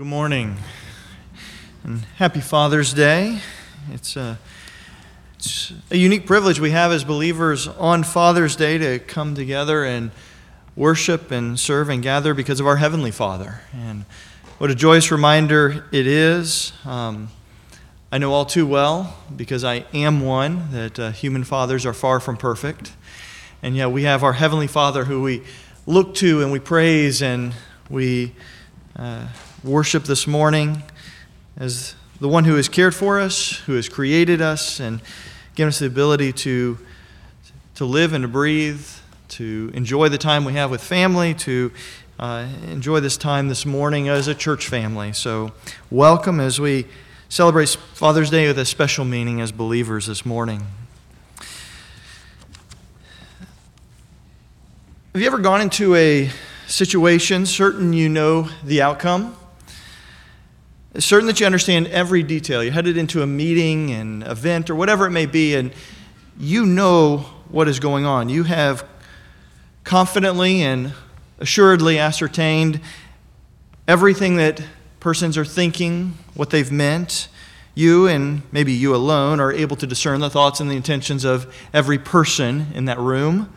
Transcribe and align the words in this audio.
Good 0.00 0.06
morning 0.06 0.56
and 1.84 1.98
happy 2.16 2.40
Father's 2.40 2.94
Day. 2.94 3.40
It's 3.92 4.16
a, 4.16 4.38
it's 5.36 5.74
a 5.90 5.98
unique 5.98 6.24
privilege 6.24 6.58
we 6.58 6.70
have 6.70 6.90
as 6.90 7.04
believers 7.04 7.68
on 7.68 8.04
Father's 8.04 8.56
Day 8.56 8.78
to 8.78 8.98
come 8.98 9.34
together 9.34 9.84
and 9.84 10.10
worship 10.74 11.30
and 11.30 11.60
serve 11.60 11.90
and 11.90 12.02
gather 12.02 12.32
because 12.32 12.60
of 12.60 12.66
our 12.66 12.76
Heavenly 12.76 13.10
Father. 13.10 13.60
And 13.74 14.06
what 14.56 14.70
a 14.70 14.74
joyous 14.74 15.10
reminder 15.10 15.84
it 15.92 16.06
is. 16.06 16.72
Um, 16.86 17.28
I 18.10 18.16
know 18.16 18.32
all 18.32 18.46
too 18.46 18.66
well, 18.66 19.18
because 19.36 19.64
I 19.64 19.84
am 19.92 20.22
one, 20.22 20.72
that 20.72 20.98
uh, 20.98 21.10
human 21.12 21.44
fathers 21.44 21.84
are 21.84 21.92
far 21.92 22.20
from 22.20 22.38
perfect. 22.38 22.92
And 23.62 23.76
yet 23.76 23.90
we 23.90 24.04
have 24.04 24.24
our 24.24 24.32
Heavenly 24.32 24.66
Father 24.66 25.04
who 25.04 25.20
we 25.20 25.42
look 25.84 26.14
to 26.14 26.40
and 26.40 26.50
we 26.50 26.58
praise 26.58 27.20
and 27.20 27.52
we 27.90 28.32
uh, 28.96 29.26
worship 29.62 30.04
this 30.04 30.26
morning 30.26 30.82
as 31.56 31.94
the 32.18 32.28
one 32.28 32.44
who 32.44 32.56
has 32.56 32.68
cared 32.68 32.94
for 32.94 33.20
us, 33.20 33.58
who 33.66 33.74
has 33.74 33.88
created 33.88 34.40
us, 34.40 34.80
and 34.80 35.00
given 35.54 35.68
us 35.68 35.78
the 35.78 35.86
ability 35.86 36.32
to, 36.32 36.78
to 37.74 37.84
live 37.84 38.14
and 38.14 38.22
to 38.22 38.28
breathe, 38.28 38.86
to 39.28 39.70
enjoy 39.74 40.08
the 40.08 40.18
time 40.18 40.44
we 40.44 40.54
have 40.54 40.70
with 40.70 40.82
family, 40.82 41.34
to 41.34 41.70
uh, 42.18 42.46
enjoy 42.68 43.00
this 43.00 43.16
time 43.16 43.48
this 43.48 43.66
morning 43.66 44.08
as 44.08 44.28
a 44.28 44.34
church 44.34 44.66
family. 44.66 45.12
So, 45.12 45.52
welcome 45.90 46.40
as 46.40 46.58
we 46.58 46.86
celebrate 47.28 47.68
Father's 47.68 48.30
Day 48.30 48.46
with 48.46 48.58
a 48.58 48.64
special 48.64 49.04
meaning 49.04 49.40
as 49.40 49.52
believers 49.52 50.06
this 50.06 50.24
morning. 50.24 50.66
Have 55.12 55.20
you 55.20 55.26
ever 55.26 55.38
gone 55.38 55.60
into 55.60 55.94
a 55.96 56.30
situation 56.66 57.44
certain 57.44 57.92
you 57.92 58.08
know 58.08 58.48
the 58.64 58.80
outcome? 58.80 59.36
Certain 60.98 61.26
that 61.28 61.38
you 61.38 61.46
understand 61.46 61.86
every 61.88 62.22
detail. 62.22 62.64
You're 62.64 62.72
headed 62.72 62.96
into 62.96 63.22
a 63.22 63.26
meeting, 63.26 63.90
an 63.92 64.22
event, 64.22 64.70
or 64.70 64.74
whatever 64.74 65.06
it 65.06 65.10
may 65.10 65.26
be, 65.26 65.54
and 65.54 65.72
you 66.38 66.66
know 66.66 67.18
what 67.48 67.68
is 67.68 67.78
going 67.78 68.04
on. 68.04 68.28
You 68.28 68.44
have 68.44 68.84
confidently 69.84 70.62
and 70.62 70.92
assuredly 71.38 71.98
ascertained 71.98 72.80
everything 73.86 74.36
that 74.36 74.62
persons 75.00 75.38
are 75.38 75.44
thinking, 75.44 76.18
what 76.34 76.50
they've 76.50 76.70
meant. 76.70 77.28
You 77.74 78.06
and 78.06 78.42
maybe 78.52 78.72
you 78.72 78.94
alone 78.94 79.40
are 79.40 79.52
able 79.52 79.76
to 79.76 79.86
discern 79.86 80.20
the 80.20 80.28
thoughts 80.28 80.60
and 80.60 80.70
the 80.70 80.76
intentions 80.76 81.24
of 81.24 81.52
every 81.72 81.98
person 81.98 82.66
in 82.74 82.84
that 82.86 82.98
room. 82.98 83.52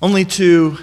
Only 0.00 0.24
to, 0.26 0.78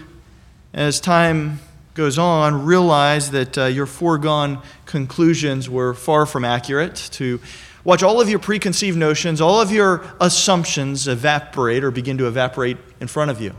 as 0.74 1.00
time 1.00 1.60
goes 2.00 2.18
on, 2.18 2.66
realize 2.66 3.32
that 3.32 3.58
uh, 3.58 3.66
your 3.66 3.86
foregone 3.86 4.62
conclusions 4.86 5.70
were 5.70 5.94
far 5.94 6.26
from 6.26 6.46
accurate, 6.46 6.96
to 7.12 7.42
watch 7.84 8.02
all 8.02 8.22
of 8.22 8.30
your 8.30 8.40
preconceived 8.40 8.98
notions, 8.98 9.42
all 9.42 9.60
of 9.60 9.70
your 9.70 10.06
assumptions 10.22 11.10
evaporate 11.10 11.84
or 11.84 11.92
begin 11.92 12.18
to 12.18 12.26
evaporate 12.26 12.78
in 13.02 13.08
front 13.08 13.30
of 13.30 13.42
you. 13.42 13.54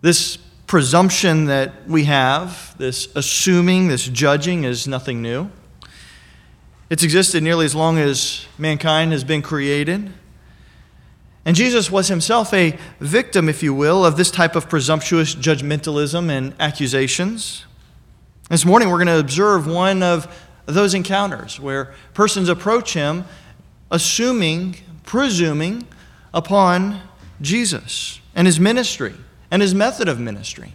This 0.00 0.38
presumption 0.66 1.44
that 1.44 1.86
we 1.86 2.02
have, 2.02 2.76
this 2.78 3.08
assuming, 3.14 3.86
this 3.86 4.08
judging, 4.08 4.64
is 4.64 4.88
nothing 4.88 5.22
new. 5.22 5.48
It's 6.90 7.04
existed 7.04 7.44
nearly 7.44 7.64
as 7.64 7.76
long 7.76 7.96
as 7.96 8.44
mankind 8.58 9.12
has 9.12 9.22
been 9.22 9.40
created. 9.40 10.12
And 11.46 11.54
Jesus 11.54 11.92
was 11.92 12.08
himself 12.08 12.52
a 12.52 12.76
victim, 12.98 13.48
if 13.48 13.62
you 13.62 13.72
will, 13.72 14.04
of 14.04 14.16
this 14.16 14.32
type 14.32 14.56
of 14.56 14.68
presumptuous 14.68 15.32
judgmentalism 15.32 16.28
and 16.28 16.52
accusations. 16.58 17.64
This 18.50 18.64
morning, 18.64 18.90
we're 18.90 18.96
going 18.96 19.06
to 19.06 19.20
observe 19.20 19.64
one 19.64 20.02
of 20.02 20.26
those 20.66 20.92
encounters 20.92 21.60
where 21.60 21.94
persons 22.14 22.48
approach 22.48 22.94
him 22.94 23.24
assuming, 23.92 24.74
presuming 25.04 25.86
upon 26.34 27.00
Jesus 27.40 28.20
and 28.34 28.48
his 28.48 28.58
ministry 28.58 29.14
and 29.48 29.62
his 29.62 29.72
method 29.72 30.08
of 30.08 30.18
ministry. 30.18 30.74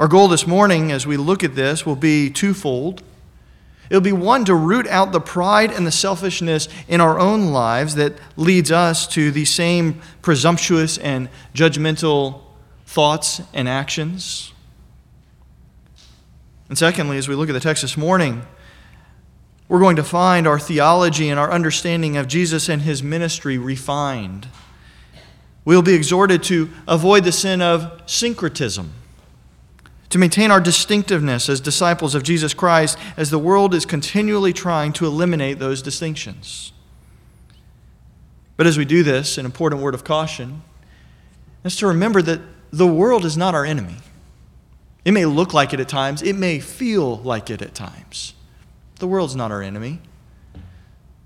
Our 0.00 0.08
goal 0.08 0.26
this 0.26 0.48
morning, 0.48 0.90
as 0.90 1.06
we 1.06 1.16
look 1.16 1.44
at 1.44 1.54
this, 1.54 1.86
will 1.86 1.94
be 1.94 2.28
twofold. 2.30 3.04
It'll 3.88 4.00
be 4.00 4.12
one 4.12 4.44
to 4.46 4.54
root 4.54 4.86
out 4.88 5.12
the 5.12 5.20
pride 5.20 5.70
and 5.70 5.86
the 5.86 5.92
selfishness 5.92 6.68
in 6.88 7.00
our 7.00 7.18
own 7.18 7.52
lives 7.52 7.94
that 7.94 8.14
leads 8.36 8.72
us 8.72 9.06
to 9.08 9.30
the 9.30 9.44
same 9.44 10.00
presumptuous 10.22 10.98
and 10.98 11.28
judgmental 11.54 12.42
thoughts 12.84 13.40
and 13.52 13.68
actions. 13.68 14.52
And 16.68 16.76
secondly, 16.76 17.16
as 17.16 17.28
we 17.28 17.34
look 17.34 17.48
at 17.48 17.52
the 17.52 17.60
text 17.60 17.82
this 17.82 17.96
morning, 17.96 18.42
we're 19.68 19.80
going 19.80 19.96
to 19.96 20.04
find 20.04 20.46
our 20.46 20.58
theology 20.58 21.28
and 21.28 21.38
our 21.38 21.50
understanding 21.50 22.16
of 22.16 22.26
Jesus 22.28 22.68
and 22.68 22.82
his 22.82 23.02
ministry 23.02 23.58
refined. 23.58 24.48
We'll 25.64 25.82
be 25.82 25.94
exhorted 25.94 26.42
to 26.44 26.70
avoid 26.86 27.24
the 27.24 27.32
sin 27.32 27.60
of 27.60 28.02
syncretism 28.06 28.92
to 30.10 30.18
maintain 30.18 30.50
our 30.50 30.60
distinctiveness 30.60 31.48
as 31.48 31.60
disciples 31.60 32.14
of 32.14 32.22
Jesus 32.22 32.54
Christ 32.54 32.98
as 33.16 33.30
the 33.30 33.38
world 33.38 33.74
is 33.74 33.84
continually 33.84 34.52
trying 34.52 34.92
to 34.94 35.06
eliminate 35.06 35.58
those 35.58 35.82
distinctions. 35.82 36.72
But 38.56 38.66
as 38.66 38.78
we 38.78 38.84
do 38.84 39.02
this, 39.02 39.36
an 39.36 39.44
important 39.44 39.82
word 39.82 39.94
of 39.94 40.04
caution 40.04 40.62
is 41.64 41.76
to 41.76 41.86
remember 41.86 42.22
that 42.22 42.40
the 42.70 42.86
world 42.86 43.24
is 43.24 43.36
not 43.36 43.54
our 43.54 43.64
enemy. 43.64 43.96
It 45.04 45.12
may 45.12 45.24
look 45.24 45.52
like 45.52 45.72
it 45.72 45.80
at 45.80 45.88
times, 45.88 46.22
it 46.22 46.34
may 46.34 46.58
feel 46.58 47.18
like 47.18 47.50
it 47.50 47.62
at 47.62 47.74
times. 47.74 48.34
The 48.98 49.06
world's 49.06 49.36
not 49.36 49.52
our 49.52 49.62
enemy. 49.62 50.00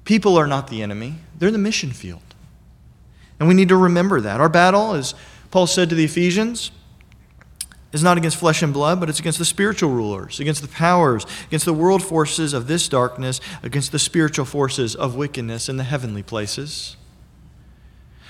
People 0.04 0.36
are 0.36 0.46
not 0.46 0.68
the 0.68 0.82
enemy, 0.82 1.16
they're 1.38 1.50
the 1.50 1.58
mission 1.58 1.92
field. 1.92 2.22
And 3.38 3.48
we 3.48 3.54
need 3.54 3.68
to 3.68 3.76
remember 3.76 4.20
that. 4.20 4.40
Our 4.40 4.48
battle, 4.48 4.92
as 4.92 5.14
Paul 5.50 5.66
said 5.66 5.88
to 5.90 5.94
the 5.94 6.04
Ephesians, 6.04 6.72
is 7.92 8.02
not 8.02 8.16
against 8.16 8.36
flesh 8.36 8.62
and 8.62 8.72
blood, 8.72 9.00
but 9.00 9.08
it's 9.08 9.18
against 9.18 9.38
the 9.38 9.44
spiritual 9.44 9.90
rulers, 9.90 10.38
against 10.38 10.62
the 10.62 10.68
powers, 10.68 11.26
against 11.48 11.64
the 11.64 11.72
world 11.72 12.02
forces 12.02 12.52
of 12.52 12.66
this 12.66 12.88
darkness, 12.88 13.40
against 13.62 13.90
the 13.90 13.98
spiritual 13.98 14.44
forces 14.44 14.94
of 14.94 15.16
wickedness 15.16 15.68
in 15.68 15.76
the 15.76 15.84
heavenly 15.84 16.22
places. 16.22 16.96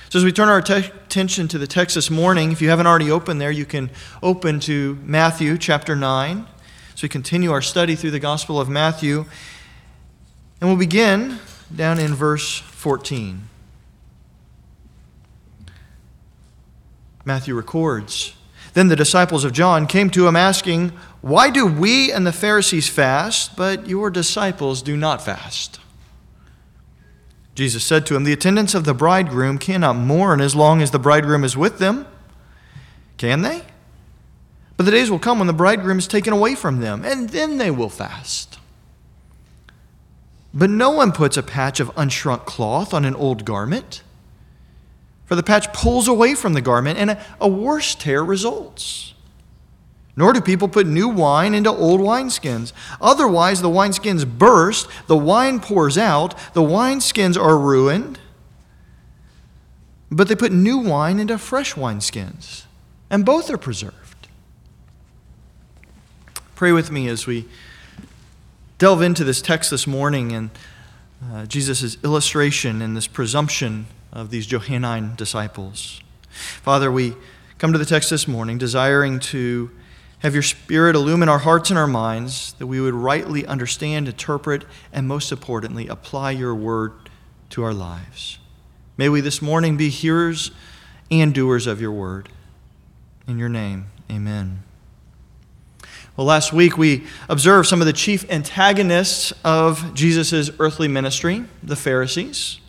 So, 0.08 0.18
as 0.18 0.24
we 0.24 0.32
turn 0.32 0.48
our 0.48 0.62
te- 0.62 0.90
attention 1.04 1.46
to 1.48 1.58
the 1.58 1.66
text 1.66 1.94
this 1.94 2.10
morning, 2.10 2.52
if 2.52 2.60
you 2.60 2.70
haven't 2.70 2.86
already 2.86 3.10
opened 3.10 3.40
there, 3.40 3.50
you 3.50 3.66
can 3.66 3.90
open 4.22 4.58
to 4.60 4.98
Matthew 5.04 5.56
chapter 5.58 5.94
9. 5.94 6.46
So, 6.94 7.04
we 7.04 7.08
continue 7.08 7.52
our 7.52 7.62
study 7.62 7.94
through 7.94 8.10
the 8.10 8.18
Gospel 8.18 8.58
of 8.60 8.68
Matthew. 8.68 9.26
And 10.60 10.68
we'll 10.68 10.78
begin 10.78 11.38
down 11.74 11.98
in 11.98 12.14
verse 12.14 12.58
14. 12.58 13.48
Matthew 17.24 17.54
records 17.54 18.34
then 18.74 18.88
the 18.88 18.96
disciples 18.96 19.44
of 19.44 19.52
John 19.52 19.86
came 19.86 20.10
to 20.10 20.26
him 20.26 20.36
asking, 20.36 20.90
Why 21.20 21.50
do 21.50 21.66
we 21.66 22.12
and 22.12 22.26
the 22.26 22.32
Pharisees 22.32 22.88
fast, 22.88 23.56
but 23.56 23.88
your 23.88 24.10
disciples 24.10 24.82
do 24.82 24.96
not 24.96 25.22
fast? 25.22 25.80
Jesus 27.54 27.84
said 27.84 28.06
to 28.06 28.16
him, 28.16 28.24
The 28.24 28.32
attendants 28.32 28.74
of 28.74 28.84
the 28.84 28.94
bridegroom 28.94 29.58
cannot 29.58 29.96
mourn 29.96 30.40
as 30.40 30.54
long 30.54 30.80
as 30.80 30.92
the 30.92 30.98
bridegroom 30.98 31.44
is 31.44 31.56
with 31.56 31.78
them. 31.78 32.06
Can 33.18 33.42
they? 33.42 33.62
But 34.76 34.84
the 34.84 34.92
days 34.92 35.10
will 35.10 35.18
come 35.18 35.38
when 35.38 35.46
the 35.46 35.52
bridegroom 35.52 35.98
is 35.98 36.06
taken 36.06 36.32
away 36.32 36.54
from 36.54 36.80
them, 36.80 37.04
and 37.04 37.28
then 37.30 37.58
they 37.58 37.70
will 37.70 37.90
fast. 37.90 38.58
But 40.54 40.70
no 40.70 40.90
one 40.90 41.12
puts 41.12 41.36
a 41.36 41.42
patch 41.42 41.80
of 41.80 41.94
unshrunk 41.96 42.44
cloth 42.44 42.94
on 42.94 43.04
an 43.04 43.14
old 43.14 43.44
garment 43.44 44.02
for 45.30 45.36
the 45.36 45.44
patch 45.44 45.72
pulls 45.72 46.08
away 46.08 46.34
from 46.34 46.54
the 46.54 46.60
garment, 46.60 46.98
and 46.98 47.12
a, 47.12 47.24
a 47.40 47.46
worse 47.46 47.94
tear 47.94 48.24
results. 48.24 49.14
Nor 50.16 50.32
do 50.32 50.40
people 50.40 50.66
put 50.66 50.88
new 50.88 51.08
wine 51.08 51.54
into 51.54 51.70
old 51.70 52.00
wineskins. 52.00 52.72
Otherwise, 53.00 53.62
the 53.62 53.68
wineskins 53.68 54.26
burst, 54.26 54.88
the 55.06 55.16
wine 55.16 55.60
pours 55.60 55.96
out, 55.96 56.36
the 56.52 56.62
wineskins 56.62 57.40
are 57.40 57.56
ruined. 57.56 58.18
But 60.10 60.26
they 60.26 60.34
put 60.34 60.50
new 60.50 60.78
wine 60.78 61.20
into 61.20 61.38
fresh 61.38 61.74
wineskins, 61.74 62.64
and 63.08 63.24
both 63.24 63.48
are 63.50 63.56
preserved. 63.56 64.26
Pray 66.56 66.72
with 66.72 66.90
me 66.90 67.06
as 67.06 67.28
we 67.28 67.46
delve 68.78 69.00
into 69.00 69.22
this 69.22 69.40
text 69.40 69.70
this 69.70 69.86
morning 69.86 70.32
and 70.32 70.50
uh, 71.32 71.46
Jesus' 71.46 72.02
illustration 72.02 72.82
and 72.82 72.96
this 72.96 73.06
presumption 73.06 73.86
of 74.12 74.30
these 74.30 74.46
Johannine 74.46 75.14
disciples. 75.16 76.00
Father, 76.30 76.90
we 76.90 77.14
come 77.58 77.72
to 77.72 77.78
the 77.78 77.84
text 77.84 78.10
this 78.10 78.26
morning 78.26 78.58
desiring 78.58 79.20
to 79.20 79.70
have 80.20 80.34
your 80.34 80.42
Spirit 80.42 80.94
illumine 80.94 81.28
our 81.28 81.38
hearts 81.38 81.70
and 81.70 81.78
our 81.78 81.86
minds 81.86 82.52
that 82.54 82.66
we 82.66 82.80
would 82.80 82.94
rightly 82.94 83.46
understand, 83.46 84.06
interpret, 84.06 84.64
and 84.92 85.08
most 85.08 85.32
importantly, 85.32 85.88
apply 85.88 86.32
your 86.32 86.54
word 86.54 86.92
to 87.50 87.62
our 87.62 87.72
lives. 87.72 88.38
May 88.96 89.08
we 89.08 89.22
this 89.22 89.40
morning 89.40 89.76
be 89.76 89.88
hearers 89.88 90.50
and 91.10 91.34
doers 91.34 91.66
of 91.66 91.80
your 91.80 91.92
word. 91.92 92.28
In 93.26 93.38
your 93.38 93.48
name, 93.48 93.86
amen. 94.10 94.62
Well, 96.16 96.26
last 96.26 96.52
week 96.52 96.76
we 96.76 97.06
observed 97.28 97.68
some 97.68 97.80
of 97.80 97.86
the 97.86 97.92
chief 97.94 98.30
antagonists 98.30 99.32
of 99.42 99.94
Jesus' 99.94 100.50
earthly 100.58 100.86
ministry, 100.86 101.44
the 101.62 101.76
Pharisees. 101.76 102.59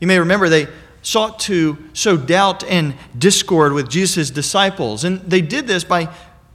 You 0.00 0.06
may 0.06 0.18
remember 0.18 0.48
they 0.48 0.68
sought 1.02 1.38
to 1.38 1.76
sow 1.92 2.16
doubt 2.16 2.64
and 2.64 2.94
discord 3.16 3.72
with 3.72 3.88
Jesus' 3.88 4.30
disciples. 4.30 5.04
And 5.04 5.20
they 5.20 5.42
did 5.42 5.66
this 5.66 5.84
by 5.84 6.12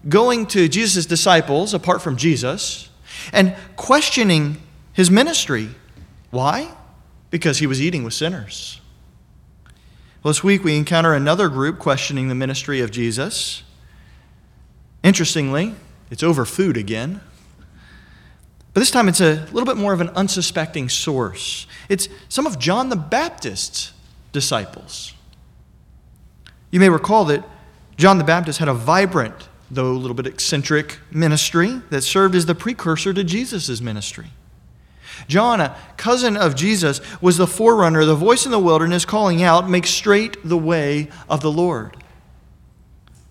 going 0.08 0.48
to 0.48 0.68
Jesus' 0.68 1.06
disciples, 1.06 1.74
apart 1.74 2.02
from 2.02 2.18
Jesus, 2.18 2.90
and 3.32 3.56
questioning 3.76 4.58
his 4.94 5.12
ministry. 5.12 5.70
Why? 6.32 6.72
Because 7.30 7.60
he 7.60 7.68
was 7.68 7.82
eating 7.82 8.04
with 8.04 8.14
sinners. 8.14 8.82
Well, 10.24 10.32
this 10.32 10.44
week 10.44 10.64
we 10.64 10.76
encounter 10.76 11.14
another 11.14 11.48
group 11.48 11.80
questioning 11.80 12.28
the 12.28 12.36
ministry 12.36 12.82
of 12.82 12.92
Jesus. 12.92 13.64
Interestingly, 15.04 15.76
it's 16.12 16.24
over 16.24 16.44
food 16.44 16.76
again. 16.76 17.22
But 18.80 18.84
this 18.84 18.92
time 18.92 19.10
it's 19.10 19.20
a 19.20 19.46
little 19.52 19.66
bit 19.66 19.76
more 19.76 19.92
of 19.92 20.00
an 20.00 20.08
unsuspecting 20.12 20.88
source. 20.88 21.68
It's 21.90 22.08
some 22.30 22.48
of 22.48 22.58
John 22.58 22.88
the 22.88 22.96
Baptist's 22.96 23.92
disciples. 24.32 25.14
You 26.72 26.80
may 26.80 26.88
recall 26.88 27.26
that 27.26 27.44
John 27.98 28.20
the 28.20 28.24
Baptist 28.24 28.60
had 28.60 28.70
a 28.70 28.74
vibrant, 28.74 29.50
though 29.70 29.92
a 29.92 30.00
little 30.00 30.16
bit 30.16 30.28
eccentric, 30.28 30.98
ministry 31.12 31.82
that 31.90 32.04
served 32.04 32.36
as 32.36 32.46
the 32.46 32.56
precursor 32.56 33.14
to 33.14 33.22
Jesus' 33.22 33.82
ministry. 33.82 34.28
John, 35.28 35.60
a 35.60 35.76
cousin 35.98 36.38
of 36.38 36.56
Jesus, 36.56 37.02
was 37.20 37.36
the 37.36 37.48
forerunner, 37.48 38.06
the 38.06 38.16
voice 38.16 38.46
in 38.46 38.52
the 38.54 38.60
wilderness 38.60 39.04
calling 39.04 39.44
out, 39.44 39.70
Make 39.70 39.88
straight 39.88 40.38
the 40.42 40.58
way 40.58 41.10
of 41.28 41.42
the 41.42 41.52
Lord. 41.52 41.98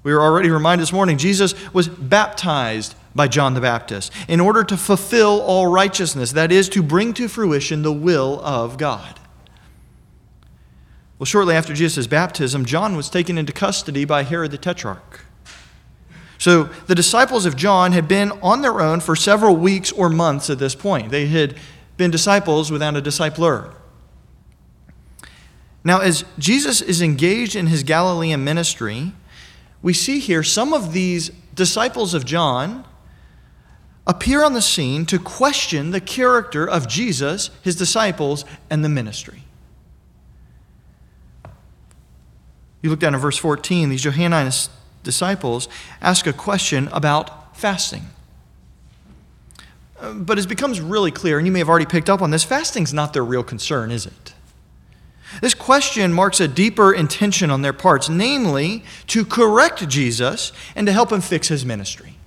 We 0.03 0.13
were 0.13 0.21
already 0.21 0.51
reminded 0.51 0.83
this 0.83 0.93
morning, 0.93 1.17
Jesus 1.17 1.55
was 1.73 1.89
baptized 1.89 2.95
by 3.19 3.27
John 3.27 3.55
the 3.55 3.61
Baptist 3.61 4.13
in 4.29 4.39
order 4.39 4.63
to 4.63 4.77
fulfill 4.77 5.41
all 5.41 5.67
righteousness, 5.67 6.31
that 6.33 6.53
is, 6.53 6.69
to 6.69 6.85
bring 6.85 7.13
to 7.15 7.27
fruition 7.27 7.83
the 7.83 7.93
will 7.93 8.41
of 8.45 8.79
God. 8.79 9.19
Well, 11.19 11.27
shortly 11.27 11.57
after 11.57 11.75
Jesus' 11.75 12.07
baptism, 12.07 12.65
John 12.65 12.95
was 12.95 13.11
taken 13.11 13.37
into 13.37 13.53
custody 13.53 14.05
by 14.05 14.23
Herod 14.23 14.53
the 14.53 14.57
Tetrarch. 14.57 15.25
So 16.39 16.65
the 16.87 16.95
disciples 16.95 17.45
of 17.45 17.57
John 17.57 17.91
had 17.91 18.07
been 18.07 18.31
on 18.41 18.63
their 18.63 18.81
own 18.81 19.01
for 19.01 19.17
several 19.17 19.57
weeks 19.57 19.91
or 19.91 20.09
months 20.09 20.49
at 20.49 20.61
this 20.61 20.77
point. 20.77 21.11
They 21.11 21.27
had 21.27 21.57
been 21.97 22.13
disciples 22.13 22.71
without 22.71 22.97
a 22.97 23.03
discipler. 23.03 23.75
Now, 25.83 25.99
as 25.99 26.25
Jesus 26.39 26.81
is 26.81 27.03
engaged 27.03 27.57
in 27.57 27.67
his 27.67 27.83
Galilean 27.83 28.45
ministry, 28.45 29.13
we 29.83 29.93
see 29.93 30.21
here 30.21 30.45
some 30.45 30.73
of 30.73 30.93
these 30.93 31.33
disciples 31.53 32.15
of 32.15 32.25
John 32.25 32.85
appear 34.09 34.43
on 34.43 34.55
the 34.55 34.63
scene 34.63 35.05
to 35.07 35.19
question 35.19 35.91
the 35.91 36.01
character 36.01 36.69
of 36.69 36.89
Jesus, 36.89 37.51
his 37.63 37.77
disciples, 37.77 38.47
and 38.71 38.83
the 38.83 38.89
ministry. 38.89 39.43
You 42.81 42.91
look 42.91 43.01
down 43.01 43.15
in 43.15 43.21
verse 43.21 43.37
14, 43.37 43.91
these 43.91 44.03
Johannine 44.03 44.51
disciples 45.05 45.69
ask 46.01 46.27
a 46.27 46.33
question 46.33 46.89
about 46.89 47.57
fasting. 47.57 48.05
Uh, 50.01 50.15
but 50.15 50.39
it 50.39 50.49
becomes 50.49 50.81
really 50.81 51.11
clear, 51.11 51.39
and 51.39 51.47
you 51.47 51.53
may 51.53 51.59
have 51.59 51.69
already 51.69 51.87
picked 51.87 52.09
up 52.09 52.23
on 52.23 52.31
this 52.31 52.45
fasting's 52.45 52.95
not 52.95 53.13
their 53.13 53.25
real 53.25 53.43
concern, 53.43 53.91
is 53.91 54.07
it? 54.07 54.35
This 55.43 55.55
question 55.55 56.13
marks 56.13 56.41
a 56.41 56.49
deeper 56.49 56.95
intention 56.95 57.51
on 57.51 57.63
their 57.63 57.73
parts, 57.73 58.09
namely 58.09 58.85
to 59.09 59.25
correct 59.25 59.87
Jesus 59.89 60.53
and 60.75 60.87
to 60.87 60.93
help 60.93 61.13
him 61.13 61.21
fix 61.21 61.49
his 61.49 61.67
ministry. 61.67 62.18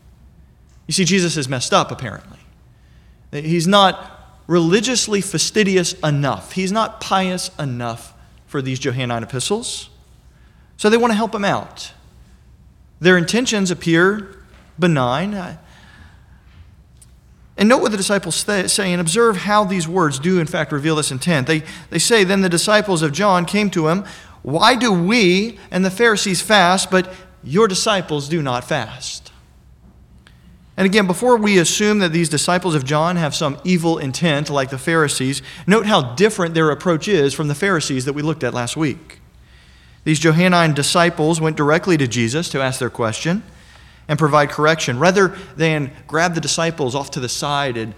You 0.91 0.93
see, 0.93 1.05
Jesus 1.05 1.37
is 1.37 1.47
messed 1.47 1.73
up, 1.73 1.89
apparently. 1.89 2.39
He's 3.31 3.65
not 3.65 4.27
religiously 4.45 5.21
fastidious 5.21 5.93
enough, 6.01 6.51
he's 6.51 6.69
not 6.69 6.99
pious 6.99 7.49
enough 7.57 8.13
for 8.45 8.61
these 8.61 8.77
Johannine 8.77 9.23
epistles. 9.23 9.89
So 10.75 10.89
they 10.89 10.97
want 10.97 11.11
to 11.11 11.15
help 11.15 11.33
him 11.33 11.45
out. 11.45 11.93
Their 12.99 13.17
intentions 13.17 13.71
appear 13.71 14.35
benign. 14.77 15.33
And 17.55 17.69
note 17.69 17.81
what 17.81 17.91
the 17.91 17.97
disciples 17.97 18.35
say 18.35 18.91
and 18.91 18.99
observe 18.99 19.37
how 19.37 19.63
these 19.63 19.87
words 19.87 20.19
do, 20.19 20.41
in 20.41 20.45
fact, 20.45 20.73
reveal 20.73 20.97
this 20.97 21.09
intent. 21.09 21.47
They, 21.47 21.63
they 21.89 21.99
say, 21.99 22.25
Then 22.25 22.41
the 22.41 22.49
disciples 22.49 23.01
of 23.01 23.13
John 23.13 23.45
came 23.45 23.69
to 23.69 23.87
him, 23.87 24.03
Why 24.41 24.75
do 24.75 24.91
we 24.91 25.57
and 25.71 25.85
the 25.85 25.89
Pharisees 25.89 26.41
fast, 26.41 26.91
but 26.91 27.13
your 27.45 27.69
disciples 27.69 28.27
do 28.27 28.41
not 28.41 28.65
fast? 28.65 29.20
And 30.77 30.85
again, 30.85 31.05
before 31.05 31.37
we 31.37 31.57
assume 31.57 31.99
that 31.99 32.13
these 32.13 32.29
disciples 32.29 32.75
of 32.75 32.85
John 32.85 33.17
have 33.17 33.35
some 33.35 33.59
evil 33.63 33.97
intent 33.97 34.49
like 34.49 34.69
the 34.69 34.77
Pharisees, 34.77 35.41
note 35.67 35.85
how 35.85 36.13
different 36.15 36.53
their 36.53 36.71
approach 36.71 37.07
is 37.07 37.33
from 37.33 37.49
the 37.49 37.55
Pharisees 37.55 38.05
that 38.05 38.13
we 38.13 38.21
looked 38.21 38.43
at 38.43 38.53
last 38.53 38.77
week. 38.77 39.19
These 40.03 40.19
Johannine 40.19 40.73
disciples 40.73 41.39
went 41.39 41.57
directly 41.57 41.97
to 41.97 42.07
Jesus 42.07 42.49
to 42.49 42.61
ask 42.61 42.79
their 42.79 42.89
question 42.89 43.43
and 44.07 44.17
provide 44.17 44.49
correction 44.49 44.97
rather 44.97 45.37
than 45.55 45.91
grab 46.07 46.35
the 46.35 46.41
disciples 46.41 46.95
off 46.95 47.11
to 47.11 47.19
the 47.19 47.29
side 47.29 47.77
and 47.77 47.93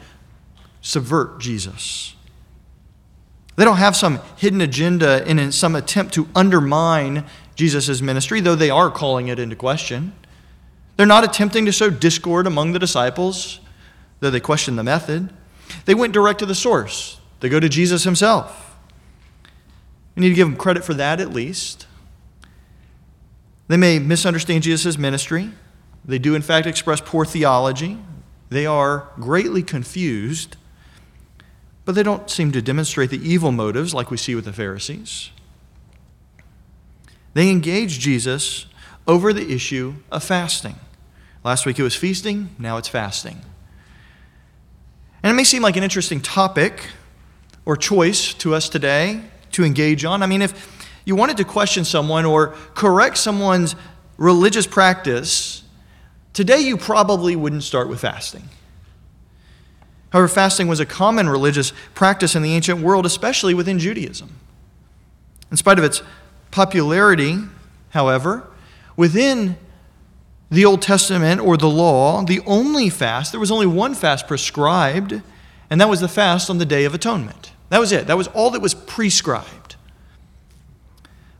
subvert 0.81 1.39
Jesus. 1.39 2.15
They 3.55 3.65
don't 3.65 3.77
have 3.77 3.95
some 3.95 4.19
hidden 4.35 4.61
agenda 4.61 5.27
in 5.29 5.51
some 5.51 5.75
attempt 5.75 6.13
to 6.15 6.27
undermine 6.35 7.25
Jesus' 7.55 8.01
ministry, 8.01 8.41
though 8.41 8.55
they 8.55 8.71
are 8.71 8.89
calling 8.89 9.27
it 9.27 9.37
into 9.37 9.55
question. 9.55 10.13
They're 10.95 11.05
not 11.05 11.23
attempting 11.23 11.65
to 11.65 11.73
sow 11.73 11.89
discord 11.89 12.45
among 12.45 12.73
the 12.73 12.79
disciples, 12.79 13.59
though 14.19 14.29
they 14.29 14.39
question 14.39 14.75
the 14.75 14.83
method. 14.83 15.31
They 15.85 15.95
went 15.95 16.13
direct 16.13 16.39
to 16.39 16.45
the 16.45 16.55
source. 16.55 17.19
They 17.39 17.49
go 17.49 17.59
to 17.59 17.69
Jesus 17.69 18.03
himself. 18.03 18.77
We 20.15 20.21
need 20.21 20.29
to 20.29 20.35
give 20.35 20.47
them 20.47 20.57
credit 20.57 20.83
for 20.83 20.93
that 20.93 21.19
at 21.19 21.33
least. 21.33 21.87
They 23.67 23.77
may 23.77 23.97
misunderstand 23.99 24.63
Jesus' 24.63 24.97
ministry. 24.97 25.51
They 26.05 26.19
do, 26.19 26.35
in 26.35 26.41
fact, 26.41 26.67
express 26.67 27.01
poor 27.01 27.25
theology. 27.25 27.97
They 28.49 28.65
are 28.65 29.09
greatly 29.15 29.63
confused, 29.63 30.57
but 31.85 31.95
they 31.95 32.03
don't 32.03 32.29
seem 32.29 32.51
to 32.51 32.61
demonstrate 32.61 33.09
the 33.09 33.27
evil 33.27 33.51
motives 33.51 33.93
like 33.93 34.11
we 34.11 34.17
see 34.17 34.35
with 34.35 34.45
the 34.45 34.53
Pharisees. 34.53 35.31
They 37.33 37.49
engage 37.49 37.99
Jesus 37.99 38.67
over 39.07 39.33
the 39.33 39.53
issue 39.53 39.95
of 40.11 40.23
fasting. 40.23 40.75
Last 41.43 41.65
week 41.65 41.79
it 41.79 41.83
was 41.83 41.95
feasting, 41.95 42.49
now 42.57 42.77
it's 42.77 42.87
fasting. 42.87 43.41
And 45.21 45.31
it 45.31 45.35
may 45.35 45.43
seem 45.43 45.61
like 45.61 45.77
an 45.77 45.83
interesting 45.83 46.21
topic 46.21 46.87
or 47.65 47.77
choice 47.77 48.33
to 48.35 48.53
us 48.53 48.69
today 48.69 49.21
to 49.51 49.63
engage 49.63 50.03
on. 50.05 50.21
I 50.23 50.25
mean, 50.25 50.41
if 50.41 50.87
you 51.05 51.15
wanted 51.15 51.37
to 51.37 51.43
question 51.43 51.85
someone 51.85 52.25
or 52.25 52.49
correct 52.75 53.17
someone's 53.17 53.75
religious 54.17 54.67
practice, 54.67 55.63
today 56.33 56.59
you 56.59 56.77
probably 56.77 57.35
wouldn't 57.35 57.63
start 57.63 57.89
with 57.89 58.01
fasting. 58.01 58.43
However, 60.11 60.27
fasting 60.27 60.67
was 60.67 60.79
a 60.79 60.85
common 60.85 61.27
religious 61.27 61.73
practice 61.95 62.35
in 62.35 62.43
the 62.43 62.53
ancient 62.53 62.81
world, 62.81 63.05
especially 63.05 63.53
within 63.53 63.79
Judaism. 63.79 64.29
In 65.49 65.57
spite 65.57 65.79
of 65.79 65.83
its 65.83 66.03
popularity, 66.51 67.39
however, 67.89 68.47
within 68.95 69.57
the 70.49 70.65
Old 70.65 70.81
Testament 70.81 71.41
or 71.41 71.57
the 71.57 71.69
law, 71.69 72.23
the 72.23 72.41
only 72.45 72.89
fast, 72.89 73.31
there 73.31 73.39
was 73.39 73.51
only 73.51 73.65
one 73.65 73.95
fast 73.95 74.27
prescribed, 74.27 75.21
and 75.69 75.81
that 75.81 75.89
was 75.89 75.99
the 75.99 76.07
fast 76.07 76.49
on 76.49 76.59
the 76.59 76.65
Day 76.65 76.85
of 76.85 76.93
Atonement. 76.93 77.51
That 77.69 77.79
was 77.79 77.91
it. 77.91 78.05
That 78.07 78.17
was 78.17 78.27
all 78.27 78.51
that 78.51 78.61
was 78.61 78.75
prescribed. 78.75 79.75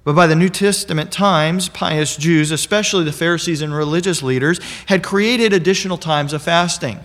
But 0.03 0.15
by 0.15 0.27
the 0.27 0.35
New 0.35 0.49
Testament 0.49 1.11
times, 1.11 1.69
pious 1.69 2.17
Jews, 2.17 2.51
especially 2.51 3.03
the 3.05 3.13
Pharisees 3.13 3.61
and 3.61 3.73
religious 3.73 4.21
leaders, 4.21 4.59
had 4.87 5.03
created 5.03 5.53
additional 5.53 5.97
times 5.97 6.33
of 6.33 6.41
fasting. 6.41 6.99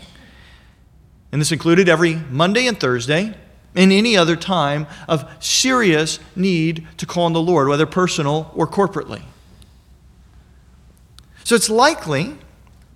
And 1.31 1.41
this 1.41 1.53
included 1.53 1.89
every 1.89 2.17
Monday 2.31 2.67
and 2.67 2.81
Thursday 2.81 3.35
and 3.75 3.93
any 3.93 4.17
other 4.17 4.35
time 4.35 4.87
of 5.07 5.31
serious 5.39 6.19
need 6.35 6.89
to 6.97 7.07
call 7.07 7.25
on 7.25 7.35
the 7.35 7.43
Lord, 7.43 7.69
whether 7.69 7.87
personal 7.87 8.51
or 8.55 8.67
corporately. 8.67 9.23
So 11.49 11.55
it's 11.55 11.71
likely 11.71 12.37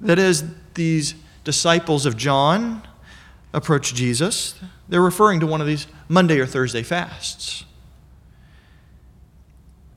that 0.03 0.19
as 0.19 0.45
these 0.75 1.15
disciples 1.43 2.05
of 2.05 2.19
John 2.19 2.87
approach 3.55 3.95
Jesus, 3.95 4.61
they're 4.91 5.01
referring 5.01 5.41
to 5.41 5.47
one 5.47 5.63
of 5.63 5.67
these 5.67 5.87
Monday 6.07 6.39
or 6.39 6.45
Thursday 6.45 6.83
fasts. 6.83 7.63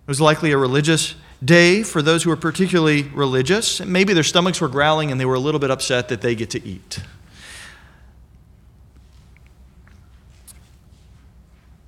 It 0.05 0.07
was 0.07 0.21
likely 0.21 0.53
a 0.53 0.57
religious 0.57 1.15
day 1.43 1.83
for 1.83 2.01
those 2.01 2.24
who 2.24 2.29
were 2.29 2.38
particularly 2.38 3.03
religious. 3.03 3.81
Maybe 3.81 4.13
their 4.13 4.24
stomachs 4.24 4.62
were 4.62 4.69
growling 4.69 5.12
and 5.12 5.19
they 5.19 5.25
were 5.25 5.35
a 5.35 5.39
little 5.39 5.59
bit 5.59 5.69
upset 5.69 6.07
that 6.07 6.21
they 6.21 6.33
get 6.33 6.50
to 6.51 6.65
eat. 6.65 7.00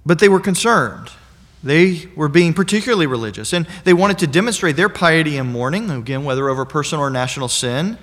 But 0.05 0.19
they 0.19 0.27
were 0.27 0.41
concerned. 0.41 1.11
They 1.63 2.07
were 2.15 2.29
being 2.29 2.53
particularly 2.53 3.07
religious, 3.07 3.51
and 3.51 3.67
they 3.83 3.93
wanted 3.93 4.19
to 4.19 4.27
demonstrate 4.27 4.75
their 4.75 4.89
piety 4.89 5.37
in 5.37 5.47
mourning, 5.47 5.89
again, 5.89 6.23
whether 6.23 6.49
over 6.49 6.65
personal 6.65 7.03
or 7.03 7.09
national 7.09 7.47
sin. 7.47 7.97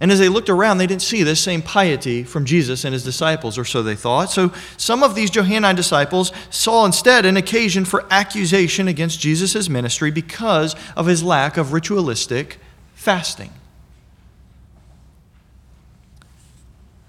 And 0.00 0.12
as 0.12 0.20
they 0.20 0.28
looked 0.28 0.48
around, 0.48 0.78
they 0.78 0.86
didn't 0.86 1.02
see 1.02 1.24
this 1.24 1.40
same 1.40 1.60
piety 1.60 2.22
from 2.22 2.44
Jesus 2.44 2.84
and 2.84 2.92
his 2.92 3.02
disciples, 3.02 3.58
or 3.58 3.64
so 3.64 3.82
they 3.82 3.96
thought. 3.96 4.30
So 4.30 4.52
some 4.76 5.02
of 5.02 5.16
these 5.16 5.30
Johannine 5.30 5.74
disciples 5.74 6.30
saw 6.50 6.86
instead 6.86 7.26
an 7.26 7.36
occasion 7.36 7.84
for 7.84 8.06
accusation 8.08 8.86
against 8.86 9.18
Jesus' 9.18 9.68
ministry 9.68 10.12
because 10.12 10.76
of 10.96 11.06
his 11.06 11.24
lack 11.24 11.56
of 11.56 11.72
ritualistic 11.72 12.58
fasting. 12.94 13.50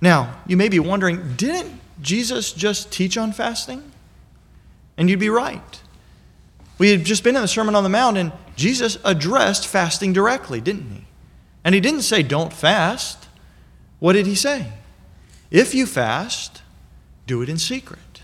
Now, 0.01 0.37
you 0.47 0.57
may 0.57 0.69
be 0.69 0.79
wondering 0.79 1.35
didn't 1.35 1.79
Jesus 2.01 2.51
just 2.53 2.91
teach 2.91 3.17
on 3.17 3.33
fasting? 3.33 3.88
And 4.99 5.09
you'd 5.09 5.19
be 5.19 5.29
right. 5.29 5.81
We 6.77 6.91
had 6.91 7.05
just 7.05 7.23
been 7.23 7.35
in 7.35 7.41
the 7.41 7.47
Sermon 7.47 7.73
on 7.73 7.83
the 7.83 7.89
Mount, 7.89 8.17
and 8.17 8.31
Jesus 8.55 8.97
addressed 9.03 9.65
fasting 9.65 10.13
directly, 10.13 10.61
didn't 10.61 10.91
he? 10.91 11.05
And 11.63 11.73
he 11.73 11.81
didn't 11.81 12.01
say, 12.01 12.21
don't 12.21 12.53
fast. 12.53 13.27
What 13.99 14.13
did 14.13 14.27
he 14.27 14.35
say? 14.35 14.73
If 15.49 15.73
you 15.73 15.85
fast, 15.85 16.61
do 17.25 17.41
it 17.41 17.49
in 17.49 17.57
secret. 17.57 18.23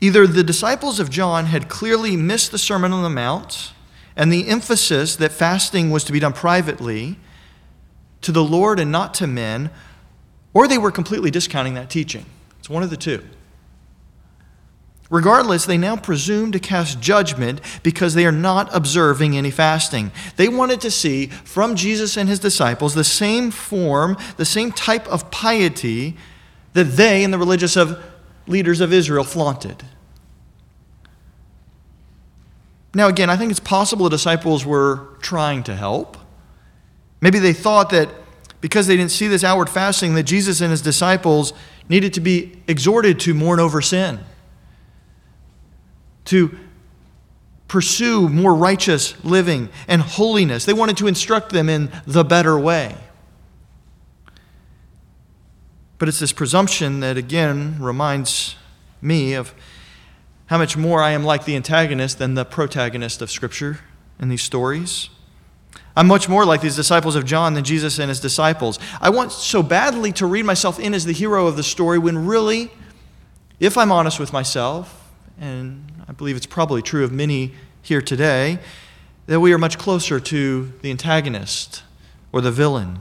Either 0.00 0.26
the 0.26 0.44
disciples 0.44 1.00
of 1.00 1.10
John 1.10 1.46
had 1.46 1.68
clearly 1.68 2.16
missed 2.16 2.52
the 2.52 2.58
Sermon 2.58 2.92
on 2.92 3.02
the 3.02 3.10
Mount 3.10 3.72
and 4.14 4.30
the 4.30 4.48
emphasis 4.48 5.16
that 5.16 5.32
fasting 5.32 5.90
was 5.90 6.04
to 6.04 6.12
be 6.12 6.20
done 6.20 6.34
privately 6.34 7.18
to 8.20 8.32
the 8.32 8.44
Lord 8.44 8.78
and 8.78 8.92
not 8.92 9.14
to 9.14 9.26
men, 9.26 9.70
or 10.52 10.68
they 10.68 10.78
were 10.78 10.90
completely 10.90 11.30
discounting 11.30 11.74
that 11.74 11.88
teaching. 11.90 12.26
It's 12.66 12.70
one 12.72 12.82
of 12.82 12.90
the 12.90 12.96
two. 12.96 13.22
Regardless, 15.08 15.66
they 15.66 15.78
now 15.78 15.94
presume 15.94 16.50
to 16.50 16.58
cast 16.58 17.00
judgment 17.00 17.60
because 17.84 18.14
they 18.14 18.26
are 18.26 18.32
not 18.32 18.74
observing 18.74 19.36
any 19.36 19.52
fasting. 19.52 20.10
They 20.34 20.48
wanted 20.48 20.80
to 20.80 20.90
see 20.90 21.26
from 21.28 21.76
Jesus 21.76 22.16
and 22.16 22.28
his 22.28 22.40
disciples 22.40 22.94
the 22.94 23.04
same 23.04 23.52
form, 23.52 24.16
the 24.36 24.44
same 24.44 24.72
type 24.72 25.06
of 25.06 25.30
piety 25.30 26.16
that 26.72 26.96
they 26.96 27.22
and 27.22 27.32
the 27.32 27.38
religious 27.38 27.76
of 27.76 28.02
leaders 28.48 28.80
of 28.80 28.92
Israel 28.92 29.22
flaunted. 29.22 29.84
Now, 32.96 33.06
again, 33.06 33.30
I 33.30 33.36
think 33.36 33.52
it's 33.52 33.60
possible 33.60 34.06
the 34.06 34.10
disciples 34.10 34.66
were 34.66 35.16
trying 35.20 35.62
to 35.62 35.76
help. 35.76 36.16
Maybe 37.20 37.38
they 37.38 37.52
thought 37.52 37.90
that 37.90 38.08
because 38.60 38.88
they 38.88 38.96
didn't 38.96 39.12
see 39.12 39.28
this 39.28 39.44
outward 39.44 39.70
fasting, 39.70 40.16
that 40.16 40.24
Jesus 40.24 40.60
and 40.60 40.72
his 40.72 40.82
disciples 40.82 41.52
needed 41.88 42.14
to 42.14 42.20
be 42.20 42.60
exhorted 42.66 43.20
to 43.20 43.34
mourn 43.34 43.60
over 43.60 43.80
sin 43.80 44.20
to 46.26 46.56
pursue 47.68 48.28
more 48.28 48.54
righteous 48.54 49.22
living 49.24 49.68
and 49.88 50.02
holiness. 50.02 50.64
They 50.64 50.72
wanted 50.72 50.96
to 50.98 51.06
instruct 51.06 51.50
them 51.50 51.68
in 51.68 51.90
the 52.06 52.24
better 52.24 52.58
way. 52.58 52.96
But 55.98 56.08
it's 56.08 56.20
this 56.20 56.32
presumption 56.32 57.00
that, 57.00 57.16
again, 57.16 57.76
reminds 57.80 58.54
me 59.00 59.32
of 59.32 59.54
how 60.46 60.58
much 60.58 60.76
more 60.76 61.02
I 61.02 61.12
am 61.12 61.24
like 61.24 61.44
the 61.44 61.56
antagonist 61.56 62.18
than 62.18 62.34
the 62.34 62.44
protagonist 62.44 63.22
of 63.22 63.30
Scripture 63.30 63.80
in 64.20 64.28
these 64.28 64.42
stories. 64.42 65.08
I'm 65.96 66.06
much 66.06 66.28
more 66.28 66.44
like 66.44 66.60
these 66.60 66.76
disciples 66.76 67.16
of 67.16 67.24
John 67.24 67.54
than 67.54 67.64
Jesus 67.64 67.98
and 67.98 68.10
his 68.10 68.20
disciples. 68.20 68.78
I 69.00 69.08
want 69.08 69.32
so 69.32 69.62
badly 69.62 70.12
to 70.12 70.26
read 70.26 70.44
myself 70.44 70.78
in 70.78 70.92
as 70.92 71.06
the 71.06 71.12
hero 71.12 71.46
of 71.46 71.56
the 71.56 71.62
story 71.62 71.98
when 71.98 72.26
really, 72.26 72.70
if 73.58 73.78
I'm 73.78 73.90
honest 73.90 74.20
with 74.20 74.30
myself, 74.30 75.10
and 75.40 75.90
I 76.06 76.12
believe 76.12 76.36
it's 76.36 76.46
probably 76.46 76.82
true 76.82 77.02
of 77.02 77.12
many 77.12 77.54
here 77.80 78.02
today, 78.02 78.58
that 79.26 79.40
we 79.40 79.54
are 79.54 79.58
much 79.58 79.78
closer 79.78 80.20
to 80.20 80.72
the 80.82 80.90
antagonist 80.90 81.82
or 82.30 82.42
the 82.42 82.52
villain, 82.52 83.00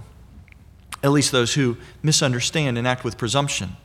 at 1.03 1.11
least 1.11 1.33
those 1.33 1.55
who 1.55 1.75
misunderstand 2.01 2.77
and 2.77 2.87
act 2.87 3.03
with 3.03 3.17
presumption. 3.17 3.75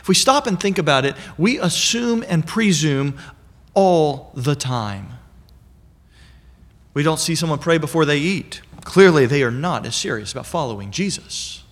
If 0.00 0.06
we 0.06 0.14
stop 0.14 0.46
and 0.46 0.60
think 0.60 0.78
about 0.78 1.04
it, 1.04 1.16
we 1.36 1.58
assume 1.58 2.24
and 2.28 2.46
presume 2.46 3.18
all 3.74 4.30
the 4.34 4.54
time. 4.54 5.14
We 7.00 7.04
don't 7.04 7.18
see 7.18 7.34
someone 7.34 7.58
pray 7.58 7.78
before 7.78 8.04
they 8.04 8.18
eat. 8.18 8.60
Clearly, 8.84 9.24
they 9.24 9.42
are 9.42 9.50
not 9.50 9.86
as 9.86 9.96
serious 9.96 10.32
about 10.32 10.44
following 10.44 10.90
Jesus. 10.90 11.64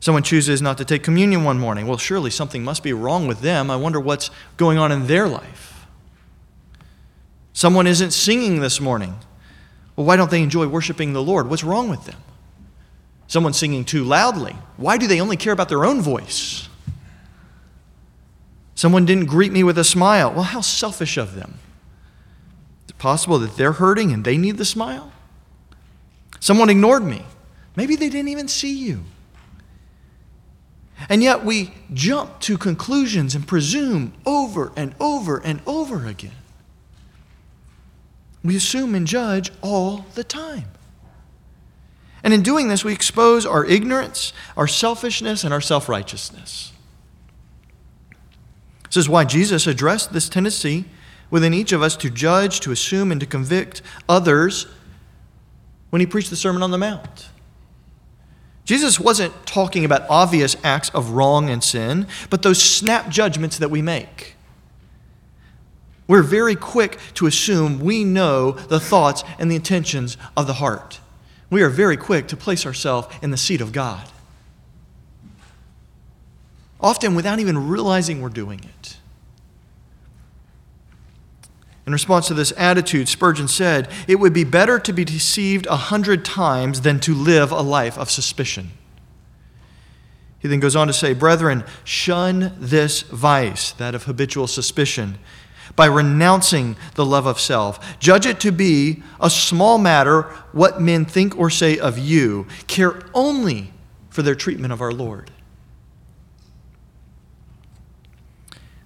Someone 0.00 0.22
chooses 0.22 0.62
not 0.62 0.78
to 0.78 0.86
take 0.86 1.02
communion 1.02 1.44
one 1.44 1.58
morning. 1.58 1.86
Well, 1.86 1.98
surely 1.98 2.30
something 2.30 2.64
must 2.64 2.82
be 2.82 2.94
wrong 2.94 3.26
with 3.26 3.42
them. 3.42 3.70
I 3.70 3.76
wonder 3.76 4.00
what's 4.00 4.30
going 4.56 4.78
on 4.78 4.90
in 4.90 5.06
their 5.06 5.28
life. 5.28 5.86
Someone 7.52 7.86
isn't 7.86 8.12
singing 8.12 8.60
this 8.60 8.80
morning. 8.80 9.16
Well, 9.96 10.06
why 10.06 10.16
don't 10.16 10.30
they 10.30 10.42
enjoy 10.42 10.66
worshiping 10.66 11.12
the 11.12 11.22
Lord? 11.22 11.50
What's 11.50 11.62
wrong 11.62 11.90
with 11.90 12.06
them? 12.06 12.22
Someone 13.26 13.52
singing 13.52 13.84
too 13.84 14.02
loudly. 14.02 14.56
Why 14.78 14.96
do 14.96 15.06
they 15.06 15.20
only 15.20 15.36
care 15.36 15.52
about 15.52 15.68
their 15.68 15.84
own 15.84 16.00
voice? 16.00 16.70
Someone 18.74 19.04
didn't 19.04 19.26
greet 19.26 19.52
me 19.52 19.62
with 19.62 19.76
a 19.76 19.84
smile. 19.84 20.32
Well, 20.32 20.44
how 20.44 20.62
selfish 20.62 21.18
of 21.18 21.34
them. 21.34 21.58
Is 22.94 22.98
it 22.98 22.98
possible 22.98 23.38
that 23.40 23.56
they're 23.56 23.72
hurting 23.72 24.12
and 24.12 24.24
they 24.24 24.38
need 24.38 24.56
the 24.56 24.64
smile? 24.64 25.12
Someone 26.40 26.70
ignored 26.70 27.02
me. 27.02 27.24
Maybe 27.76 27.96
they 27.96 28.08
didn't 28.08 28.28
even 28.28 28.48
see 28.48 28.76
you. 28.76 29.04
And 31.08 31.22
yet 31.22 31.44
we 31.44 31.74
jump 31.92 32.40
to 32.40 32.56
conclusions 32.56 33.34
and 33.34 33.46
presume 33.46 34.12
over 34.24 34.72
and 34.76 34.94
over 35.00 35.38
and 35.38 35.60
over 35.66 36.06
again. 36.06 36.32
We 38.42 38.56
assume 38.56 38.94
and 38.94 39.06
judge 39.06 39.50
all 39.62 40.06
the 40.14 40.24
time. 40.24 40.66
And 42.22 42.32
in 42.32 42.42
doing 42.42 42.68
this, 42.68 42.84
we 42.84 42.92
expose 42.92 43.44
our 43.44 43.64
ignorance, 43.64 44.32
our 44.56 44.66
selfishness, 44.66 45.44
and 45.44 45.52
our 45.52 45.60
self 45.60 45.88
righteousness. 45.88 46.72
This 48.84 48.96
is 48.96 49.08
why 49.08 49.24
Jesus 49.24 49.66
addressed 49.66 50.12
this 50.12 50.28
tendency 50.28 50.84
within 51.34 51.52
each 51.52 51.72
of 51.72 51.82
us 51.82 51.96
to 51.96 52.08
judge, 52.08 52.60
to 52.60 52.70
assume, 52.70 53.10
and 53.10 53.20
to 53.20 53.26
convict 53.26 53.82
others 54.08 54.68
when 55.90 55.98
he 55.98 56.06
preached 56.06 56.30
the 56.30 56.36
Sermon 56.36 56.62
on 56.62 56.70
the 56.70 56.78
Mount. 56.78 57.28
Jesus 58.64 59.00
wasn't 59.00 59.44
talking 59.44 59.84
about 59.84 60.08
obvious 60.08 60.56
acts 60.62 60.90
of 60.90 61.10
wrong 61.10 61.50
and 61.50 61.64
sin, 61.64 62.06
but 62.30 62.42
those 62.42 62.62
snap 62.62 63.08
judgments 63.08 63.58
that 63.58 63.68
we 63.68 63.82
make. 63.82 64.36
We're 66.06 66.22
very 66.22 66.54
quick 66.54 67.00
to 67.14 67.26
assume 67.26 67.80
we 67.80 68.04
know 68.04 68.52
the 68.52 68.78
thoughts 68.78 69.24
and 69.36 69.50
the 69.50 69.56
intentions 69.56 70.16
of 70.36 70.46
the 70.46 70.52
heart. 70.52 71.00
We 71.50 71.62
are 71.62 71.68
very 71.68 71.96
quick 71.96 72.28
to 72.28 72.36
place 72.36 72.64
ourselves 72.64 73.08
in 73.22 73.32
the 73.32 73.36
seat 73.36 73.60
of 73.60 73.72
God. 73.72 74.08
Often 76.80 77.16
without 77.16 77.40
even 77.40 77.66
realizing 77.66 78.22
we're 78.22 78.28
doing 78.28 78.60
it. 78.60 78.98
In 81.86 81.92
response 81.92 82.28
to 82.28 82.34
this 82.34 82.52
attitude, 82.56 83.08
Spurgeon 83.08 83.48
said, 83.48 83.88
It 84.08 84.16
would 84.16 84.32
be 84.32 84.44
better 84.44 84.78
to 84.78 84.92
be 84.92 85.04
deceived 85.04 85.66
a 85.66 85.76
hundred 85.76 86.24
times 86.24 86.80
than 86.80 86.98
to 87.00 87.14
live 87.14 87.52
a 87.52 87.60
life 87.60 87.98
of 87.98 88.10
suspicion. 88.10 88.70
He 90.38 90.48
then 90.48 90.60
goes 90.60 90.76
on 90.76 90.86
to 90.86 90.92
say, 90.92 91.12
Brethren, 91.12 91.64
shun 91.84 92.54
this 92.58 93.02
vice, 93.02 93.72
that 93.72 93.94
of 93.94 94.04
habitual 94.04 94.46
suspicion, 94.46 95.18
by 95.76 95.86
renouncing 95.86 96.76
the 96.94 97.04
love 97.04 97.26
of 97.26 97.38
self. 97.38 97.98
Judge 97.98 98.24
it 98.24 98.40
to 98.40 98.52
be 98.52 99.02
a 99.20 99.28
small 99.28 99.76
matter 99.76 100.22
what 100.52 100.80
men 100.80 101.04
think 101.04 101.36
or 101.38 101.50
say 101.50 101.78
of 101.78 101.98
you. 101.98 102.46
Care 102.66 103.02
only 103.12 103.72
for 104.08 104.22
their 104.22 104.34
treatment 104.34 104.72
of 104.72 104.80
our 104.80 104.92
Lord. 104.92 105.30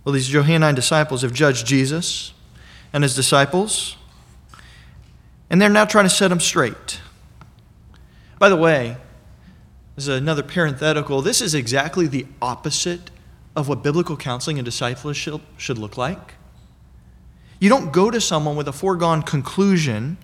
Well, 0.05 0.13
these 0.13 0.29
Johannine 0.29 0.75
disciples 0.75 1.23
have 1.23 1.33
judged 1.33 1.67
Jesus 1.67 2.33
and 2.93 3.03
his 3.03 3.15
disciples, 3.15 3.97
and 5.51 5.61
they're 5.61 5.69
now 5.69 5.85
trying 5.85 6.05
to 6.05 6.11
set 6.11 6.29
them 6.29 6.41
straight. 6.41 7.01
By 8.39 8.49
the 8.49 8.57
way, 8.57 8.97
as 9.97 10.09
another 10.09 10.43
parenthetical, 10.43 11.23
this 11.23 11.41
is 11.41 11.55
exactly 11.55 12.07
the 12.07 12.27
opposite 12.41 13.11
of 13.57 13.69
what 13.69 13.83
biblical 13.83 14.17
counseling 14.17 14.59
and 14.59 14.65
discipleship 14.65 15.41
should 15.57 15.79
look 15.79 15.97
like. 15.97 16.35
You 17.59 17.69
don't 17.69 17.93
go 17.93 18.11
to 18.11 18.21
someone 18.21 18.55
with 18.55 18.69
a 18.69 18.73
foregone 18.73 19.23
conclusion 19.23 20.17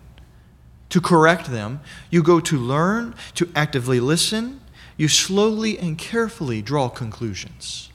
to 0.91 1.01
correct 1.01 1.51
them. 1.51 1.81
You 2.11 2.23
go 2.23 2.39
to 2.39 2.57
learn, 2.57 3.17
to 3.35 3.51
actively 3.57 3.99
listen. 3.99 4.61
You 4.97 5.09
slowly 5.09 5.77
and 5.77 5.99
carefully 5.99 6.63
draw 6.63 6.89
conclusions. 6.89 7.91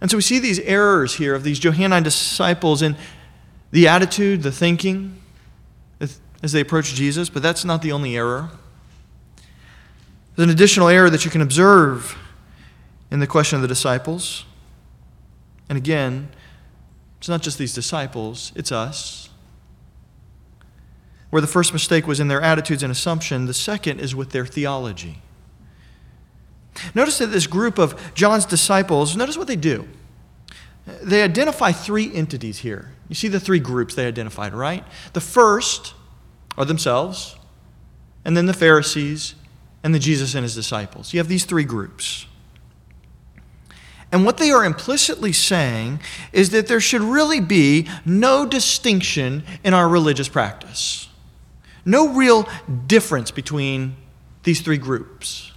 And 0.00 0.10
so 0.10 0.16
we 0.16 0.22
see 0.22 0.38
these 0.38 0.60
errors 0.60 1.14
here 1.16 1.34
of 1.34 1.42
these 1.42 1.58
Johannine 1.58 2.02
disciples 2.02 2.82
in 2.82 2.96
the 3.70 3.88
attitude, 3.88 4.42
the 4.42 4.52
thinking 4.52 5.20
as 6.00 6.52
they 6.52 6.60
approach 6.60 6.94
Jesus, 6.94 7.28
but 7.28 7.42
that's 7.42 7.64
not 7.64 7.82
the 7.82 7.90
only 7.90 8.16
error. 8.16 8.50
There's 10.36 10.48
an 10.48 10.54
additional 10.54 10.86
error 10.86 11.10
that 11.10 11.24
you 11.24 11.32
can 11.32 11.40
observe 11.40 12.16
in 13.10 13.18
the 13.18 13.26
question 13.26 13.56
of 13.56 13.62
the 13.62 13.66
disciples. 13.66 14.44
And 15.68 15.76
again, 15.76 16.28
It's 17.18 17.28
not 17.28 17.42
just 17.42 17.58
these 17.58 17.74
disciples, 17.74 18.52
it's 18.54 18.72
us. 18.72 19.28
Where 21.30 21.42
the 21.42 21.48
first 21.48 21.72
mistake 21.72 22.06
was 22.06 22.20
in 22.20 22.28
their 22.28 22.40
attitudes 22.40 22.82
and 22.82 22.90
assumption, 22.90 23.46
the 23.46 23.54
second 23.54 24.00
is 24.00 24.14
with 24.14 24.30
their 24.30 24.46
theology. 24.46 25.20
Notice 26.94 27.18
that 27.18 27.26
this 27.26 27.46
group 27.46 27.78
of 27.78 28.14
John's 28.14 28.46
disciples, 28.46 29.16
notice 29.16 29.36
what 29.36 29.46
they 29.46 29.56
do. 29.56 29.88
They 31.02 31.22
identify 31.22 31.72
three 31.72 32.12
entities 32.14 32.58
here. 32.58 32.92
You 33.08 33.14
see 33.14 33.28
the 33.28 33.40
three 33.40 33.58
groups 33.58 33.94
they 33.94 34.06
identified, 34.06 34.54
right? 34.54 34.84
The 35.12 35.20
first 35.20 35.94
are 36.56 36.64
themselves, 36.64 37.36
and 38.24 38.36
then 38.36 38.46
the 38.46 38.54
Pharisees, 38.54 39.34
and 39.82 39.94
then 39.94 40.00
Jesus 40.00 40.34
and 40.34 40.42
his 40.42 40.54
disciples. 40.54 41.12
You 41.12 41.20
have 41.20 41.28
these 41.28 41.44
three 41.44 41.64
groups. 41.64 42.26
And 44.10 44.24
what 44.24 44.38
they 44.38 44.50
are 44.50 44.64
implicitly 44.64 45.32
saying 45.32 46.00
is 46.32 46.50
that 46.50 46.66
there 46.66 46.80
should 46.80 47.02
really 47.02 47.40
be 47.40 47.88
no 48.04 48.46
distinction 48.46 49.44
in 49.62 49.74
our 49.74 49.88
religious 49.88 50.28
practice, 50.28 51.08
no 51.84 52.14
real 52.14 52.48
difference 52.86 53.30
between 53.30 53.96
these 54.44 54.62
three 54.62 54.78
groups. 54.78 55.52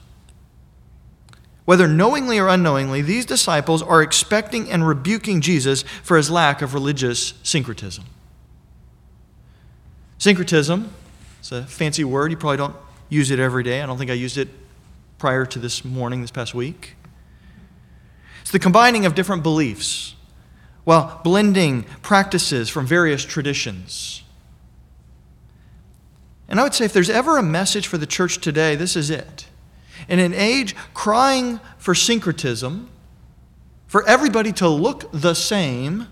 Whether 1.71 1.87
knowingly 1.87 2.37
or 2.37 2.49
unknowingly, 2.49 3.01
these 3.01 3.25
disciples 3.25 3.81
are 3.81 4.01
expecting 4.01 4.69
and 4.69 4.85
rebuking 4.85 5.39
Jesus 5.39 5.83
for 6.03 6.17
his 6.17 6.29
lack 6.29 6.61
of 6.61 6.73
religious 6.73 7.33
syncretism. 7.43 8.03
Syncretism, 10.17 10.93
it's 11.39 11.53
a 11.53 11.63
fancy 11.63 12.03
word. 12.03 12.29
You 12.29 12.35
probably 12.35 12.57
don't 12.57 12.75
use 13.07 13.31
it 13.31 13.39
every 13.39 13.63
day. 13.63 13.81
I 13.81 13.85
don't 13.85 13.97
think 13.97 14.11
I 14.11 14.15
used 14.15 14.37
it 14.37 14.49
prior 15.17 15.45
to 15.45 15.59
this 15.59 15.85
morning, 15.85 16.19
this 16.19 16.29
past 16.29 16.53
week. 16.53 16.95
It's 18.41 18.51
the 18.51 18.59
combining 18.59 19.05
of 19.05 19.15
different 19.15 19.41
beliefs 19.41 20.15
while 20.83 21.21
blending 21.23 21.83
practices 22.01 22.67
from 22.67 22.85
various 22.85 23.23
traditions. 23.23 24.23
And 26.49 26.59
I 26.59 26.63
would 26.63 26.73
say 26.73 26.83
if 26.83 26.91
there's 26.91 27.09
ever 27.09 27.37
a 27.37 27.43
message 27.43 27.87
for 27.87 27.97
the 27.97 28.05
church 28.05 28.39
today, 28.39 28.75
this 28.75 28.97
is 28.97 29.09
it. 29.09 29.45
In 30.07 30.19
an 30.19 30.33
age 30.33 30.75
crying 30.93 31.59
for 31.77 31.95
syncretism, 31.95 32.89
for 33.87 34.07
everybody 34.07 34.51
to 34.53 34.67
look 34.67 35.11
the 35.11 35.33
same, 35.33 36.07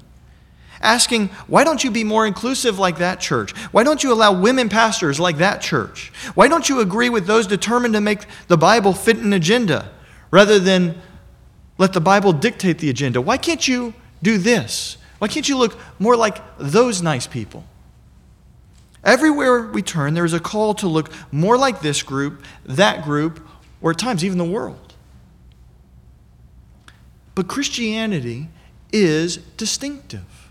asking, 0.81 1.27
why 1.48 1.63
don't 1.63 1.84
you 1.84 1.91
be 1.91 2.03
more 2.03 2.25
inclusive 2.25 2.79
like 2.79 2.98
that 2.98 3.19
church? 3.19 3.51
Why 3.72 3.84
don't 3.84 4.03
you 4.03 4.12
allow 4.12 4.34
women 4.34 4.69
pastors 4.69 5.19
like 5.19 5.38
that 5.38 5.62
church? 5.62 6.12
Why 6.36 6.48
don't 6.48 6.67
you 6.69 6.79
agree 6.79 7.10
with 7.10 7.25
those 7.25 7.48
determined 7.48 7.93
to 7.93 8.01
make 8.01 8.22
the 8.48 8.58
Bible 8.58 8.93
fit 8.93 9.17
an 9.17 9.34
agenda 9.34 9.91
rather 10.31 10.60
than 10.60 11.01
let 11.77 11.93
the 11.93 12.01
Bible 12.01 12.34
dictate 12.34 12.79
the 12.79 12.89
agenda? 12.89 13.22
Why 13.22 13.38
can't 13.38 13.67
you 13.67 13.93
do 14.22 14.38
this? 14.38 14.98
Why 15.19 15.27
can't 15.27 15.48
you 15.48 15.58
look 15.58 15.77
more 16.00 16.15
like 16.15 16.41
those 16.58 17.01
nice 17.01 17.27
people? 17.27 17.65
Everywhere 19.03 19.63
we 19.67 19.81
turn, 19.81 20.13
there 20.13 20.25
is 20.25 20.34
a 20.34 20.39
call 20.39 20.74
to 20.75 20.88
look 20.88 21.10
more 21.31 21.58
like 21.58 21.81
this 21.81 22.03
group, 22.03 22.43
that 22.65 23.03
group, 23.03 23.46
or 23.81 23.91
at 23.91 23.98
times 23.98 24.24
even 24.24 24.38
the 24.38 24.43
world. 24.45 24.93
But 27.36 27.48
Christianity 27.48 28.50
is 28.91 29.38
distinctive. 29.57 30.50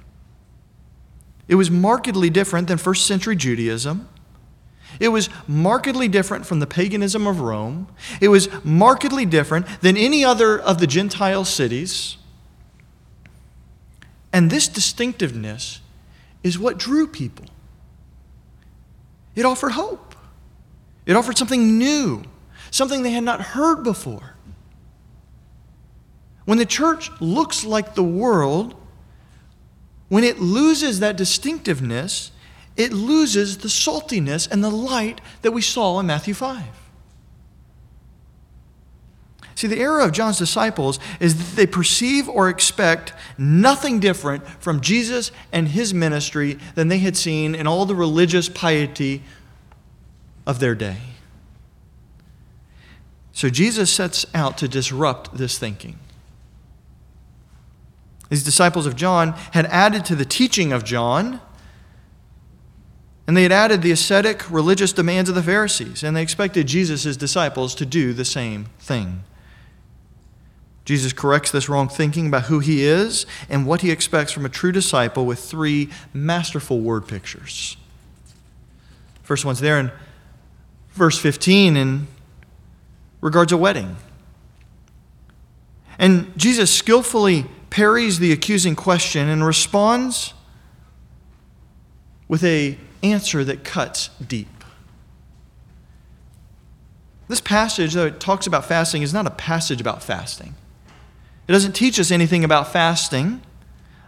It 1.46 1.56
was 1.56 1.70
markedly 1.70 2.30
different 2.30 2.68
than 2.68 2.78
first 2.78 3.06
century 3.06 3.36
Judaism. 3.36 4.08
It 5.00 5.08
was 5.08 5.28
markedly 5.46 6.08
different 6.08 6.46
from 6.46 6.60
the 6.60 6.66
paganism 6.66 7.26
of 7.26 7.40
Rome. 7.40 7.88
It 8.20 8.28
was 8.28 8.48
markedly 8.64 9.26
different 9.26 9.66
than 9.80 9.96
any 9.96 10.24
other 10.24 10.58
of 10.58 10.78
the 10.78 10.86
Gentile 10.86 11.44
cities. 11.44 12.16
And 14.32 14.50
this 14.50 14.68
distinctiveness 14.68 15.80
is 16.42 16.58
what 16.58 16.78
drew 16.78 17.06
people. 17.06 17.46
It 19.34 19.44
offered 19.44 19.72
hope, 19.72 20.14
it 21.06 21.14
offered 21.14 21.38
something 21.38 21.78
new 21.78 22.24
something 22.70 23.02
they 23.02 23.10
had 23.10 23.24
not 23.24 23.40
heard 23.40 23.82
before. 23.82 24.34
When 26.44 26.58
the 26.58 26.66
church 26.66 27.10
looks 27.20 27.64
like 27.64 27.94
the 27.94 28.02
world, 28.02 28.74
when 30.08 30.24
it 30.24 30.40
loses 30.40 31.00
that 31.00 31.16
distinctiveness, 31.16 32.32
it 32.76 32.92
loses 32.92 33.58
the 33.58 33.68
saltiness 33.68 34.50
and 34.50 34.64
the 34.64 34.70
light 34.70 35.20
that 35.42 35.52
we 35.52 35.60
saw 35.60 36.00
in 36.00 36.06
Matthew 36.06 36.32
5. 36.32 36.62
See, 39.58 39.66
the 39.66 39.80
error 39.80 40.00
of 40.00 40.12
John's 40.12 40.38
disciples 40.38 41.00
is 41.18 41.36
that 41.36 41.56
they 41.56 41.66
perceive 41.66 42.28
or 42.28 42.48
expect 42.48 43.12
nothing 43.36 43.98
different 43.98 44.46
from 44.62 44.80
Jesus 44.80 45.32
and 45.52 45.66
his 45.66 45.92
ministry 45.92 46.60
than 46.76 46.86
they 46.86 47.00
had 47.00 47.16
seen 47.16 47.56
in 47.56 47.66
all 47.66 47.84
the 47.84 47.96
religious 47.96 48.48
piety 48.48 49.24
of 50.46 50.60
their 50.60 50.76
day. 50.76 50.98
So 53.38 53.48
Jesus 53.48 53.88
sets 53.88 54.26
out 54.34 54.58
to 54.58 54.66
disrupt 54.66 55.36
this 55.36 55.60
thinking. 55.60 56.00
These 58.30 58.42
disciples 58.42 58.84
of 58.84 58.96
John 58.96 59.34
had 59.52 59.66
added 59.66 60.04
to 60.06 60.16
the 60.16 60.24
teaching 60.24 60.72
of 60.72 60.82
John, 60.82 61.40
and 63.28 63.36
they 63.36 63.44
had 63.44 63.52
added 63.52 63.82
the 63.82 63.92
ascetic 63.92 64.50
religious 64.50 64.92
demands 64.92 65.28
of 65.28 65.36
the 65.36 65.42
Pharisees, 65.44 66.02
and 66.02 66.16
they 66.16 66.22
expected 66.22 66.66
Jesus' 66.66 67.16
disciples 67.16 67.76
to 67.76 67.86
do 67.86 68.12
the 68.12 68.24
same 68.24 68.66
thing. 68.80 69.22
Jesus 70.84 71.12
corrects 71.12 71.52
this 71.52 71.68
wrong 71.68 71.88
thinking 71.88 72.26
about 72.26 72.46
who 72.46 72.58
he 72.58 72.82
is 72.82 73.24
and 73.48 73.68
what 73.68 73.82
he 73.82 73.92
expects 73.92 74.32
from 74.32 74.46
a 74.46 74.48
true 74.48 74.72
disciple 74.72 75.24
with 75.24 75.38
three 75.38 75.90
masterful 76.12 76.80
word 76.80 77.06
pictures. 77.06 77.76
First 79.22 79.44
one's 79.44 79.60
there 79.60 79.78
in 79.78 79.92
verse 80.90 81.20
15, 81.20 81.76
and 81.76 82.08
regards 83.20 83.52
a 83.52 83.56
wedding. 83.56 83.96
And 85.98 86.32
Jesus 86.36 86.74
skillfully 86.74 87.46
parries 87.70 88.18
the 88.18 88.32
accusing 88.32 88.76
question 88.76 89.28
and 89.28 89.44
responds 89.44 90.32
with 92.28 92.44
a 92.44 92.78
answer 93.02 93.44
that 93.44 93.64
cuts 93.64 94.10
deep. 94.26 94.48
This 97.28 97.40
passage, 97.40 97.92
though 97.92 98.06
it 98.06 98.20
talks 98.20 98.46
about 98.46 98.64
fasting, 98.64 99.02
is 99.02 99.12
not 99.12 99.26
a 99.26 99.30
passage 99.30 99.80
about 99.80 100.02
fasting. 100.02 100.54
It 101.46 101.52
doesn't 101.52 101.72
teach 101.72 102.00
us 102.00 102.10
anything 102.10 102.44
about 102.44 102.72
fasting 102.72 103.42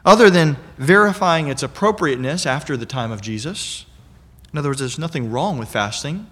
other 0.05 0.31
than 0.31 0.57
verifying 0.79 1.49
its 1.49 1.62
appropriateness 1.62 2.46
after 2.46 2.77
the 2.77 2.87
time 2.87 3.11
of 3.11 3.20
Jesus. 3.20 3.85
In 4.53 4.59
other 4.59 4.70
words, 4.70 4.81
there's 4.81 4.99
nothing 4.99 5.31
wrong 5.31 5.59
with 5.59 5.68
fasting. 5.68 6.27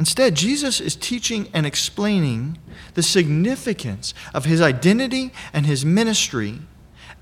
Instead, 0.00 0.34
Jesus 0.34 0.80
is 0.80 0.96
teaching 0.96 1.50
and 1.52 1.66
explaining 1.66 2.56
the 2.94 3.02
significance 3.02 4.14
of 4.32 4.46
his 4.46 4.62
identity 4.62 5.30
and 5.52 5.66
his 5.66 5.84
ministry 5.84 6.60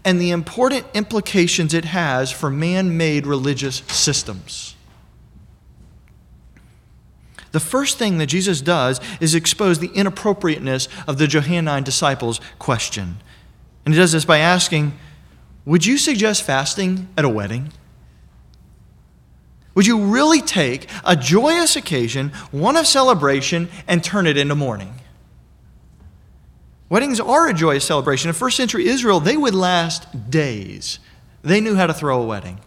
and 0.04 0.20
the 0.20 0.30
important 0.30 0.86
implications 0.94 1.74
it 1.74 1.86
has 1.86 2.30
for 2.30 2.50
man 2.50 2.96
made 2.96 3.26
religious 3.26 3.78
systems. 3.88 4.76
The 7.50 7.58
first 7.58 7.98
thing 7.98 8.18
that 8.18 8.26
Jesus 8.26 8.60
does 8.60 9.00
is 9.18 9.34
expose 9.34 9.80
the 9.80 9.90
inappropriateness 9.92 10.86
of 11.08 11.18
the 11.18 11.26
Johannine 11.26 11.82
disciples' 11.82 12.40
question. 12.60 13.18
And 13.84 13.92
he 13.92 13.98
does 13.98 14.12
this 14.12 14.24
by 14.24 14.38
asking, 14.38 14.96
Would 15.64 15.84
you 15.84 15.98
suggest 15.98 16.44
fasting 16.44 17.08
at 17.16 17.24
a 17.24 17.28
wedding? 17.28 17.72
Would 19.78 19.86
you 19.86 20.06
really 20.06 20.40
take 20.40 20.88
a 21.04 21.14
joyous 21.14 21.76
occasion, 21.76 22.30
one 22.50 22.76
of 22.76 22.84
celebration, 22.84 23.68
and 23.86 24.02
turn 24.02 24.26
it 24.26 24.36
into 24.36 24.56
mourning? 24.56 24.92
Weddings 26.88 27.20
are 27.20 27.46
a 27.46 27.54
joyous 27.54 27.84
celebration. 27.84 28.28
In 28.28 28.34
first 28.34 28.56
century 28.56 28.88
Israel, 28.88 29.20
they 29.20 29.36
would 29.36 29.54
last 29.54 30.30
days. 30.32 30.98
They 31.42 31.60
knew 31.60 31.76
how 31.76 31.86
to 31.86 31.94
throw 31.94 32.20
a 32.20 32.26
wedding. 32.26 32.58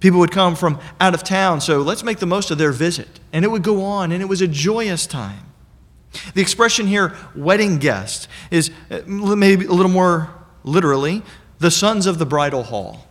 People 0.00 0.18
would 0.18 0.32
come 0.32 0.56
from 0.56 0.80
out 1.00 1.14
of 1.14 1.22
town, 1.22 1.60
so 1.60 1.78
let's 1.82 2.02
make 2.02 2.18
the 2.18 2.26
most 2.26 2.50
of 2.50 2.58
their 2.58 2.72
visit. 2.72 3.20
And 3.32 3.44
it 3.44 3.48
would 3.48 3.62
go 3.62 3.84
on, 3.84 4.10
and 4.10 4.20
it 4.20 4.26
was 4.26 4.42
a 4.42 4.48
joyous 4.48 5.06
time. 5.06 5.52
The 6.34 6.42
expression 6.42 6.88
here, 6.88 7.14
wedding 7.36 7.78
guest, 7.78 8.26
is 8.50 8.72
uh, 8.90 9.02
maybe 9.06 9.66
a 9.66 9.72
little 9.72 9.92
more 9.92 10.34
literally, 10.64 11.22
the 11.60 11.70
sons 11.70 12.06
of 12.06 12.18
the 12.18 12.26
bridal 12.26 12.64
hall. 12.64 13.03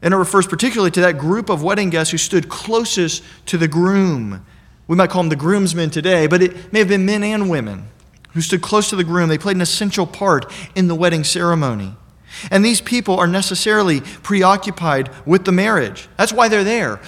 And 0.00 0.14
it 0.14 0.16
refers 0.16 0.46
particularly 0.46 0.90
to 0.92 1.00
that 1.00 1.18
group 1.18 1.48
of 1.48 1.62
wedding 1.62 1.90
guests 1.90 2.12
who 2.12 2.18
stood 2.18 2.48
closest 2.48 3.22
to 3.46 3.58
the 3.58 3.68
groom. 3.68 4.44
We 4.86 4.96
might 4.96 5.10
call 5.10 5.22
them 5.22 5.28
the 5.28 5.36
groomsmen 5.36 5.90
today, 5.90 6.26
but 6.26 6.42
it 6.42 6.72
may 6.72 6.78
have 6.78 6.88
been 6.88 7.04
men 7.04 7.22
and 7.22 7.50
women 7.50 7.88
who 8.32 8.40
stood 8.40 8.62
close 8.62 8.88
to 8.90 8.96
the 8.96 9.04
groom. 9.04 9.28
They 9.28 9.38
played 9.38 9.56
an 9.56 9.62
essential 9.62 10.06
part 10.06 10.52
in 10.74 10.88
the 10.88 10.94
wedding 10.94 11.24
ceremony. 11.24 11.94
And 12.50 12.64
these 12.64 12.80
people 12.80 13.18
are 13.18 13.26
necessarily 13.26 14.00
preoccupied 14.00 15.10
with 15.26 15.44
the 15.44 15.52
marriage. 15.52 16.08
That's 16.16 16.32
why 16.32 16.48
they're 16.48 16.64
there. 16.64 17.00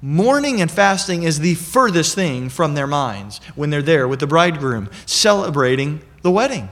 Mourning 0.00 0.60
and 0.60 0.70
fasting 0.70 1.24
is 1.24 1.40
the 1.40 1.56
furthest 1.56 2.14
thing 2.14 2.48
from 2.48 2.74
their 2.74 2.86
minds 2.86 3.40
when 3.56 3.70
they're 3.70 3.82
there 3.82 4.06
with 4.06 4.20
the 4.20 4.26
bridegroom 4.26 4.88
celebrating 5.06 6.02
the 6.22 6.30
wedding. 6.30 6.68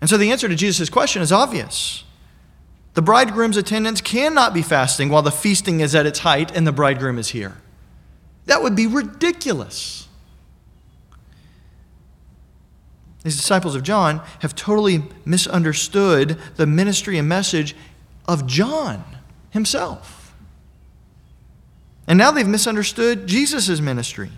And 0.00 0.08
so 0.08 0.16
the 0.16 0.30
answer 0.32 0.48
to 0.48 0.54
Jesus' 0.54 0.88
question 0.88 1.22
is 1.22 1.32
obvious. 1.32 2.04
The 2.96 3.02
bridegroom's 3.02 3.58
attendants 3.58 4.00
cannot 4.00 4.54
be 4.54 4.62
fasting 4.62 5.10
while 5.10 5.20
the 5.20 5.30
feasting 5.30 5.80
is 5.80 5.94
at 5.94 6.06
its 6.06 6.20
height 6.20 6.50
and 6.56 6.66
the 6.66 6.72
bridegroom 6.72 7.18
is 7.18 7.28
here. 7.28 7.58
That 8.46 8.62
would 8.62 8.74
be 8.74 8.86
ridiculous. 8.86 10.08
These 13.22 13.36
disciples 13.36 13.74
of 13.74 13.82
John 13.82 14.22
have 14.38 14.54
totally 14.54 15.02
misunderstood 15.26 16.38
the 16.56 16.66
ministry 16.66 17.18
and 17.18 17.28
message 17.28 17.76
of 18.26 18.46
John 18.46 19.04
himself. 19.50 20.34
And 22.06 22.16
now 22.16 22.30
they've 22.30 22.48
misunderstood 22.48 23.26
Jesus' 23.26 23.78
ministry. 23.78 24.30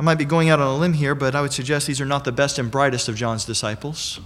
I 0.00 0.02
might 0.02 0.18
be 0.18 0.24
going 0.24 0.50
out 0.50 0.58
on 0.58 0.66
a 0.66 0.76
limb 0.76 0.94
here, 0.94 1.14
but 1.14 1.36
I 1.36 1.42
would 1.42 1.52
suggest 1.52 1.86
these 1.86 2.00
are 2.00 2.06
not 2.06 2.24
the 2.24 2.32
best 2.32 2.58
and 2.58 2.72
brightest 2.72 3.08
of 3.08 3.14
John's 3.14 3.44
disciples. 3.44 4.18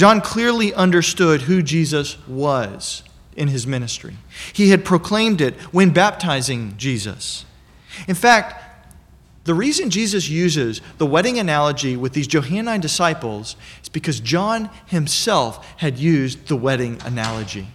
John 0.00 0.22
clearly 0.22 0.72
understood 0.72 1.42
who 1.42 1.60
Jesus 1.60 2.16
was 2.26 3.02
in 3.36 3.48
his 3.48 3.66
ministry. 3.66 4.16
He 4.50 4.70
had 4.70 4.82
proclaimed 4.82 5.42
it 5.42 5.54
when 5.74 5.90
baptizing 5.90 6.72
Jesus. 6.78 7.44
In 8.08 8.14
fact, 8.14 8.64
the 9.44 9.52
reason 9.52 9.90
Jesus 9.90 10.30
uses 10.30 10.80
the 10.96 11.04
wedding 11.04 11.38
analogy 11.38 11.98
with 11.98 12.14
these 12.14 12.26
Johannine 12.26 12.80
disciples 12.80 13.56
is 13.82 13.90
because 13.90 14.20
John 14.20 14.70
himself 14.86 15.70
had 15.76 15.98
used 15.98 16.48
the 16.48 16.56
wedding 16.56 16.98
analogy. 17.04 17.68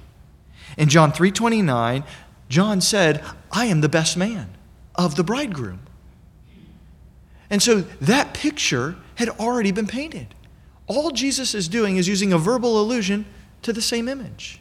In 0.79 0.89
John 0.89 1.11
3:29, 1.11 2.03
John 2.49 2.81
said, 2.81 3.23
"I 3.51 3.65
am 3.65 3.81
the 3.81 3.87
best 3.87 4.17
man 4.17 4.47
of 4.95 5.13
the 5.13 5.23
bridegroom." 5.23 5.81
And 7.51 7.61
so 7.61 7.81
that 8.01 8.33
picture 8.33 8.95
had 9.13 9.29
already 9.29 9.69
been 9.69 9.85
painted. 9.85 10.33
All 10.87 11.11
Jesus 11.11 11.55
is 11.55 11.67
doing 11.67 11.97
is 11.97 12.07
using 12.07 12.31
a 12.31 12.37
verbal 12.37 12.79
allusion 12.79 13.25
to 13.63 13.73
the 13.73 13.81
same 13.81 14.07
image. 14.07 14.59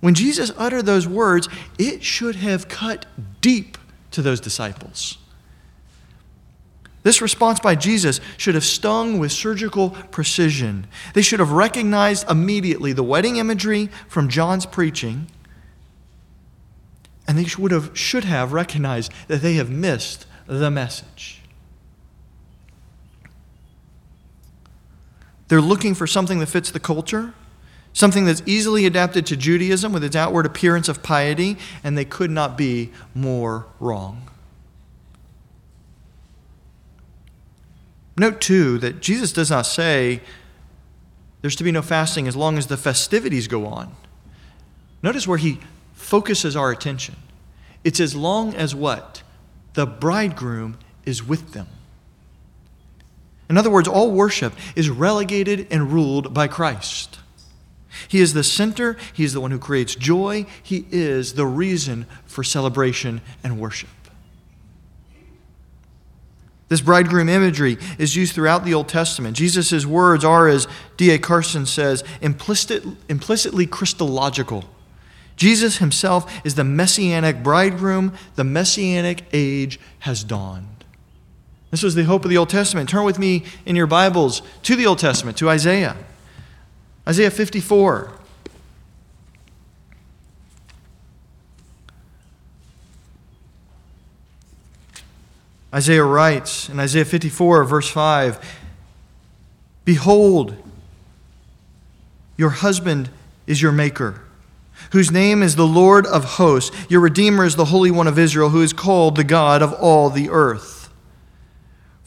When 0.00 0.14
Jesus 0.14 0.52
uttered 0.56 0.86
those 0.86 1.08
words, 1.08 1.48
it 1.78 2.04
should 2.04 2.36
have 2.36 2.68
cut 2.68 3.06
deep 3.40 3.76
to 4.12 4.22
those 4.22 4.40
disciples. 4.40 5.18
This 7.02 7.22
response 7.22 7.58
by 7.60 7.74
Jesus 7.74 8.20
should 8.36 8.54
have 8.54 8.64
stung 8.64 9.18
with 9.18 9.32
surgical 9.32 9.90
precision. 9.90 10.86
They 11.14 11.22
should 11.22 11.40
have 11.40 11.52
recognized 11.52 12.28
immediately 12.30 12.92
the 12.92 13.02
wedding 13.02 13.36
imagery 13.36 13.88
from 14.08 14.28
John's 14.28 14.66
preaching, 14.66 15.28
and 17.26 17.38
they 17.38 17.44
should 17.44 17.70
have, 17.70 17.96
should 17.96 18.24
have 18.24 18.52
recognized 18.52 19.12
that 19.28 19.42
they 19.42 19.54
have 19.54 19.70
missed 19.70 20.26
the 20.46 20.70
message. 20.70 21.37
They're 25.48 25.60
looking 25.60 25.94
for 25.94 26.06
something 26.06 26.38
that 26.40 26.46
fits 26.46 26.70
the 26.70 26.80
culture, 26.80 27.34
something 27.92 28.26
that's 28.26 28.42
easily 28.46 28.86
adapted 28.86 29.26
to 29.26 29.36
Judaism 29.36 29.92
with 29.92 30.04
its 30.04 30.14
outward 30.14 30.46
appearance 30.46 30.88
of 30.88 31.02
piety, 31.02 31.56
and 31.82 31.96
they 31.96 32.04
could 32.04 32.30
not 32.30 32.56
be 32.56 32.92
more 33.14 33.66
wrong. 33.80 34.30
Note, 38.16 38.40
too, 38.40 38.78
that 38.78 39.00
Jesus 39.00 39.32
does 39.32 39.50
not 39.50 39.62
say 39.62 40.20
there's 41.40 41.56
to 41.56 41.64
be 41.64 41.72
no 41.72 41.82
fasting 41.82 42.26
as 42.26 42.34
long 42.36 42.58
as 42.58 42.66
the 42.66 42.76
festivities 42.76 43.46
go 43.48 43.66
on. 43.66 43.94
Notice 45.02 45.26
where 45.26 45.38
he 45.38 45.60
focuses 45.94 46.56
our 46.56 46.70
attention. 46.70 47.14
It's 47.84 48.00
as 48.00 48.16
long 48.16 48.54
as 48.54 48.74
what? 48.74 49.22
The 49.74 49.86
bridegroom 49.86 50.78
is 51.04 51.22
with 51.22 51.52
them. 51.52 51.68
In 53.48 53.56
other 53.56 53.70
words, 53.70 53.88
all 53.88 54.10
worship 54.10 54.52
is 54.76 54.90
relegated 54.90 55.66
and 55.70 55.92
ruled 55.92 56.34
by 56.34 56.48
Christ. 56.48 57.18
He 58.06 58.20
is 58.20 58.34
the 58.34 58.44
center, 58.44 58.96
He 59.12 59.24
is 59.24 59.32
the 59.32 59.40
one 59.40 59.50
who 59.50 59.58
creates 59.58 59.94
joy, 59.94 60.46
He 60.62 60.86
is 60.90 61.34
the 61.34 61.46
reason 61.46 62.06
for 62.26 62.44
celebration 62.44 63.20
and 63.42 63.58
worship. 63.58 63.88
This 66.68 66.82
bridegroom 66.82 67.30
imagery 67.30 67.78
is 67.98 68.14
used 68.14 68.34
throughout 68.34 68.64
the 68.64 68.74
Old 68.74 68.88
Testament. 68.88 69.36
Jesus' 69.36 69.86
words 69.86 70.22
are, 70.22 70.48
as 70.48 70.68
D.A. 70.98 71.18
Carson 71.18 71.64
says, 71.64 72.04
implicit, 72.20 72.84
implicitly 73.08 73.66
Christological. 73.66 74.64
Jesus 75.36 75.78
himself 75.78 76.44
is 76.44 76.56
the 76.56 76.64
messianic 76.64 77.42
bridegroom. 77.42 78.12
The 78.34 78.44
messianic 78.44 79.24
age 79.32 79.80
has 80.00 80.24
dawned. 80.24 80.77
This 81.70 81.82
was 81.82 81.94
the 81.94 82.04
hope 82.04 82.24
of 82.24 82.30
the 82.30 82.38
Old 82.38 82.48
Testament. 82.48 82.88
Turn 82.88 83.04
with 83.04 83.18
me 83.18 83.44
in 83.66 83.76
your 83.76 83.86
Bibles 83.86 84.42
to 84.62 84.74
the 84.74 84.86
Old 84.86 84.98
Testament, 84.98 85.36
to 85.38 85.50
Isaiah. 85.50 85.96
Isaiah 87.06 87.30
54. 87.30 88.12
Isaiah 95.74 96.04
writes 96.04 96.70
in 96.70 96.80
Isaiah 96.80 97.04
54, 97.04 97.64
verse 97.64 97.90
5 97.90 98.56
Behold, 99.84 100.56
your 102.38 102.50
husband 102.50 103.10
is 103.46 103.60
your 103.60 103.72
maker, 103.72 104.22
whose 104.92 105.10
name 105.10 105.42
is 105.42 105.56
the 105.56 105.66
Lord 105.66 106.06
of 106.06 106.24
hosts. 106.24 106.74
Your 106.88 107.00
Redeemer 107.00 107.44
is 107.44 107.56
the 107.56 107.66
Holy 107.66 107.90
One 107.90 108.06
of 108.06 108.18
Israel, 108.18 108.50
who 108.50 108.62
is 108.62 108.72
called 108.72 109.16
the 109.16 109.24
God 109.24 109.60
of 109.60 109.74
all 109.74 110.08
the 110.08 110.30
earth. 110.30 110.77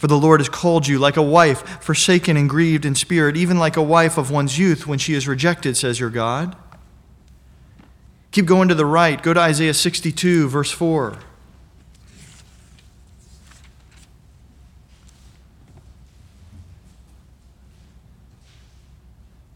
For 0.02 0.08
the 0.08 0.18
Lord 0.18 0.40
has 0.40 0.50
called 0.50 0.88
you 0.88 0.98
like 0.98 1.16
a 1.16 1.22
wife, 1.22 1.60
forsaken 1.80 2.36
and 2.36 2.50
grieved 2.50 2.86
in 2.86 2.96
spirit, 2.96 3.38
even 3.38 3.60
like 3.60 3.78
a 3.78 3.84
wife 3.84 4.18
of 4.18 4.32
one's 4.32 4.58
youth 4.58 4.88
when 4.88 4.98
she 4.98 5.14
is 5.14 5.28
rejected, 5.28 5.78
says 5.78 6.00
your 6.00 6.10
God. 6.10 6.56
Keep 8.32 8.48
going 8.48 8.68
to 8.70 8.74
the 8.74 8.88
right. 8.88 9.22
Go 9.22 9.32
to 9.32 9.40
Isaiah 9.40 9.76
62, 9.76 10.50
verse 10.50 10.72
4. 10.72 11.20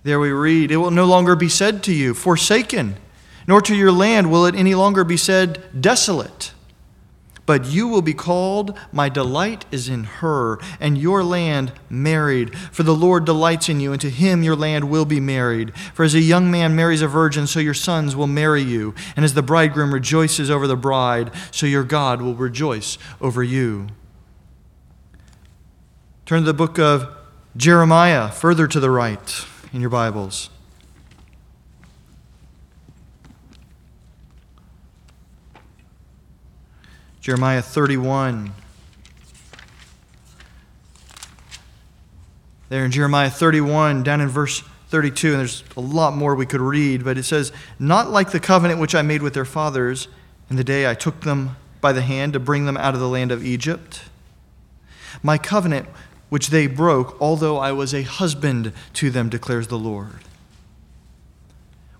There 0.03 0.19
we 0.19 0.29
read, 0.29 0.69
It 0.69 0.77
will 0.77 0.91
no 0.91 1.05
longer 1.05 1.36
be 1.36 1.49
said 1.49 1.81
to 1.86 1.91
you, 1.91 2.13
forsaken, 2.13 2.97
nor 3.47 3.62
to 3.62 3.73
your 3.73 3.91
land 3.91 4.29
will 4.29 4.45
it 4.45 4.53
any 4.53 4.75
longer 4.75 5.03
be 5.03 5.17
said, 5.17 5.81
desolate. 5.81 6.51
But 7.45 7.65
you 7.65 7.88
will 7.88 8.01
be 8.01 8.13
called, 8.13 8.77
My 8.91 9.08
delight 9.08 9.65
is 9.71 9.88
in 9.88 10.05
her, 10.05 10.60
and 10.79 10.97
your 10.97 11.23
land 11.23 11.73
married. 11.89 12.58
For 12.71 12.84
the 12.84 12.95
Lord 12.95 13.25
delights 13.25 13.69
in 13.69 13.79
you, 13.79 13.91
and 13.91 14.01
to 14.01 14.10
him 14.10 14.41
your 14.41 14.55
land 14.55 14.89
will 14.89 15.05
be 15.05 15.19
married. 15.19 15.75
For 15.93 16.03
as 16.03 16.15
a 16.15 16.19
young 16.19 16.49
man 16.49 16.75
marries 16.75 17.03
a 17.03 17.08
virgin, 17.08 17.45
so 17.45 17.60
your 17.60 17.75
sons 17.75 18.15
will 18.15 18.27
marry 18.27 18.63
you. 18.63 18.95
And 19.15 19.23
as 19.23 19.36
the 19.36 19.43
bridegroom 19.43 19.93
rejoices 19.93 20.49
over 20.49 20.65
the 20.65 20.75
bride, 20.75 21.31
so 21.51 21.65
your 21.65 21.84
God 21.84 22.21
will 22.21 22.36
rejoice 22.36 22.97
over 23.21 23.43
you. 23.43 23.88
Turn 26.25 26.39
to 26.39 26.45
the 26.45 26.53
book 26.53 26.79
of 26.79 27.15
Jeremiah, 27.55 28.31
further 28.31 28.67
to 28.67 28.79
the 28.79 28.89
right 28.89 29.45
in 29.71 29.81
your 29.81 29.91
Bibles. 29.91 30.49
Jeremiah 37.25 37.63
31. 37.63 38.51
There 42.69 42.85
in 42.85 42.91
Jeremiah 42.91 43.31
31, 43.31 44.03
down 44.03 44.21
in 44.21 44.27
verse 44.27 44.61
32, 44.89 45.29
and 45.29 45.39
there's 45.39 45.63
a 45.75 45.81
lot 45.81 46.15
more 46.15 46.35
we 46.35 46.45
could 46.45 46.61
read, 46.61 47.03
but 47.03 47.17
it 47.17 47.23
says, 47.23 47.51
Not 47.79 48.11
like 48.11 48.29
the 48.29 48.39
covenant 48.39 48.79
which 48.79 48.93
I 48.93 49.01
made 49.01 49.23
with 49.23 49.33
their 49.33 49.43
fathers 49.43 50.07
in 50.51 50.55
the 50.55 50.63
day 50.63 50.88
I 50.88 50.93
took 50.93 51.21
them 51.21 51.55
by 51.81 51.93
the 51.93 52.03
hand 52.03 52.33
to 52.33 52.39
bring 52.39 52.67
them 52.67 52.77
out 52.77 52.93
of 52.93 52.99
the 52.99 53.09
land 53.09 53.31
of 53.31 53.43
Egypt. 53.43 54.03
My 55.23 55.39
covenant 55.39 55.88
which 56.29 56.49
they 56.49 56.67
broke, 56.67 57.19
although 57.19 57.57
I 57.57 57.71
was 57.71 57.95
a 57.95 58.03
husband 58.03 58.71
to 58.93 59.09
them, 59.09 59.29
declares 59.29 59.67
the 59.67 59.79
Lord. 59.79 60.19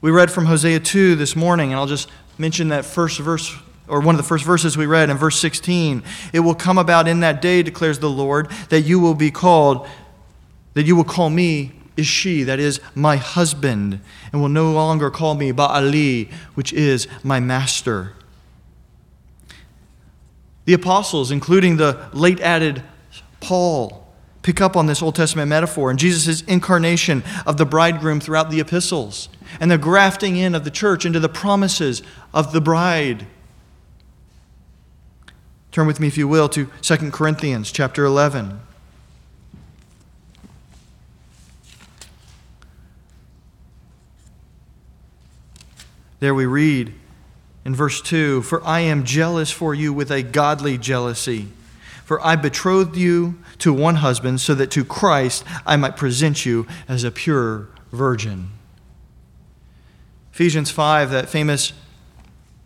We 0.02 0.12
read 0.12 0.30
from 0.30 0.46
Hosea 0.46 0.82
2 0.82 1.16
this 1.16 1.36
morning, 1.36 1.72
and 1.72 1.80
I'll 1.80 1.88
just 1.88 2.12
mention 2.38 2.68
that 2.68 2.86
first 2.86 3.18
verse 3.18 3.58
or 3.88 4.00
one 4.00 4.16
of 4.16 4.18
the 4.18 4.28
first 4.28 4.46
verses 4.46 4.78
we 4.78 4.86
read 4.86 5.10
in 5.10 5.18
verse 5.18 5.40
16. 5.40 6.04
It 6.34 6.40
will 6.40 6.56
come 6.56 6.78
about 6.78 7.08
in 7.08 7.20
that 7.22 7.42
day, 7.42 7.64
declares 7.64 8.00
the 8.00 8.10
Lord, 8.10 8.50
that 8.70 8.82
you 8.82 9.00
will 9.00 9.16
be 9.16 9.32
called, 9.32 9.88
that 10.74 10.84
you 10.84 10.96
will 10.96 11.04
call 11.04 11.30
me 11.30 11.74
Ishi 11.98 12.44
that 12.44 12.60
is 12.60 12.82
my 12.94 13.16
husband, 13.16 14.02
and 14.32 14.42
will 14.42 14.50
no 14.50 14.72
longer 14.72 15.10
call 15.10 15.36
me 15.36 15.52
Baali, 15.52 16.32
which 16.54 16.74
is 16.74 17.08
my 17.24 17.40
master. 17.40 18.14
The 20.66 20.74
apostles, 20.74 21.32
including 21.32 21.78
the 21.78 22.10
late 22.12 22.40
added 22.42 22.84
Paul, 23.40 24.14
pick 24.42 24.60
up 24.62 24.76
on 24.76 24.88
this 24.88 25.02
Old 25.02 25.16
Testament 25.16 25.50
metaphor 25.50 25.90
and 25.90 25.98
Jesus' 25.98 26.42
incarnation 26.42 27.24
of 27.46 27.58
the 27.58 27.66
bridegroom 27.66 28.20
throughout 28.20 28.50
the 28.50 28.60
epistles 28.60 29.30
and 29.60 29.72
the 29.72 29.78
grafting 29.78 30.36
in 30.36 30.56
of 30.56 30.64
the 30.64 30.72
church 30.72 31.06
into 31.06 31.20
the 31.20 31.30
promises 31.30 32.02
of 32.34 32.52
the 32.52 32.62
bride. 32.62 33.28
Turn 35.76 35.88
with 35.88 36.00
me, 36.00 36.08
if 36.08 36.18
you 36.18 36.26
will, 36.26 36.48
to 36.48 36.70
2 36.84 37.12
Corinthians 37.12 37.70
chapter 37.70 38.06
11. 38.06 38.62
There 46.22 46.34
we 46.34 46.46
read 46.46 46.94
in 47.66 47.76
verse 47.76 48.02
2 48.02 48.44
For 48.44 48.66
I 48.66 48.80
am 48.80 49.04
jealous 49.04 49.52
for 49.52 49.76
you 49.76 49.92
with 49.92 50.12
a 50.12 50.24
godly 50.24 50.78
jealousy. 50.78 51.50
For 52.06 52.26
I 52.26 52.38
betrothed 52.38 52.96
you 52.96 53.38
to 53.58 53.74
one 53.74 53.96
husband, 53.96 54.40
so 54.40 54.56
that 54.56 54.72
to 54.72 54.86
Christ 54.86 55.44
I 55.66 55.76
might 55.76 55.98
present 55.98 56.46
you 56.46 56.66
as 56.88 57.04
a 57.04 57.12
pure 57.12 57.68
virgin. 57.92 58.52
Ephesians 60.32 60.72
5, 60.72 61.12
that 61.12 61.28
famous 61.28 61.74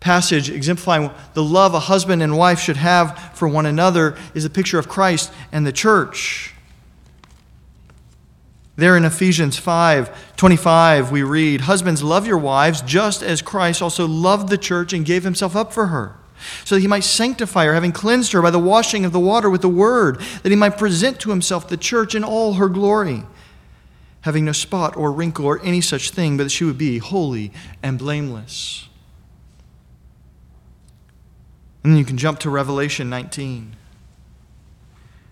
passage 0.00 0.50
exemplifying 0.50 1.10
the 1.34 1.44
love 1.44 1.74
a 1.74 1.80
husband 1.80 2.22
and 2.22 2.36
wife 2.36 2.58
should 2.58 2.78
have 2.78 3.32
for 3.34 3.46
one 3.46 3.66
another, 3.66 4.16
is 4.34 4.44
a 4.44 4.50
picture 4.50 4.78
of 4.78 4.88
Christ 4.88 5.30
and 5.52 5.66
the 5.66 5.72
church. 5.72 6.54
There 8.76 8.96
in 8.96 9.04
Ephesians 9.04 9.58
5 9.58 10.36
25, 10.36 11.12
we 11.12 11.22
read, 11.22 11.62
Husbands, 11.62 12.02
love 12.02 12.26
your 12.26 12.38
wives 12.38 12.80
just 12.80 13.22
as 13.22 13.42
Christ 13.42 13.82
also 13.82 14.08
loved 14.08 14.48
the 14.48 14.56
church 14.56 14.94
and 14.94 15.04
gave 15.04 15.22
himself 15.22 15.54
up 15.54 15.70
for 15.70 15.88
her, 15.88 16.16
so 16.64 16.74
that 16.74 16.80
he 16.80 16.88
might 16.88 17.04
sanctify 17.04 17.66
her, 17.66 17.74
having 17.74 17.92
cleansed 17.92 18.32
her 18.32 18.40
by 18.40 18.50
the 18.50 18.58
washing 18.58 19.04
of 19.04 19.12
the 19.12 19.20
water 19.20 19.50
with 19.50 19.60
the 19.60 19.68
word, 19.68 20.18
that 20.42 20.48
he 20.48 20.56
might 20.56 20.78
present 20.78 21.20
to 21.20 21.28
himself 21.28 21.68
the 21.68 21.76
church 21.76 22.14
in 22.14 22.24
all 22.24 22.54
her 22.54 22.70
glory, 22.70 23.24
having 24.22 24.46
no 24.46 24.52
spot 24.52 24.96
or 24.96 25.12
wrinkle 25.12 25.44
or 25.44 25.62
any 25.62 25.82
such 25.82 26.08
thing, 26.08 26.38
but 26.38 26.44
that 26.44 26.50
she 26.50 26.64
would 26.64 26.78
be 26.78 26.96
holy 26.96 27.52
and 27.82 27.98
blameless. 27.98 28.88
And 31.82 31.92
then 31.92 31.98
you 31.98 32.04
can 32.04 32.18
jump 32.18 32.38
to 32.40 32.50
Revelation 32.50 33.08
19. 33.08 33.76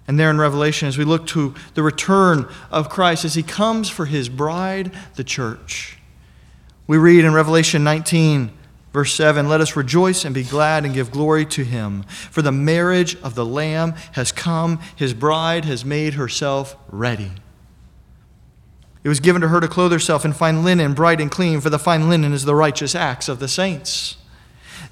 And 0.07 0.19
there 0.19 0.31
in 0.31 0.39
Revelation, 0.39 0.89
as 0.89 0.97
we 0.97 1.05
look 1.05 1.27
to 1.29 1.55
the 1.75 1.83
return 1.83 2.49
of 2.71 2.89
Christ 2.89 3.27
as 3.27 3.35
he 3.35 3.43
comes 3.43 3.91
for 3.91 4.07
his 4.07 4.31
bride, 4.31 4.91
the 5.17 5.25
church, 5.25 5.99
we 6.87 6.97
read 6.97 7.27
in 7.27 7.35
Revelation 7.35 7.85
19, 7.85 8.51
verse 8.95 9.13
7 9.13 9.49
Let 9.49 9.61
us 9.61 9.77
rejoice 9.77 10.25
and 10.25 10.35
be 10.35 10.45
glad 10.45 10.87
and 10.87 10.95
give 10.95 11.11
glory 11.11 11.45
to 11.47 11.63
him, 11.63 12.05
for 12.05 12.41
the 12.41 12.53
marriage 12.53 13.17
of 13.23 13.35
the 13.35 13.45
Lamb 13.45 13.93
has 14.13 14.33
come, 14.33 14.81
his 14.97 15.13
bride 15.13 15.67
has 15.67 15.85
made 15.85 16.15
herself 16.15 16.75
ready. 16.89 17.33
It 19.05 19.09
was 19.09 19.21
given 19.21 19.43
to 19.43 19.49
her 19.49 19.61
to 19.61 19.69
clothe 19.69 19.93
herself 19.93 20.25
in 20.25 20.33
fine 20.33 20.65
linen, 20.65 20.95
bright 20.95 21.21
and 21.21 21.31
clean, 21.31 21.61
for 21.61 21.71
the 21.71 21.79
fine 21.79 22.09
linen 22.09 22.33
is 22.33 22.45
the 22.45 22.55
righteous 22.55 22.95
acts 22.95 23.29
of 23.29 23.39
the 23.39 23.49
saints. 23.49 24.18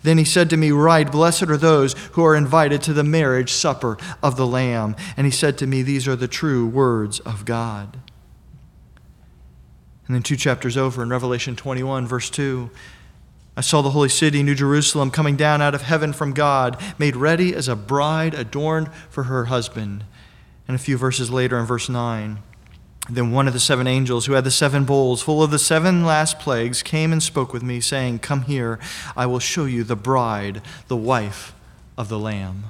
Then 0.03 0.19
he 0.19 0.25
said 0.25 0.51
to 0.51 0.57
me, 0.57 0.71
Right, 0.71 1.11
blessed 1.11 1.45
are 1.45 1.57
those 1.57 1.95
who 2.13 2.25
are 2.25 2.37
invited 2.37 2.83
to 2.83 2.93
the 2.93 3.05
marriage 3.05 3.53
supper 3.53 3.97
of 4.23 4.37
the 4.37 4.47
Lamb. 4.47 4.97
And 5.17 5.27
he 5.27 5.31
said 5.31 5.59
to 5.59 5.67
me, 5.67 5.83
These 5.83 6.07
are 6.07 6.17
the 6.17 6.29
true 6.29 6.67
words 6.67 7.21
of 7.21 7.45
God. 7.45 7.99
And 10.07 10.15
then 10.15 10.23
two 10.23 10.37
chapters 10.37 10.77
over 10.77 11.03
in 11.03 11.11
Revelation 11.11 11.57
21, 11.57 12.07
verse 12.07 12.31
2, 12.31 12.71
I 13.57 13.63
saw 13.63 13.81
the 13.81 13.91
holy 13.91 14.11
city, 14.11 14.43
New 14.43 14.55
Jerusalem, 14.55 15.11
coming 15.11 15.35
down 15.35 15.63
out 15.63 15.75
of 15.75 15.83
heaven 15.83 16.13
from 16.13 16.35
God, 16.35 16.81
made 16.99 17.17
ready 17.17 17.55
as 17.55 17.69
a 17.69 17.77
bride 17.77 18.35
adorned 18.35 18.93
for 19.09 19.25
her 19.25 19.47
husband. 19.47 20.05
And 20.69 20.75
a 20.75 20.79
few 20.79 20.99
verses 20.99 21.31
later, 21.31 21.59
in 21.59 21.65
verse 21.65 21.89
9, 21.89 22.39
then 23.09 23.31
one 23.31 23.47
of 23.47 23.53
the 23.53 23.61
seven 23.61 23.87
angels 23.87 24.27
who 24.27 24.33
had 24.33 24.45
the 24.45 24.51
seven 24.51 24.85
bowls 24.85 25.23
full 25.23 25.43
of 25.43 25.51
the 25.51 25.59
seven 25.59 26.05
last 26.05 26.41
plagues 26.41 26.83
came 26.83 27.13
and 27.13 27.23
spoke 27.23 27.53
with 27.53 27.63
me, 27.63 27.81
saying, 27.81 28.19
Come 28.19 28.43
here, 28.43 28.81
I 29.17 29.27
will 29.27 29.39
show 29.39 29.65
you 29.65 29.85
the 29.85 29.97
bride, 29.97 30.61
the 30.89 30.97
wife 30.97 31.55
of 31.97 32.09
the 32.09 32.19
Lamb. 32.19 32.65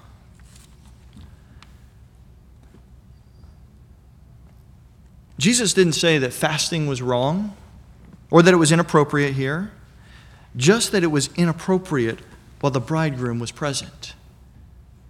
Jesus 5.39 5.73
didn't 5.73 5.95
say 5.95 6.19
that 6.19 6.33
fasting 6.33 6.87
was 6.87 7.03
wrong 7.03 7.57
or 8.31 8.43
that 8.43 8.53
it 8.53 8.59
was 8.59 8.73
inappropriate 8.73 9.35
here, 9.35 9.71
just 10.57 10.93
that 10.93 11.03
it 11.03 11.09
was 11.09 11.31
inappropriate 11.37 12.19
while 12.61 12.71
the 12.71 12.81
bridegroom 12.81 13.39
was 13.39 13.53
present. 13.53 14.15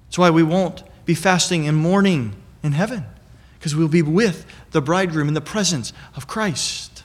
That's 0.06 0.18
why 0.18 0.30
we 0.30 0.42
won't 0.42 0.82
be 1.04 1.14
fasting 1.14 1.66
and 1.66 1.76
mourning 1.76 2.34
in 2.62 2.72
heaven 2.72 3.06
because 3.58 3.74
we'll 3.74 3.88
be 3.88 4.02
with 4.02 4.46
the 4.70 4.80
bridegroom 4.80 5.28
in 5.28 5.34
the 5.34 5.40
presence 5.40 5.92
of 6.14 6.26
Christ. 6.26 7.02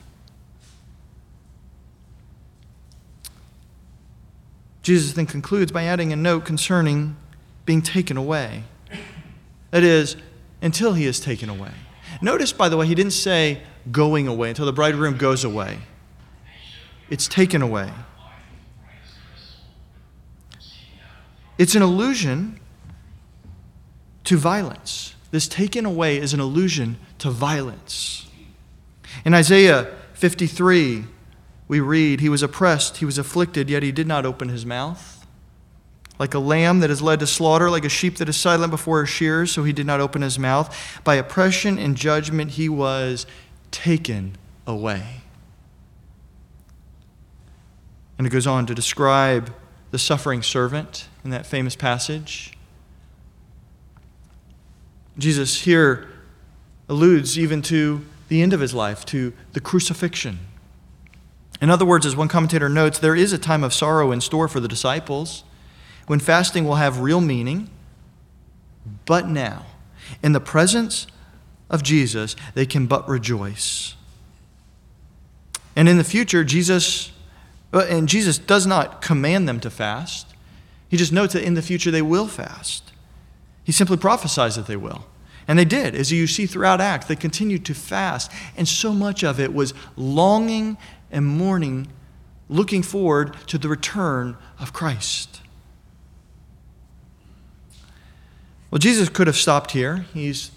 Jesus 4.81 5.13
then 5.13 5.25
concludes 5.25 5.71
by 5.71 5.83
adding 5.83 6.11
a 6.11 6.15
note 6.15 6.45
concerning 6.45 7.15
being 7.65 7.81
taken 7.81 8.17
away. 8.17 8.63
That 9.69 9.83
is, 9.83 10.17
until 10.61 10.93
he 10.93 11.05
is 11.05 11.19
taken 11.19 11.49
away. 11.49 11.71
Notice, 12.21 12.51
by 12.51 12.67
the 12.67 12.77
way, 12.77 12.87
he 12.87 12.95
didn't 12.95 13.13
say 13.13 13.61
going 13.91 14.27
away 14.27 14.49
until 14.49 14.65
the 14.65 14.73
bridegroom 14.73 15.17
goes 15.17 15.43
away, 15.43 15.79
it's 17.09 17.27
taken 17.27 17.61
away. 17.61 17.91
It's 21.57 21.75
an 21.75 21.81
allusion 21.81 22.59
to 24.23 24.37
violence. 24.37 25.15
This 25.31 25.47
taken 25.47 25.85
away 25.85 26.17
is 26.17 26.33
an 26.33 26.39
allusion 26.39 26.97
to 27.19 27.31
violence. 27.31 28.29
In 29.25 29.33
Isaiah 29.33 29.93
53, 30.13 31.05
we 31.67 31.79
read, 31.79 32.19
He 32.19 32.29
was 32.29 32.43
oppressed, 32.43 32.97
he 32.97 33.05
was 33.05 33.17
afflicted, 33.17 33.69
yet 33.69 33.81
he 33.81 33.91
did 33.91 34.07
not 34.07 34.25
open 34.25 34.49
his 34.49 34.65
mouth. 34.65 35.25
Like 36.19 36.33
a 36.33 36.39
lamb 36.39 36.81
that 36.81 36.89
is 36.89 37.01
led 37.01 37.19
to 37.21 37.27
slaughter, 37.27 37.69
like 37.69 37.85
a 37.85 37.89
sheep 37.89 38.17
that 38.17 38.29
is 38.29 38.37
silent 38.37 38.71
before 38.71 38.99
her 38.99 39.05
shears, 39.05 39.51
so 39.51 39.63
he 39.63 39.73
did 39.73 39.87
not 39.87 40.01
open 40.01 40.21
his 40.21 40.37
mouth. 40.37 41.01
By 41.03 41.15
oppression 41.15 41.79
and 41.79 41.95
judgment 41.95 42.51
he 42.51 42.69
was 42.69 43.25
taken 43.71 44.37
away. 44.67 45.21
And 48.17 48.27
it 48.27 48.29
goes 48.29 48.45
on 48.45 48.67
to 48.67 48.75
describe 48.75 49.51
the 49.89 49.97
suffering 49.97 50.43
servant 50.43 51.07
in 51.23 51.31
that 51.31 51.45
famous 51.45 51.75
passage. 51.75 52.53
Jesus 55.21 55.61
here 55.61 56.09
alludes 56.89 57.37
even 57.37 57.61
to 57.63 58.05
the 58.27 58.41
end 58.41 58.53
of 58.53 58.59
his 58.59 58.73
life, 58.73 59.05
to 59.05 59.33
the 59.53 59.59
crucifixion. 59.59 60.39
In 61.61 61.69
other 61.69 61.85
words, 61.85 62.05
as 62.05 62.15
one 62.15 62.27
commentator 62.27 62.69
notes, 62.69 62.97
there 62.97 63.15
is 63.15 63.31
a 63.31 63.37
time 63.37 63.63
of 63.63 63.73
sorrow 63.73 64.11
in 64.11 64.19
store 64.19 64.47
for 64.47 64.59
the 64.59 64.67
disciples 64.67 65.43
when 66.07 66.19
fasting 66.19 66.65
will 66.65 66.75
have 66.75 66.99
real 66.99 67.21
meaning. 67.21 67.69
But 69.05 69.27
now, 69.27 69.67
in 70.23 70.31
the 70.31 70.39
presence 70.39 71.07
of 71.69 71.83
Jesus, 71.83 72.35
they 72.55 72.65
can 72.65 72.87
but 72.87 73.07
rejoice. 73.07 73.95
And 75.75 75.87
in 75.87 75.97
the 75.97 76.03
future, 76.03 76.43
Jesus, 76.43 77.11
uh, 77.73 77.85
and 77.87 78.09
Jesus 78.09 78.37
does 78.37 78.65
not 78.65 79.01
command 79.01 79.47
them 79.47 79.59
to 79.59 79.69
fast. 79.69 80.27
He 80.89 80.97
just 80.97 81.13
notes 81.13 81.33
that 81.33 81.43
in 81.43 81.53
the 81.53 81.61
future 81.61 81.91
they 81.91 82.01
will 82.01 82.27
fast. 82.27 82.91
He 83.63 83.71
simply 83.71 83.97
prophesies 83.97 84.55
that 84.55 84.67
they 84.67 84.75
will. 84.75 85.05
And 85.51 85.59
they 85.59 85.65
did. 85.65 85.95
As 85.95 86.13
you 86.13 86.27
see 86.27 86.45
throughout 86.45 86.79
Acts, 86.79 87.07
they 87.07 87.15
continued 87.17 87.65
to 87.65 87.73
fast. 87.73 88.31
And 88.55 88.65
so 88.65 88.93
much 88.93 89.21
of 89.21 89.37
it 89.37 89.53
was 89.53 89.73
longing 89.97 90.77
and 91.11 91.25
mourning, 91.25 91.89
looking 92.47 92.81
forward 92.81 93.35
to 93.47 93.57
the 93.57 93.67
return 93.67 94.37
of 94.61 94.71
Christ. 94.71 95.41
Well, 98.71 98.79
Jesus 98.79 99.09
could 99.09 99.27
have 99.27 99.35
stopped 99.35 99.71
here. 99.71 100.05
He's 100.13 100.51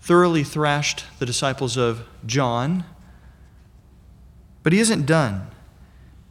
thoroughly 0.00 0.42
thrashed 0.42 1.04
the 1.20 1.26
disciples 1.26 1.76
of 1.76 2.08
John. 2.26 2.84
But 4.64 4.72
he 4.72 4.80
isn't 4.80 5.06
done. 5.06 5.46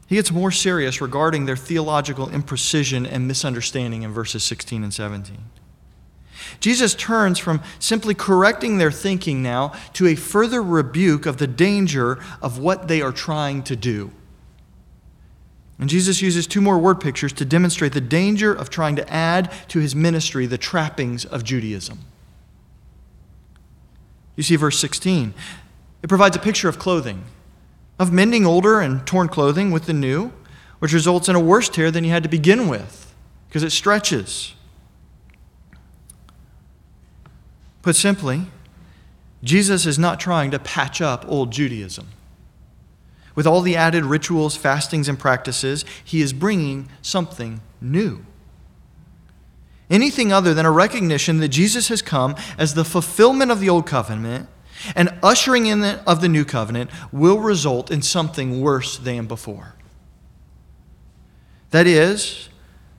He 0.08 0.16
gets 0.16 0.30
more 0.30 0.52
serious 0.52 1.00
regarding 1.00 1.46
their 1.46 1.56
theological 1.56 2.28
imprecision 2.28 3.10
and 3.10 3.30
misunderstanding 3.30 4.04
in 4.04 4.12
verses 4.12 4.44
16 4.44 4.84
and 4.84 4.94
17. 4.94 5.38
Jesus 6.60 6.96
turns 6.96 7.40
from 7.40 7.62
simply 7.80 8.14
correcting 8.14 8.78
their 8.78 8.92
thinking 8.92 9.42
now 9.42 9.74
to 9.94 10.08
a 10.08 10.16
further 10.16 10.62
rebuke 10.62 11.26
of 11.26 11.38
the 11.38 11.48
danger 11.48 12.20
of 12.42 12.60
what 12.60 12.88
they 12.88 13.02
are 13.02 13.12
trying 13.12 13.64
to 13.64 13.76
do. 13.76 14.12
And 15.78 15.90
Jesus 15.90 16.22
uses 16.22 16.48
two 16.48 16.62
more 16.62 16.78
word 16.78 17.02
pictures 17.02 17.34
to 17.34 17.46
demonstrate 17.46 17.94
the 17.94 18.02
danger 18.02 18.54
of 18.54 18.70
trying 18.70 18.96
to 18.96 19.14
add 19.14 19.52
to 19.70 19.80
his 19.80 19.96
ministry 19.96 20.46
the 20.46 20.58
trappings 20.58 21.26
of 21.26 21.44
Judaism. 21.44 22.00
You 24.36 24.44
see 24.44 24.56
verse 24.56 24.80
16. 24.80 25.34
It 26.02 26.08
provides 26.08 26.36
a 26.36 26.40
picture 26.40 26.70
of 26.70 26.80
clothing, 26.80 27.24
of 28.00 28.12
mending 28.12 28.46
older 28.46 28.80
and 28.80 29.06
torn 29.06 29.28
clothing 29.28 29.72
with 29.72 29.86
the 29.86 29.94
new, 29.94 30.32
which 30.80 30.94
results 30.94 31.28
in 31.28 31.36
a 31.36 31.40
worse 31.40 31.68
tear 31.68 31.92
than 31.92 32.04
you 32.04 32.12
had 32.12 32.24
to 32.24 32.30
begin 32.30 32.68
with 32.68 33.14
because 33.48 33.64
it 33.64 33.72
stretches. 33.72 34.55
Put 37.86 37.96
simply, 37.96 38.48
Jesus 39.44 39.86
is 39.86 40.00
not 40.00 40.20
trying 40.20 40.50
to 40.50 40.58
patch 40.58 41.02
up 41.02 41.24
old 41.28 41.52
Judaism. 41.52 42.08
With 43.36 43.46
all 43.46 43.62
the 43.62 43.76
added 43.76 44.06
rituals, 44.06 44.56
fastings, 44.56 45.08
and 45.08 45.20
practices, 45.20 45.86
he 46.04 46.20
is 46.20 46.34
bringing 46.34 46.90
something 47.04 47.62
new. 47.80 48.26
Anything 49.88 50.34
other 50.34 50.52
than 50.56 50.66
a 50.66 50.72
recognition 50.72 51.38
that 51.42 51.50
Jesus 51.50 51.90
has 51.90 52.02
come 52.02 52.36
as 52.58 52.74
the 52.74 52.84
fulfillment 52.84 53.52
of 53.52 53.60
the 53.60 53.70
old 53.70 53.86
covenant 53.86 54.50
and 54.96 55.14
ushering 55.22 55.68
in 55.68 55.82
the, 55.82 56.02
of 56.08 56.22
the 56.22 56.28
new 56.28 56.44
covenant 56.44 56.90
will 57.12 57.38
result 57.38 57.92
in 57.92 58.02
something 58.02 58.62
worse 58.62 58.98
than 58.98 59.28
before. 59.28 59.76
That 61.70 61.86
is, 61.86 62.50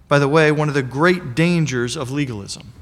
by 0.07 0.21
the 0.21 0.29
way, 0.29 0.53
one 0.53 0.69
of 0.69 0.75
the 0.75 0.83
great 0.85 1.35
dangers 1.35 1.97
of 1.97 2.13
legalism. 2.13 2.73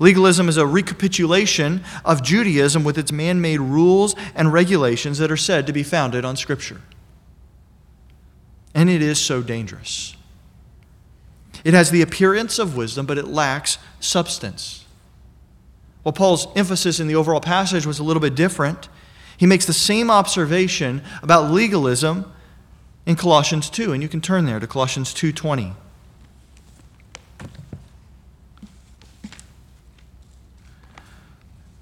Legalism 0.00 0.48
is 0.48 0.56
a 0.56 0.66
recapitulation 0.66 1.84
of 2.06 2.22
Judaism 2.22 2.82
with 2.82 2.96
its 2.98 3.12
man 3.12 3.40
made 3.40 3.60
rules 3.60 4.16
and 4.34 4.52
regulations 4.52 5.18
that 5.18 5.30
are 5.30 5.36
said 5.36 5.66
to 5.66 5.72
be 5.72 5.82
founded 5.82 6.24
on 6.24 6.36
Scripture. 6.36 6.80
And 8.74 8.88
it 8.88 9.02
is 9.02 9.20
so 9.20 9.42
dangerous. 9.42 10.16
It 11.64 11.74
has 11.74 11.90
the 11.90 12.00
appearance 12.00 12.58
of 12.58 12.76
wisdom, 12.76 13.04
but 13.04 13.18
it 13.18 13.28
lacks 13.28 13.76
substance. 14.00 14.86
Well, 16.02 16.12
Paul's 16.12 16.46
emphasis 16.56 16.98
in 16.98 17.06
the 17.06 17.14
overall 17.14 17.42
passage 17.42 17.84
was 17.84 17.98
a 17.98 18.02
little 18.02 18.22
bit 18.22 18.34
different. 18.34 18.88
He 19.36 19.44
makes 19.44 19.66
the 19.66 19.74
same 19.74 20.10
observation 20.10 21.02
about 21.22 21.50
legalism 21.50 22.32
in 23.04 23.16
Colossians 23.16 23.68
2, 23.68 23.92
and 23.92 24.02
you 24.02 24.08
can 24.08 24.22
turn 24.22 24.46
there 24.46 24.60
to 24.60 24.66
Colossians 24.66 25.12
2:20. 25.12 25.74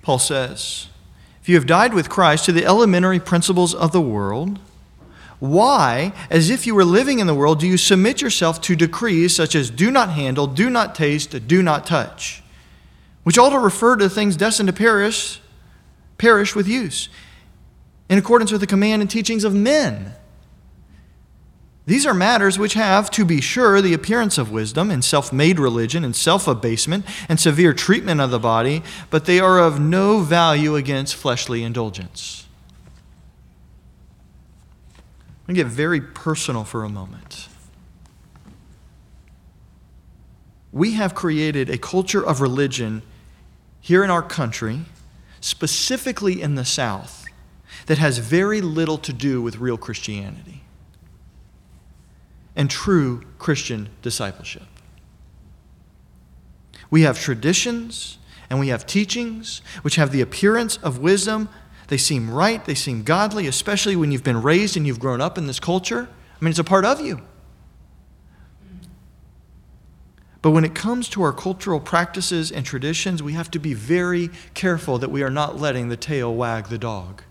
Paul 0.09 0.19
says, 0.19 0.87
If 1.43 1.51
you 1.51 1.57
have 1.57 1.67
died 1.67 1.93
with 1.93 2.09
Christ 2.09 2.47
to 2.47 2.53
the 2.53 2.65
elementary 2.65 3.21
principles 3.21 3.75
of 3.75 3.93
the 3.93 4.01
world, 4.01 4.59
why, 5.39 6.15
as 6.31 6.49
if 6.49 6.67
you 6.67 6.75
were 6.75 6.83
living 6.83 7.19
in 7.19 7.27
the 7.27 7.35
world, 7.35 7.61
do 7.61 7.67
you 7.67 7.77
submit 7.77 8.23
yourself 8.23 8.59
to 8.63 8.75
decrees 8.75 9.37
such 9.37 9.55
as 9.55 9.69
do 9.69 9.91
not 9.91 10.09
handle, 10.09 10.47
do 10.47 10.71
not 10.71 10.95
taste, 10.95 11.47
do 11.47 11.63
not 11.63 11.85
touch, 11.85 12.43
which 13.25 13.37
all 13.37 13.51
to 13.51 13.59
refer 13.59 13.97
to 13.97 14.09
things 14.09 14.35
destined 14.35 14.69
to 14.69 14.73
perish, 14.73 15.43
perish 16.17 16.55
with 16.55 16.67
use, 16.67 17.11
in 18.09 18.17
accordance 18.17 18.51
with 18.51 18.63
the 18.63 18.67
command 18.67 19.03
and 19.03 19.11
teachings 19.11 19.45
of 19.45 19.53
men? 19.53 20.15
These 21.89 22.05
are 22.05 22.13
matters 22.13 22.59
which 22.59 22.75
have, 22.75 23.11
to 23.13 23.25
be 23.25 23.41
sure, 23.41 23.81
the 23.81 23.95
appearance 23.95 24.37
of 24.37 24.53
wisdom 24.53 24.91
and 24.91 25.03
self 25.03 25.33
made 25.33 25.59
religion 25.59 26.05
and 26.05 26.15
self 26.15 26.47
abasement 26.47 27.07
and 27.31 27.41
severe 27.41 27.73
treatment 27.73 28.21
of 28.21 28.31
the 28.31 28.39
body, 28.39 28.83
but 29.09 29.25
they 29.25 29.41
are 29.41 29.59
of 29.59 29.81
no 29.81 30.21
value 30.21 30.77
against 30.77 31.15
fleshly 31.15 31.63
indulgence. 31.63 32.47
I'm 34.99 35.55
going 35.55 35.57
to 35.57 35.63
get 35.65 35.73
very 35.73 36.03
personal 36.03 36.63
for 36.63 36.85
a 36.85 36.91
moment. 36.91 37.49
We 40.71 40.93
have 40.93 41.15
created 41.15 41.71
a 41.71 41.79
culture 41.79 42.23
of 42.23 42.43
religion 42.43 43.01
here 43.81 44.05
in 44.05 44.11
our 44.11 44.21
country, 44.21 44.81
specifically 45.41 46.43
in 46.43 46.55
the 46.55 46.67
South, 46.67 47.25
that 47.87 47.97
has 47.97 48.19
very 48.19 48.61
little 48.61 48.99
to 48.99 49.15
do 49.15 49.41
with 49.41 49.57
real 49.57 49.79
Christianity 49.79 50.58
and 52.59 52.69
true 52.69 53.23
Christian 53.39 53.89
discipleship. 54.03 54.65
We 56.91 57.03
have 57.03 57.19
traditions 57.19 58.19
and 58.51 58.59
we 58.59 58.69
have 58.69 58.85
teachings 58.85 59.63
which 59.83 59.95
have 59.95 60.11
the 60.11 60.21
appearance 60.21 60.77
of 60.79 60.99
wisdom. 60.99 61.49
They 61.87 61.99
seem 61.99 62.29
right, 62.31 62.63
they 62.65 62.75
seem 62.75 63.05
godly, 63.05 63.47
especially 63.47 63.95
when 63.95 64.11
you've 64.11 64.25
been 64.25 64.43
raised 64.43 64.77
and 64.77 64.87
you've 64.87 64.99
grown 64.99 65.21
up 65.21 65.39
in 65.39 65.47
this 65.47 65.61
culture. 65.61 66.09
I 66.11 66.45
mean, 66.45 66.51
it's 66.51 66.59
a 66.59 66.65
part 66.65 66.85
of 66.85 67.01
you. 67.01 67.23
But 70.43 70.51
when 70.51 70.65
it 70.65 70.75
comes 70.75 71.09
to 71.11 71.23
our 71.23 71.33
cultural 71.33 71.79
practices 71.79 72.51
and 72.51 72.65
traditions, 72.65 73.23
we 73.23 73.35
have 73.35 73.51
to 73.53 73.59
be 73.59 73.75
very 73.75 74.31
careful 74.55 74.99
that 74.99 75.11
we 75.11 75.23
are 75.23 75.31
not 75.31 75.61
letting 75.61 75.89
the 75.89 75.97
tail 75.97 76.35
wag 76.35 76.69
the 76.69 76.79
dog. 76.79 77.23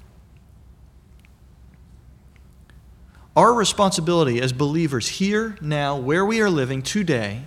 Our 3.38 3.54
responsibility 3.54 4.42
as 4.42 4.52
believers 4.52 5.08
here, 5.08 5.58
now, 5.62 5.96
where 5.96 6.26
we 6.26 6.42
are 6.42 6.50
living 6.50 6.82
today, 6.82 7.44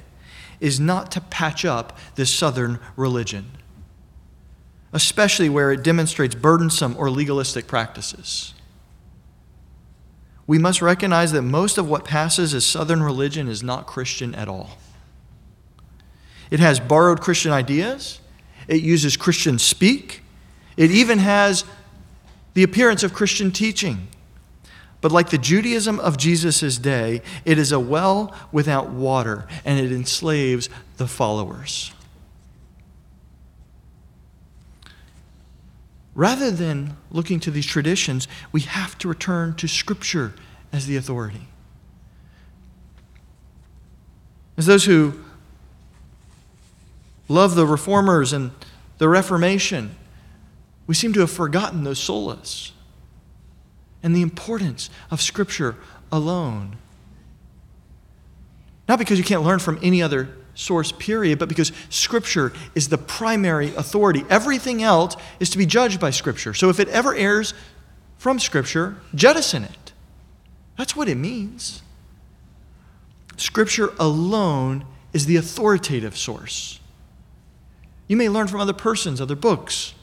is 0.61 0.79
not 0.79 1.11
to 1.11 1.21
patch 1.21 1.65
up 1.65 1.99
this 2.15 2.33
southern 2.33 2.79
religion, 2.95 3.51
especially 4.93 5.49
where 5.49 5.73
it 5.73 5.83
demonstrates 5.83 6.37
burdensome 6.37 6.95
or 6.97 7.11
legalistic 7.11 7.67
practices. 7.67 8.55
We 10.47 10.59
must 10.59 10.81
recognize 10.81 11.33
that 11.33 11.43
most 11.43 11.77
of 11.77 11.91
what 11.91 12.05
passes 12.05 12.55
as 12.55 12.65
southern 12.65 13.03
religion 13.03 13.49
is 13.49 13.61
not 13.61 13.89
Christian 13.89 14.33
at 14.37 14.47
all. 14.47 14.79
It 16.53 16.61
has 16.61 16.79
borrowed 16.79 17.21
Christian 17.21 17.51
ideas, 17.51 18.21
it 18.69 18.81
uses 18.81 19.17
Christian 19.17 19.59
speak, 19.59 20.23
it 20.77 20.93
even 20.93 21.19
has 21.19 21.65
the 22.55 22.63
appearance 22.63 23.03
of 23.03 23.13
Christian 23.13 23.51
teaching. 23.51 24.07
But 25.01 25.13
like 25.13 25.31
the 25.31 25.39
Judaism 25.39 25.99
of 26.01 26.17
Jesus' 26.19 26.77
day, 26.77 27.23
it 27.45 27.59
is 27.59 27.73
a 27.73 27.81
well 27.81 28.35
without 28.53 28.91
water, 28.91 29.47
and 29.65 29.81
it 29.81 29.93
enslaves 29.93 30.69
the 30.99 31.07
followers. 31.07 31.93
Rather 36.15 36.51
than 36.51 36.97
looking 37.11 37.41
to 37.41 37.51
these 37.51 37.65
traditions, 37.65 38.29
we 38.53 38.61
have 38.61 38.99
to 38.99 39.09
return 39.09 39.55
to 39.55 39.67
Scripture 39.67 40.35
as 40.73 40.87
the 40.87 40.97
authority. 40.97 41.49
As 44.59 44.67
those 44.67 44.85
who 44.85 45.15
love 47.29 47.55
the 47.55 47.67
reformers 47.67 48.35
and 48.35 48.51
the 48.99 49.09
Reformation, 49.09 49.97
we 50.87 50.95
seem 50.95 51.15
to 51.15 51.21
have 51.21 51.31
forgotten 51.31 51.85
those 51.85 51.99
solas 51.99 52.73
and 54.03 54.15
the 54.15 54.23
importance 54.23 54.91
of 55.11 55.21
Scripture 55.21 55.77
alone. 56.11 56.77
Not 58.89 58.99
because 58.99 59.19
you 59.19 59.25
can't 59.25 59.43
learn 59.43 59.59
from 59.59 59.79
any 59.83 60.03
other 60.03 60.29
source, 60.55 60.93
period, 60.93 61.39
but 61.39 61.49
because 61.49 61.73
Scripture 61.91 62.53
is 62.75 62.89
the 62.89 62.99
primary 62.99 63.75
authority. 63.75 64.25
Everything 64.29 64.83
else 64.83 65.17
is 65.39 65.51
to 65.51 65.59
be 65.59 65.67
judged 65.67 66.01
by 66.01 66.11
Scripture. 66.11 66.55
So 66.55 66.69
if 66.69 66.81
it 66.81 66.89
ever 66.89 67.15
errs 67.15 67.55
from 68.19 68.39
Scripture, 68.39 68.97
jettison 69.15 69.65
it. 69.65 69.93
That's 70.77 70.97
what 70.97 71.09
it 71.09 71.17
means. 71.17 71.83
Scripture 73.37 73.93
alone 73.99 74.85
is 75.13 75.27
the 75.27 75.37
authoritative 75.37 76.17
source. 76.17 76.79
You 78.09 78.17
may 78.17 78.29
learn 78.29 78.49
from 78.49 78.61
other 78.61 78.73
persons, 78.73 79.21
other 79.21 79.37
books. 79.37 79.95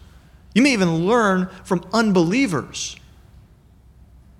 You 0.53 0.61
may 0.61 0.71
even 0.71 1.05
learn 1.05 1.49
from 1.63 1.85
unbelievers 1.93 2.95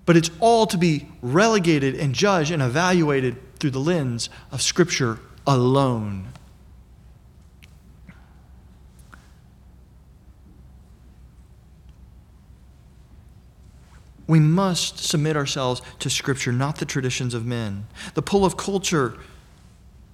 but 0.07 0.15
it's 0.15 0.31
all 0.39 0.65
to 0.65 0.77
be 0.77 1.05
relegated 1.21 1.93
and 1.93 2.15
judged 2.15 2.49
and 2.49 2.63
evaluated 2.63 3.35
through 3.59 3.71
the 3.71 3.79
lens 3.79 4.29
of 4.53 4.61
Scripture 4.61 5.19
alone. 5.45 6.29
We 14.27 14.39
must 14.39 14.99
submit 14.99 15.35
ourselves 15.35 15.81
to 15.99 16.09
Scripture, 16.09 16.53
not 16.53 16.77
the 16.77 16.85
traditions 16.85 17.33
of 17.33 17.45
men. 17.45 17.85
The 18.13 18.21
pull 18.21 18.45
of 18.45 18.55
culture 18.55 19.17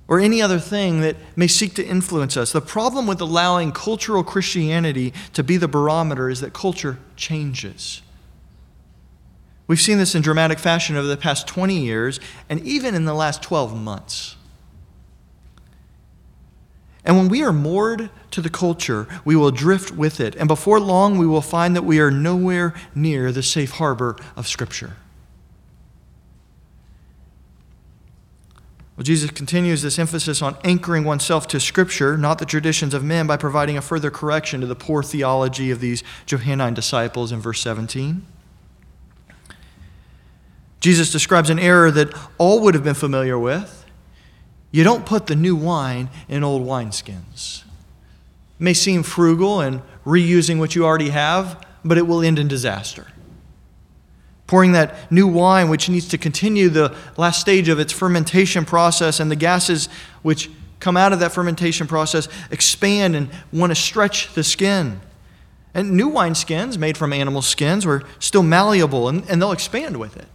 or 0.07 0.19
any 0.19 0.41
other 0.41 0.59
thing 0.59 1.01
that 1.01 1.17
may 1.35 1.47
seek 1.47 1.75
to 1.75 1.85
influence 1.85 2.35
us. 2.35 2.51
The 2.51 2.61
problem 2.61 3.05
with 3.05 3.21
allowing 3.21 3.71
cultural 3.71 4.23
Christianity 4.23 5.13
to 5.33 5.43
be 5.43 5.57
the 5.57 5.67
barometer 5.67 6.29
is 6.29 6.41
that 6.41 6.53
culture 6.53 6.97
changes. 7.15 8.02
We've 9.67 9.81
seen 9.81 9.97
this 9.97 10.13
in 10.13 10.21
dramatic 10.21 10.59
fashion 10.59 10.95
over 10.95 11.07
the 11.07 11.17
past 11.17 11.47
20 11.47 11.77
years 11.77 12.19
and 12.49 12.59
even 12.61 12.95
in 12.95 13.05
the 13.05 13.13
last 13.13 13.41
12 13.41 13.79
months. 13.79 14.35
And 17.05 17.17
when 17.17 17.27
we 17.27 17.43
are 17.43 17.51
moored 17.51 18.09
to 18.31 18.41
the 18.41 18.49
culture, 18.49 19.07
we 19.25 19.35
will 19.35 19.51
drift 19.51 19.91
with 19.91 20.19
it. 20.19 20.35
And 20.35 20.47
before 20.47 20.79
long, 20.79 21.17
we 21.17 21.27
will 21.27 21.41
find 21.41 21.75
that 21.75 21.83
we 21.83 21.99
are 21.99 22.11
nowhere 22.11 22.73
near 22.95 23.31
the 23.31 23.43
safe 23.43 23.71
harbor 23.71 24.15
of 24.35 24.47
Scripture. 24.47 24.95
Well, 28.95 29.03
Jesus 29.03 29.31
continues 29.31 29.81
this 29.81 29.97
emphasis 29.97 30.41
on 30.41 30.55
anchoring 30.63 31.03
oneself 31.03 31.47
to 31.47 31.59
Scripture, 31.59 32.15
not 32.15 32.37
the 32.37 32.45
traditions 32.45 32.93
of 32.93 33.03
men, 33.03 33.27
by 33.27 33.37
providing 33.37 33.75
a 33.75 33.81
further 33.81 34.11
correction 34.11 34.61
to 34.61 34.67
the 34.67 34.75
poor 34.75 35.03
theology 35.03 35.71
of 35.71 35.79
these 35.79 36.03
Johannine 36.25 36.75
disciples 36.75 37.31
in 37.31 37.39
verse 37.39 37.59
17. 37.61 38.25
Jesus 40.83 41.13
describes 41.13 41.49
an 41.49 41.59
error 41.59 41.89
that 41.91 42.13
all 42.37 42.59
would 42.59 42.73
have 42.73 42.83
been 42.83 42.93
familiar 42.93 43.39
with. 43.39 43.85
You 44.69 44.83
don't 44.83 45.05
put 45.05 45.27
the 45.27 45.35
new 45.35 45.55
wine 45.55 46.09
in 46.27 46.43
old 46.43 46.61
wineskins. 46.63 47.63
It 48.59 48.63
may 48.63 48.73
seem 48.73 49.01
frugal 49.01 49.61
and 49.61 49.81
reusing 50.05 50.59
what 50.59 50.75
you 50.75 50.83
already 50.83 51.11
have, 51.11 51.65
but 51.85 51.97
it 51.97 52.05
will 52.05 52.21
end 52.21 52.37
in 52.37 52.49
disaster. 52.49 53.07
Pouring 54.45 54.73
that 54.73 55.09
new 55.09 55.25
wine, 55.25 55.69
which 55.69 55.87
needs 55.87 56.09
to 56.09 56.17
continue 56.17 56.67
the 56.67 56.93
last 57.15 57.39
stage 57.39 57.69
of 57.69 57.79
its 57.79 57.93
fermentation 57.93 58.65
process, 58.65 59.21
and 59.21 59.31
the 59.31 59.37
gases 59.37 59.87
which 60.21 60.49
come 60.81 60.97
out 60.97 61.13
of 61.13 61.21
that 61.21 61.31
fermentation 61.31 61.87
process 61.87 62.27
expand 62.51 63.15
and 63.15 63.29
want 63.53 63.71
to 63.71 63.75
stretch 63.75 64.33
the 64.33 64.43
skin. 64.43 64.99
And 65.73 65.91
new 65.91 66.09
wine 66.09 66.35
skins 66.35 66.77
made 66.77 66.97
from 66.97 67.13
animal 67.13 67.41
skins 67.41 67.85
were 67.85 68.03
still 68.19 68.43
malleable 68.43 69.07
and, 69.07 69.23
and 69.29 69.41
they'll 69.41 69.53
expand 69.53 69.95
with 69.95 70.17
it. 70.17 70.32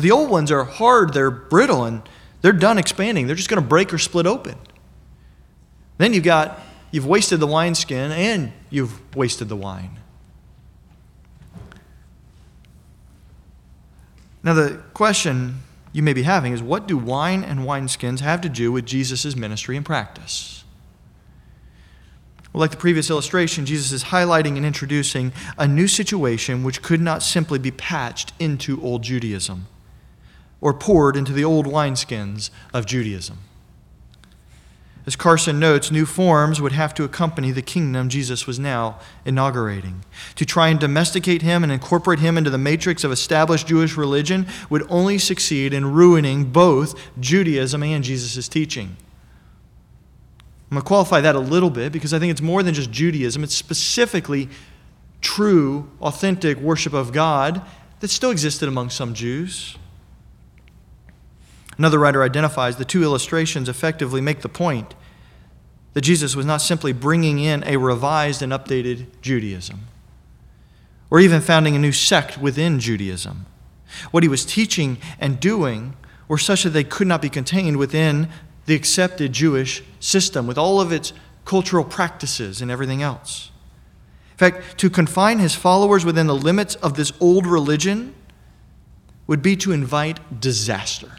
But 0.00 0.04
the 0.04 0.12
old 0.12 0.30
ones 0.30 0.50
are 0.50 0.64
hard, 0.64 1.12
they're 1.12 1.30
brittle, 1.30 1.84
and 1.84 2.00
They're 2.40 2.54
done 2.54 2.78
expanding. 2.78 3.26
They're 3.26 3.36
just 3.36 3.50
going 3.50 3.62
to 3.62 3.68
break 3.68 3.92
or 3.92 3.98
split 3.98 4.26
open. 4.26 4.54
Then 5.98 6.14
you've 6.14 6.24
got, 6.24 6.58
you've 6.90 7.04
wasted 7.04 7.38
the 7.38 7.46
wineskin 7.46 8.10
and 8.10 8.50
you've 8.70 9.14
wasted 9.14 9.50
the 9.50 9.56
wine. 9.56 9.98
Now, 14.42 14.54
the 14.54 14.80
question 14.94 15.56
you 15.92 16.02
may 16.02 16.14
be 16.14 16.22
having 16.22 16.54
is 16.54 16.62
what 16.62 16.88
do 16.88 16.96
wine 16.96 17.44
and 17.44 17.60
wineskins 17.60 18.20
have 18.20 18.40
to 18.40 18.48
do 18.48 18.72
with 18.72 18.86
Jesus' 18.86 19.36
ministry 19.36 19.76
and 19.76 19.84
practice? 19.84 20.64
Well, 22.54 22.62
like 22.62 22.70
the 22.70 22.78
previous 22.78 23.10
illustration, 23.10 23.66
Jesus 23.66 23.92
is 23.92 24.04
highlighting 24.04 24.56
and 24.56 24.64
introducing 24.64 25.34
a 25.58 25.68
new 25.68 25.86
situation 25.86 26.64
which 26.64 26.80
could 26.80 27.02
not 27.02 27.22
simply 27.22 27.58
be 27.58 27.70
patched 27.70 28.32
into 28.38 28.82
old 28.82 29.02
Judaism 29.02 29.66
or 30.60 30.74
poured 30.74 31.16
into 31.16 31.32
the 31.32 31.44
old 31.44 31.66
wineskins 31.66 32.50
of 32.72 32.86
Judaism. 32.86 33.38
As 35.06 35.16
Carson 35.16 35.58
notes, 35.58 35.90
new 35.90 36.04
forms 36.04 36.60
would 36.60 36.72
have 36.72 36.92
to 36.94 37.04
accompany 37.04 37.50
the 37.50 37.62
kingdom 37.62 38.10
Jesus 38.10 38.46
was 38.46 38.58
now 38.58 38.98
inaugurating. 39.24 40.04
To 40.36 40.44
try 40.44 40.68
and 40.68 40.78
domesticate 40.78 41.40
him 41.42 41.62
and 41.62 41.72
incorporate 41.72 42.18
him 42.18 42.36
into 42.36 42.50
the 42.50 42.58
matrix 42.58 43.02
of 43.02 43.10
established 43.10 43.66
Jewish 43.66 43.96
religion 43.96 44.46
would 44.68 44.86
only 44.90 45.16
succeed 45.18 45.72
in 45.72 45.92
ruining 45.92 46.52
both 46.52 46.94
Judaism 47.18 47.82
and 47.82 48.04
Jesus' 48.04 48.46
teaching. 48.46 48.96
I'm 50.70 50.76
going 50.76 50.82
to 50.82 50.86
qualify 50.86 51.20
that 51.22 51.34
a 51.34 51.40
little 51.40 51.70
bit 51.70 51.92
because 51.92 52.14
I 52.14 52.18
think 52.18 52.30
it's 52.30 52.42
more 52.42 52.62
than 52.62 52.74
just 52.74 52.92
Judaism, 52.92 53.42
it's 53.42 53.56
specifically 53.56 54.48
true, 55.20 55.90
authentic 56.00 56.58
worship 56.58 56.92
of 56.92 57.12
God 57.12 57.62
that 58.00 58.08
still 58.08 58.30
existed 58.30 58.68
among 58.68 58.90
some 58.90 59.14
Jews. 59.14 59.76
Another 61.80 61.98
writer 61.98 62.22
identifies 62.22 62.76
the 62.76 62.84
two 62.84 63.02
illustrations 63.02 63.66
effectively 63.66 64.20
make 64.20 64.42
the 64.42 64.50
point 64.50 64.94
that 65.94 66.02
Jesus 66.02 66.36
was 66.36 66.44
not 66.44 66.60
simply 66.60 66.92
bringing 66.92 67.38
in 67.38 67.64
a 67.64 67.78
revised 67.78 68.42
and 68.42 68.52
updated 68.52 69.06
Judaism, 69.22 69.86
or 71.08 71.20
even 71.20 71.40
founding 71.40 71.74
a 71.74 71.78
new 71.78 71.90
sect 71.90 72.36
within 72.36 72.80
Judaism. 72.80 73.46
What 74.10 74.22
he 74.22 74.28
was 74.28 74.44
teaching 74.44 74.98
and 75.18 75.40
doing 75.40 75.96
were 76.28 76.36
such 76.36 76.64
that 76.64 76.70
they 76.74 76.84
could 76.84 77.06
not 77.06 77.22
be 77.22 77.30
contained 77.30 77.78
within 77.78 78.28
the 78.66 78.74
accepted 78.74 79.32
Jewish 79.32 79.82
system 80.00 80.46
with 80.46 80.58
all 80.58 80.82
of 80.82 80.92
its 80.92 81.14
cultural 81.46 81.82
practices 81.82 82.60
and 82.60 82.70
everything 82.70 83.00
else. 83.00 83.50
In 84.32 84.36
fact, 84.36 84.76
to 84.76 84.90
confine 84.90 85.38
his 85.38 85.54
followers 85.54 86.04
within 86.04 86.26
the 86.26 86.34
limits 86.34 86.74
of 86.74 86.92
this 86.92 87.14
old 87.20 87.46
religion 87.46 88.14
would 89.26 89.40
be 89.40 89.56
to 89.56 89.72
invite 89.72 90.42
disaster. 90.42 91.12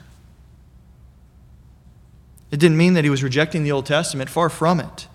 It 2.51 2.59
didn't 2.59 2.77
mean 2.77 2.93
that 2.93 3.05
he 3.05 3.09
was 3.09 3.23
rejecting 3.23 3.63
the 3.63 3.71
Old 3.71 3.85
Testament, 3.85 4.29
far 4.29 4.49
from 4.49 4.79
it. 4.79 5.07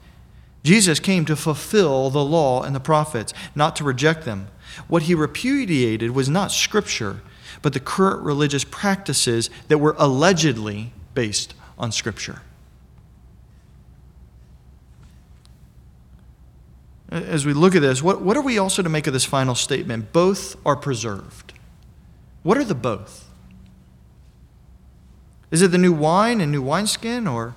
Jesus 0.65 0.99
came 0.99 1.25
to 1.27 1.37
fulfill 1.37 2.11
the 2.11 2.25
law 2.25 2.63
and 2.63 2.75
the 2.75 2.81
prophets, 2.81 3.33
not 3.55 3.77
to 3.77 3.85
reject 3.85 4.25
them. 4.25 4.49
What 4.89 5.05
he 5.05 5.15
repudiated 5.15 6.11
was 6.11 6.29
not 6.29 6.51
Scripture, 6.51 7.21
but 7.63 7.73
the 7.73 7.81
current 7.81 8.23
religious 8.23 8.65
practices 8.65 9.51
that 9.69 9.79
were 9.79 9.95
allegedly 9.99 10.93
based 11.15 11.55
on 11.79 11.93
Scripture. 11.93 12.41
As 17.11 17.47
we 17.47 17.53
look 17.53 17.77
at 17.77 17.83
this, 17.83 18.03
what, 18.03 18.21
what 18.21 18.37
are 18.37 18.43
we 18.43 18.59
also 18.59 18.83
to 18.83 18.89
make 18.89 19.07
of 19.07 19.13
this 19.13 19.25
final 19.25 19.55
statement? 19.55 20.13
Both 20.13 20.57
are 20.67 20.75
preserved. 20.75 21.53
What 22.43 22.59
are 22.59 22.65
the 22.65 22.75
both? 22.75 23.26
Is 25.51 25.63
it 25.63 25.69
the 25.69 25.79
new 25.79 25.93
wine 25.93 26.41
and 26.41 26.51
new 26.51 26.63
wineskin, 26.63 27.27
or 27.27 27.55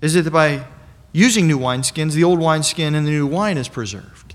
is 0.00 0.14
it 0.14 0.22
that 0.22 0.30
by 0.30 0.66
using 1.12 1.46
new 1.46 1.58
wineskins, 1.58 2.12
the 2.12 2.24
old 2.24 2.38
wineskin 2.38 2.94
and 2.94 3.06
the 3.06 3.10
new 3.10 3.26
wine 3.26 3.58
is 3.58 3.68
preserved? 3.68 4.34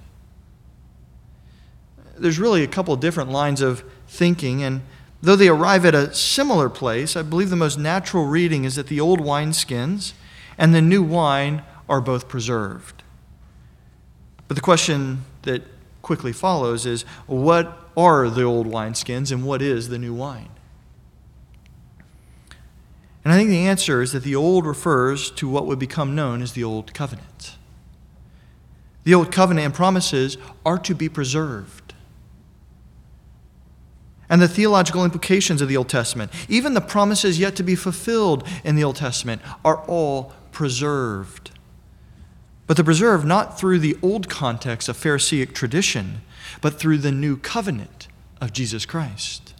There's 2.17 2.39
really 2.39 2.63
a 2.63 2.67
couple 2.67 2.95
different 2.95 3.31
lines 3.31 3.61
of 3.61 3.83
thinking, 4.07 4.63
and 4.63 4.81
though 5.21 5.35
they 5.35 5.47
arrive 5.47 5.85
at 5.85 5.95
a 5.95 6.13
similar 6.13 6.69
place, 6.69 7.15
I 7.15 7.21
believe 7.21 7.49
the 7.49 7.55
most 7.55 7.79
natural 7.79 8.25
reading 8.25 8.65
is 8.65 8.75
that 8.75 8.87
the 8.87 8.99
old 8.99 9.19
wineskins 9.19 10.13
and 10.57 10.75
the 10.75 10.81
new 10.81 11.01
wine 11.01 11.63
are 11.87 12.01
both 12.01 12.27
preserved. 12.27 13.03
But 14.47 14.55
the 14.55 14.61
question 14.61 15.25
that 15.43 15.63
quickly 16.01 16.33
follows 16.33 16.85
is 16.85 17.03
what 17.25 17.89
are 17.95 18.29
the 18.29 18.43
old 18.43 18.67
wineskins 18.67 19.31
and 19.31 19.45
what 19.45 19.61
is 19.61 19.89
the 19.89 19.97
new 19.97 20.13
wine? 20.13 20.49
And 23.23 23.33
I 23.33 23.37
think 23.37 23.49
the 23.49 23.67
answer 23.67 24.01
is 24.01 24.11
that 24.11 24.23
the 24.23 24.35
old 24.35 24.65
refers 24.65 25.31
to 25.31 25.47
what 25.47 25.65
would 25.65 25.79
become 25.79 26.15
known 26.15 26.41
as 26.41 26.53
the 26.53 26.63
Old 26.63 26.93
Covenant. 26.93 27.55
The 29.05 29.13
Old 29.13 29.31
Covenant 29.31 29.65
and 29.65 29.73
promises 29.73 30.37
are 30.65 30.77
to 30.79 30.93
be 30.93 31.07
preserved. 31.07 31.93
And 34.29 34.41
the 34.41 34.47
theological 34.47 35.05
implications 35.05 35.61
of 35.61 35.69
the 35.69 35.77
Old 35.77 35.89
Testament, 35.89 36.31
even 36.49 36.73
the 36.73 36.81
promises 36.81 37.39
yet 37.39 37.55
to 37.57 37.63
be 37.63 37.75
fulfilled 37.75 38.47
in 38.63 38.75
the 38.75 38.83
Old 38.83 38.95
Testament, 38.95 39.41
are 39.63 39.77
all 39.85 40.33
preserved. 40.51 41.51
But 42.65 42.77
they're 42.77 42.85
preserved 42.85 43.25
not 43.25 43.59
through 43.59 43.79
the 43.79 43.97
old 44.01 44.29
context 44.29 44.89
of 44.89 44.97
Pharisaic 44.97 45.53
tradition, 45.53 46.21
but 46.61 46.79
through 46.79 46.97
the 46.99 47.11
new 47.11 47.37
covenant 47.37 48.07
of 48.41 48.53
Jesus 48.53 48.85
Christ. 48.85 49.52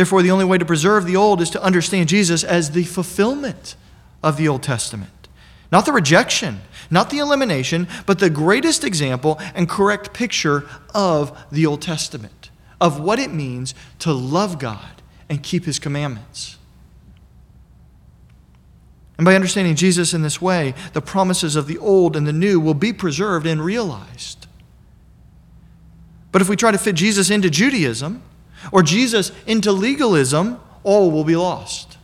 Therefore, 0.00 0.22
the 0.22 0.30
only 0.30 0.46
way 0.46 0.56
to 0.56 0.64
preserve 0.64 1.04
the 1.04 1.16
old 1.16 1.42
is 1.42 1.50
to 1.50 1.62
understand 1.62 2.08
Jesus 2.08 2.42
as 2.42 2.70
the 2.70 2.84
fulfillment 2.84 3.76
of 4.22 4.38
the 4.38 4.48
Old 4.48 4.62
Testament. 4.62 5.28
Not 5.70 5.84
the 5.84 5.92
rejection, 5.92 6.62
not 6.90 7.10
the 7.10 7.18
elimination, 7.18 7.86
but 8.06 8.18
the 8.18 8.30
greatest 8.30 8.82
example 8.82 9.38
and 9.54 9.68
correct 9.68 10.14
picture 10.14 10.66
of 10.94 11.38
the 11.52 11.66
Old 11.66 11.82
Testament, 11.82 12.48
of 12.80 12.98
what 12.98 13.18
it 13.18 13.30
means 13.30 13.74
to 13.98 14.10
love 14.10 14.58
God 14.58 15.02
and 15.28 15.42
keep 15.42 15.66
His 15.66 15.78
commandments. 15.78 16.56
And 19.18 19.26
by 19.26 19.34
understanding 19.34 19.76
Jesus 19.76 20.14
in 20.14 20.22
this 20.22 20.40
way, 20.40 20.72
the 20.94 21.02
promises 21.02 21.56
of 21.56 21.66
the 21.66 21.76
old 21.76 22.16
and 22.16 22.26
the 22.26 22.32
new 22.32 22.58
will 22.58 22.72
be 22.72 22.94
preserved 22.94 23.44
and 23.46 23.62
realized. 23.62 24.46
But 26.32 26.40
if 26.40 26.48
we 26.48 26.56
try 26.56 26.70
to 26.70 26.78
fit 26.78 26.94
Jesus 26.94 27.28
into 27.28 27.50
Judaism, 27.50 28.22
or 28.72 28.82
Jesus 28.82 29.32
into 29.46 29.72
legalism, 29.72 30.60
all 30.82 31.10
will 31.10 31.24
be 31.24 31.36
lost. 31.36 31.98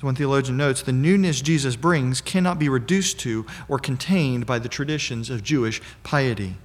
So 0.00 0.06
one 0.06 0.16
theologian 0.16 0.56
notes 0.56 0.82
the 0.82 0.92
newness 0.92 1.40
Jesus 1.40 1.76
brings 1.76 2.20
cannot 2.20 2.58
be 2.58 2.68
reduced 2.68 3.20
to 3.20 3.46
or 3.68 3.78
contained 3.78 4.46
by 4.46 4.58
the 4.58 4.68
traditions 4.68 5.30
of 5.30 5.44
Jewish 5.44 5.80
piety. 6.02 6.56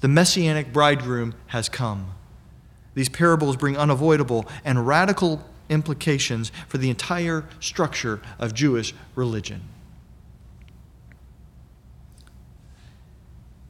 The 0.00 0.08
messianic 0.08 0.72
bridegroom 0.72 1.34
has 1.48 1.68
come. 1.68 2.12
These 2.94 3.08
parables 3.08 3.56
bring 3.56 3.76
unavoidable 3.76 4.46
and 4.64 4.86
radical 4.86 5.44
implications 5.68 6.50
for 6.66 6.78
the 6.78 6.90
entire 6.90 7.44
structure 7.60 8.20
of 8.38 8.52
Jewish 8.52 8.94
religion. 9.14 9.62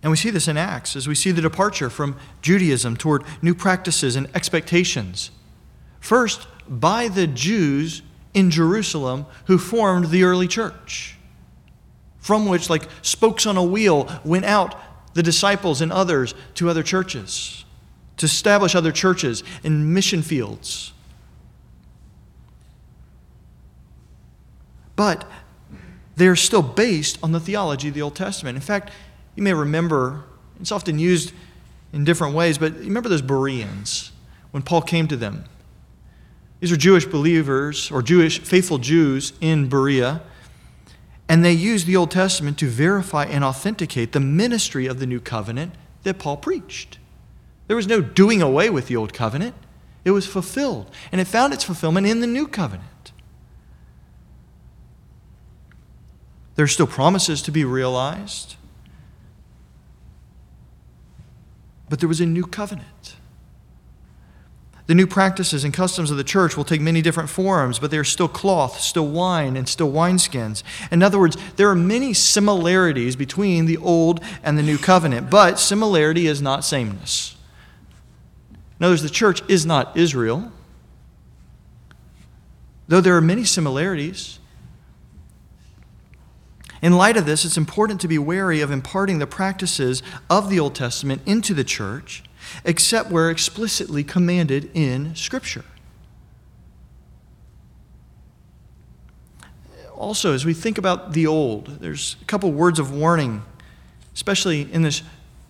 And 0.07 0.13
we 0.13 0.17
see 0.17 0.31
this 0.31 0.47
in 0.47 0.57
Acts 0.57 0.95
as 0.95 1.09
we 1.09 1.17
see 1.17 1.33
the 1.33 1.43
departure 1.43 1.91
from 1.91 2.17
Judaism 2.41 2.97
toward 2.97 3.25
new 3.43 3.57
practices 3.57 4.15
and 4.15 4.29
expectations. 4.37 5.33
First, 5.99 6.47
by 6.69 7.09
the 7.09 7.27
Jews 7.27 8.03
in 8.33 8.53
Jerusalem 8.53 9.27
who 9.47 9.59
formed 9.59 10.11
the 10.11 10.23
early 10.23 10.47
church, 10.47 11.17
from 12.21 12.47
which, 12.47 12.71
like 12.71 12.89
spokes 13.03 13.47
on 13.47 13.57
a 13.57 13.65
wheel, 13.65 14.09
went 14.25 14.45
out 14.45 14.77
the 15.15 15.25
disciples 15.25 15.81
and 15.81 15.91
others 15.91 16.37
to 16.55 16.71
other 16.71 16.85
churches, 16.85 17.65
to 18.19 18.27
establish 18.27 18.77
other 18.77 18.93
churches 18.93 19.43
in 19.65 19.93
mission 19.93 20.23
fields. 20.23 20.93
But 24.95 25.29
they're 26.15 26.37
still 26.37 26.63
based 26.63 27.19
on 27.25 27.33
the 27.33 27.41
theology 27.41 27.89
of 27.89 27.95
the 27.95 28.03
Old 28.03 28.15
Testament. 28.15 28.55
In 28.55 28.63
fact, 28.63 28.93
you 29.37 29.43
may 29.43 29.53
remember, 29.53 30.25
it's 30.61 30.73
often 30.73 30.99
used 30.99 31.33
in 31.93 32.05
different 32.05 32.35
ways, 32.35 32.59
but 32.59 32.75
remember 32.75 33.09
those 33.09 33.23
Bereans 33.23 34.11
when 34.51 34.63
Paul 34.63 34.83
came 34.83 35.07
to 35.09 35.17
them. 35.17 35.45
These 36.61 36.73
are 36.73 36.77
Jewish 36.77 37.05
believers 37.05 37.91
or 37.91 38.03
Jewish 38.03 38.41
faithful 38.41 38.79
Jews 38.79 39.35
in 39.41 39.69
Berea, 39.69 40.23
and 41.29 41.45
they 41.45 41.53
used 41.53 41.87
the 41.87 41.97
Old 41.97 42.11
Testament 42.11 42.59
to 42.59 42.69
verify 42.69 43.25
and 43.25 43.45
authenticate 43.45 44.13
the 44.13 44.21
ministry 44.21 44.87
of 44.87 44.99
the 44.99 45.07
new 45.07 45.21
covenant 45.21 45.75
that 46.05 46.19
Paul 46.19 46.39
preached. 46.39 46.99
There 47.67 47.77
was 47.77 47.87
no 47.87 48.01
doing 48.01 48.41
away 48.41 48.71
with 48.71 48.87
the 48.87 48.97
Old 48.97 49.13
Covenant, 49.13 49.55
it 50.05 50.13
was 50.13 50.27
fulfilled, 50.27 50.91
and 51.11 51.21
it 51.21 51.27
found 51.27 51.53
its 51.53 51.65
fulfillment 51.65 52.07
in 52.07 52.21
the 52.21 52.27
new 52.27 52.47
covenant. 52.47 53.13
There 56.55 56.65
are 56.65 56.69
still 56.69 56.87
promises 56.87 57.43
to 57.43 57.51
be 57.51 57.65
realized. 57.65 58.57
But 61.89 62.01
there 62.01 62.09
was 62.09 62.21
a 62.21 62.27
new 62.27 62.45
covenant. 62.45 63.17
The 64.87 64.95
new 64.95 65.07
practices 65.07 65.65
and 65.65 65.75
customs 65.75 66.13
of 66.13 66.17
the 66.17 66.25
church 66.25 66.57
will 66.57 66.65
take 66.65 66.81
many 66.81 67.03
different 67.03 67.29
forms, 67.29 67.81
but 67.81 67.91
they 67.91 67.99
are 67.99 68.05
still 68.05 68.29
cloth, 68.29 68.79
still 68.81 69.09
wine, 69.09 69.57
and 69.57 69.69
still 69.69 69.91
wineskins. 69.91 70.63
In 70.93 71.03
other 71.03 71.19
words, 71.19 71.37
there 71.57 71.69
are 71.69 71.75
many 71.75 72.15
similarities 72.15 73.17
between 73.17 73.67
the 73.67 73.79
old 73.79 74.21
and 74.45 74.57
the 74.57 74.63
new 74.63 74.79
covenant, 74.79 75.29
but 75.29 75.59
similarity 75.59 76.29
is 76.29 76.41
not 76.41 76.65
sameness. 76.65 77.37
In 78.79 78.85
other 78.85 78.93
words, 78.93 79.03
the 79.03 79.11
church 79.11 79.43
is 79.49 79.67
not 79.67 79.97
Israel. 79.97 80.53
Though 82.87 83.01
there 83.01 83.17
are 83.17 83.23
many 83.23 83.43
similarities, 83.43 84.39
in 86.87 86.93
light 86.93 87.17
of 87.17 87.27
this, 87.27 87.45
it's 87.45 87.57
important 87.57 88.01
to 88.01 88.07
be 88.07 88.17
wary 88.17 88.61
of 88.61 88.71
imparting 88.71 89.19
the 89.19 89.27
practices 89.27 90.05
of 90.31 90.49
the 90.49 90.61
Old 90.61 90.77
Testament 90.77 91.21
into 91.27 91.53
the 91.53 91.65
church, 91.65 92.23
except 92.65 93.11
where 93.11 93.29
explicitly 93.29 94.05
commanded 94.05 94.71
in 94.73 95.13
Scripture. 95.17 95.65
Also, 99.97 100.33
as 100.33 100.45
we 100.45 100.55
think 100.55 100.79
about 100.79 101.13
the 101.13 101.27
old, 101.27 101.81
there's 101.81 102.15
a 102.23 102.25
couple 102.27 102.53
words 102.53 102.79
of 102.79 102.93
warning, 102.93 103.43
especially 104.15 104.73
in 104.73 104.83
this 104.83 105.03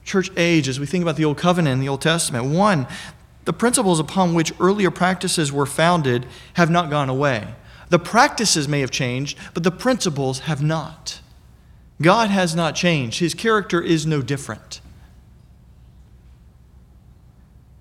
church 0.06 0.30
age, 0.38 0.68
as 0.68 0.80
we 0.80 0.86
think 0.86 1.02
about 1.02 1.16
the 1.16 1.26
Old 1.26 1.36
Covenant 1.36 1.74
and 1.74 1.82
the 1.82 1.88
Old 1.90 2.00
Testament. 2.00 2.46
One, 2.46 2.86
the 3.44 3.52
principles 3.52 4.00
upon 4.00 4.32
which 4.32 4.54
earlier 4.58 4.90
practices 4.90 5.52
were 5.52 5.66
founded 5.66 6.24
have 6.54 6.70
not 6.70 6.88
gone 6.88 7.10
away. 7.10 7.46
The 7.90 7.98
practices 7.98 8.66
may 8.66 8.80
have 8.80 8.90
changed, 8.90 9.36
but 9.52 9.64
the 9.64 9.70
principles 9.70 10.38
have 10.38 10.62
not. 10.62 11.20
God 12.00 12.30
has 12.30 12.54
not 12.54 12.74
changed, 12.74 13.20
His 13.20 13.34
character 13.34 13.80
is 13.80 14.06
no 14.06 14.22
different. 14.22 14.80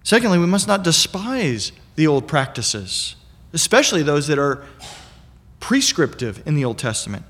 Secondly, 0.03 0.37
we 0.37 0.45
must 0.45 0.67
not 0.67 0.83
despise 0.83 1.71
the 1.95 2.05
old 2.05 2.27
practices, 2.27 3.15
especially 3.53 4.03
those 4.03 4.27
that 4.27 4.37
are 4.37 4.63
prescriptive 5.59 6.45
in 6.45 6.55
the 6.55 6.63
Old 6.63 6.77
Testament. 6.77 7.25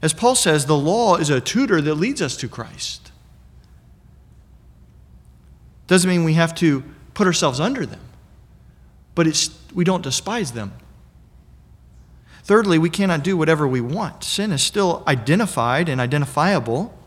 As 0.00 0.14
Paul 0.14 0.34
says, 0.34 0.66
the 0.66 0.76
law 0.76 1.16
is 1.16 1.28
a 1.28 1.40
tutor 1.40 1.82
that 1.82 1.96
leads 1.96 2.22
us 2.22 2.36
to 2.38 2.48
Christ. 2.48 3.12
Doesn't 5.86 6.08
mean 6.08 6.24
we 6.24 6.34
have 6.34 6.54
to 6.56 6.82
put 7.14 7.26
ourselves 7.26 7.60
under 7.60 7.84
them, 7.84 8.00
but 9.14 9.26
it's, 9.26 9.50
we 9.74 9.84
don't 9.84 10.02
despise 10.02 10.52
them. 10.52 10.72
Thirdly, 12.48 12.78
we 12.78 12.88
cannot 12.88 13.22
do 13.22 13.36
whatever 13.36 13.68
we 13.68 13.82
want. 13.82 14.24
Sin 14.24 14.52
is 14.52 14.62
still 14.62 15.04
identified 15.06 15.86
and 15.86 16.00
identifiable. 16.00 16.98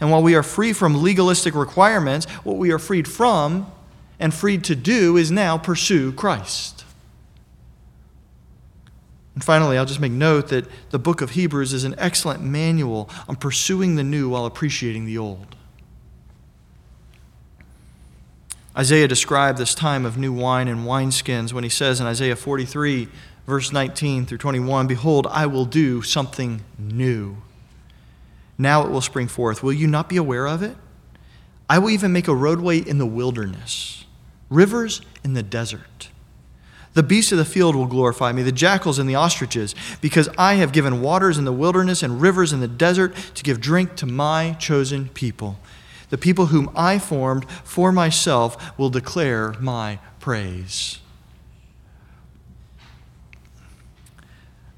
And 0.00 0.10
while 0.10 0.22
we 0.22 0.34
are 0.34 0.42
free 0.42 0.72
from 0.72 1.02
legalistic 1.02 1.54
requirements, 1.54 2.24
what 2.44 2.56
we 2.56 2.72
are 2.72 2.78
freed 2.78 3.06
from 3.06 3.70
and 4.18 4.32
freed 4.32 4.64
to 4.64 4.74
do 4.74 5.18
is 5.18 5.30
now 5.30 5.58
pursue 5.58 6.12
Christ. 6.12 6.86
And 9.34 9.44
finally, 9.44 9.76
I'll 9.76 9.84
just 9.84 10.00
make 10.00 10.12
note 10.12 10.48
that 10.48 10.64
the 10.88 10.98
book 10.98 11.20
of 11.20 11.32
Hebrews 11.32 11.74
is 11.74 11.84
an 11.84 11.94
excellent 11.98 12.42
manual 12.42 13.10
on 13.28 13.36
pursuing 13.36 13.96
the 13.96 14.02
new 14.02 14.30
while 14.30 14.46
appreciating 14.46 15.04
the 15.04 15.18
old. 15.18 15.56
Isaiah 18.74 19.08
described 19.08 19.58
this 19.58 19.74
time 19.74 20.06
of 20.06 20.16
new 20.16 20.32
wine 20.32 20.68
and 20.68 20.86
wineskins 20.86 21.52
when 21.52 21.64
he 21.64 21.70
says 21.70 22.00
in 22.00 22.06
Isaiah 22.06 22.34
43, 22.34 23.08
verse 23.46 23.72
19 23.72 24.26
through 24.26 24.38
21 24.38 24.86
Behold, 24.86 25.26
I 25.30 25.46
will 25.46 25.64
do 25.64 26.02
something 26.02 26.62
new. 26.78 27.36
Now 28.58 28.84
it 28.84 28.90
will 28.90 29.00
spring 29.00 29.28
forth. 29.28 29.62
Will 29.62 29.72
you 29.72 29.86
not 29.86 30.08
be 30.08 30.16
aware 30.16 30.46
of 30.46 30.62
it? 30.62 30.76
I 31.68 31.78
will 31.78 31.90
even 31.90 32.12
make 32.12 32.28
a 32.28 32.34
roadway 32.34 32.78
in 32.78 32.98
the 32.98 33.06
wilderness, 33.06 34.04
rivers 34.48 35.00
in 35.24 35.34
the 35.34 35.42
desert. 35.42 36.08
The 36.94 37.02
beasts 37.04 37.30
of 37.30 37.38
the 37.38 37.44
field 37.44 37.76
will 37.76 37.86
glorify 37.86 38.32
me, 38.32 38.42
the 38.42 38.50
jackals 38.50 38.98
and 38.98 39.08
the 39.08 39.14
ostriches, 39.14 39.76
because 40.00 40.28
I 40.36 40.54
have 40.54 40.72
given 40.72 41.00
waters 41.00 41.38
in 41.38 41.44
the 41.44 41.52
wilderness 41.52 42.02
and 42.02 42.20
rivers 42.20 42.52
in 42.52 42.60
the 42.60 42.68
desert 42.68 43.14
to 43.34 43.44
give 43.44 43.60
drink 43.60 43.94
to 43.96 44.06
my 44.06 44.56
chosen 44.58 45.08
people. 45.10 45.58
The 46.08 46.18
people 46.18 46.46
whom 46.46 46.68
I 46.74 46.98
formed 46.98 47.48
for 47.64 47.92
myself 47.92 48.76
will 48.76 48.90
declare 48.90 49.54
my 49.60 50.00
praise. 50.18 50.98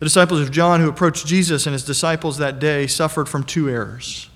The 0.03 0.07
disciples 0.07 0.41
of 0.41 0.51
John 0.51 0.81
who 0.81 0.89
approached 0.89 1.29
Jesus 1.29 1.65
and 1.65 1.75
his 1.75 1.85
disciples 1.85 2.39
that 2.39 2.59
day 2.59 2.89
suffered 2.89 3.29
from 3.29 3.45
two 3.45 3.71
errors 3.71 4.29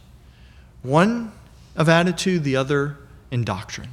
one 0.85 1.33
of 1.75 1.89
attitude, 1.89 2.45
the 2.45 2.55
other 2.55 2.99
in 3.33 3.43
doctrine. 3.43 3.89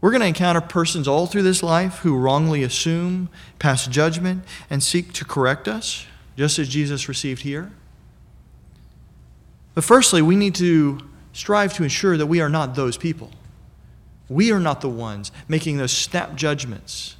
We're 0.00 0.12
going 0.12 0.20
to 0.20 0.28
encounter 0.28 0.60
persons 0.60 1.08
all 1.08 1.26
through 1.26 1.42
this 1.42 1.60
life 1.60 1.98
who 1.98 2.16
wrongly 2.16 2.62
assume, 2.62 3.30
pass 3.58 3.88
judgment, 3.88 4.44
and 4.70 4.80
seek 4.80 5.12
to 5.14 5.24
correct 5.24 5.66
us, 5.66 6.06
just 6.36 6.60
as 6.60 6.68
Jesus 6.68 7.08
received 7.08 7.42
here. 7.42 7.72
But 9.74 9.82
firstly, 9.82 10.22
we 10.22 10.36
need 10.36 10.54
to 10.54 11.00
strive 11.32 11.74
to 11.74 11.82
ensure 11.82 12.16
that 12.16 12.26
we 12.26 12.40
are 12.40 12.48
not 12.48 12.76
those 12.76 12.96
people. 12.96 13.32
We 14.28 14.52
are 14.52 14.60
not 14.60 14.82
the 14.82 14.88
ones 14.88 15.32
making 15.48 15.78
those 15.78 15.90
snap 15.90 16.36
judgments. 16.36 17.16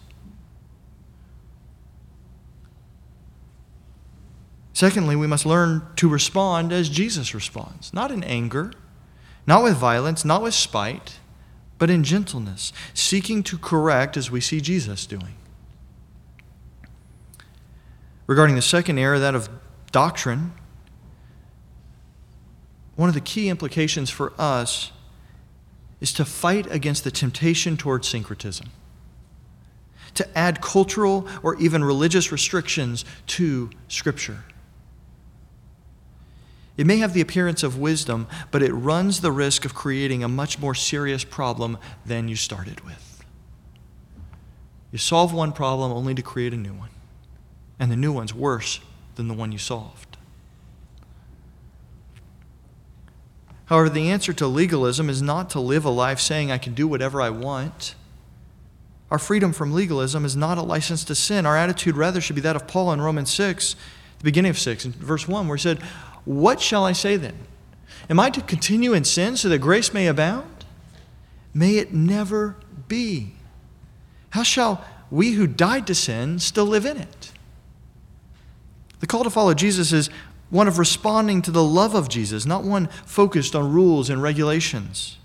Secondly, 4.78 5.16
we 5.16 5.26
must 5.26 5.44
learn 5.44 5.82
to 5.96 6.08
respond 6.08 6.72
as 6.72 6.88
Jesus 6.88 7.34
responds, 7.34 7.92
not 7.92 8.12
in 8.12 8.22
anger, 8.22 8.70
not 9.44 9.64
with 9.64 9.74
violence, 9.76 10.24
not 10.24 10.40
with 10.40 10.54
spite, 10.54 11.18
but 11.78 11.90
in 11.90 12.04
gentleness, 12.04 12.72
seeking 12.94 13.42
to 13.42 13.58
correct 13.58 14.16
as 14.16 14.30
we 14.30 14.40
see 14.40 14.60
Jesus 14.60 15.04
doing. 15.04 15.34
Regarding 18.28 18.54
the 18.54 18.62
second 18.62 18.98
error, 18.98 19.18
that 19.18 19.34
of 19.34 19.48
doctrine, 19.90 20.52
one 22.94 23.08
of 23.08 23.16
the 23.16 23.20
key 23.20 23.48
implications 23.48 24.10
for 24.10 24.32
us 24.38 24.92
is 26.00 26.12
to 26.12 26.24
fight 26.24 26.72
against 26.72 27.02
the 27.02 27.10
temptation 27.10 27.76
towards 27.76 28.06
syncretism, 28.06 28.68
to 30.14 30.38
add 30.38 30.60
cultural 30.60 31.26
or 31.42 31.56
even 31.56 31.82
religious 31.82 32.30
restrictions 32.30 33.04
to 33.26 33.70
Scripture. 33.88 34.44
It 36.78 36.86
may 36.86 36.98
have 36.98 37.12
the 37.12 37.20
appearance 37.20 37.64
of 37.64 37.76
wisdom, 37.76 38.28
but 38.52 38.62
it 38.62 38.72
runs 38.72 39.20
the 39.20 39.32
risk 39.32 39.64
of 39.64 39.74
creating 39.74 40.22
a 40.22 40.28
much 40.28 40.60
more 40.60 40.76
serious 40.76 41.24
problem 41.24 41.76
than 42.06 42.28
you 42.28 42.36
started 42.36 42.80
with. 42.82 43.24
You 44.92 44.98
solve 44.98 45.34
one 45.34 45.52
problem 45.52 45.92
only 45.92 46.14
to 46.14 46.22
create 46.22 46.54
a 46.54 46.56
new 46.56 46.72
one, 46.72 46.90
and 47.80 47.90
the 47.90 47.96
new 47.96 48.12
one's 48.12 48.32
worse 48.32 48.78
than 49.16 49.26
the 49.26 49.34
one 49.34 49.50
you 49.50 49.58
solved. 49.58 50.16
However, 53.66 53.90
the 53.90 54.08
answer 54.08 54.32
to 54.32 54.46
legalism 54.46 55.10
is 55.10 55.20
not 55.20 55.50
to 55.50 55.60
live 55.60 55.84
a 55.84 55.90
life 55.90 56.20
saying, 56.20 56.50
I 56.50 56.58
can 56.58 56.72
do 56.74 56.86
whatever 56.86 57.20
I 57.20 57.28
want. 57.30 57.96
Our 59.10 59.18
freedom 59.18 59.52
from 59.52 59.74
legalism 59.74 60.24
is 60.24 60.36
not 60.36 60.58
a 60.58 60.62
license 60.62 61.02
to 61.04 61.14
sin. 61.14 61.44
Our 61.44 61.56
attitude, 61.56 61.96
rather, 61.96 62.20
should 62.20 62.36
be 62.36 62.42
that 62.42 62.56
of 62.56 62.68
Paul 62.68 62.92
in 62.92 63.00
Romans 63.00 63.34
6, 63.34 63.74
the 64.18 64.24
beginning 64.24 64.50
of 64.50 64.58
6, 64.58 64.84
in 64.86 64.92
verse 64.92 65.28
1, 65.28 65.48
where 65.48 65.56
he 65.56 65.62
said, 65.62 65.80
What 66.28 66.60
shall 66.60 66.84
I 66.84 66.92
say 66.92 67.16
then? 67.16 67.38
Am 68.10 68.20
I 68.20 68.28
to 68.28 68.42
continue 68.42 68.92
in 68.92 69.04
sin 69.04 69.38
so 69.38 69.48
that 69.48 69.60
grace 69.60 69.94
may 69.94 70.06
abound? 70.06 70.66
May 71.54 71.76
it 71.76 71.94
never 71.94 72.56
be. 72.86 73.32
How 74.28 74.42
shall 74.42 74.84
we 75.10 75.32
who 75.32 75.46
died 75.46 75.86
to 75.86 75.94
sin 75.94 76.38
still 76.38 76.66
live 76.66 76.84
in 76.84 76.98
it? 76.98 77.32
The 79.00 79.06
call 79.06 79.24
to 79.24 79.30
follow 79.30 79.54
Jesus 79.54 79.90
is 79.90 80.10
one 80.50 80.68
of 80.68 80.78
responding 80.78 81.40
to 81.40 81.50
the 81.50 81.64
love 81.64 81.94
of 81.94 82.10
Jesus, 82.10 82.44
not 82.44 82.62
one 82.62 82.88
focused 83.06 83.56
on 83.56 83.72
rules 83.72 84.10
and 84.10 84.22
regulations. 84.22 85.16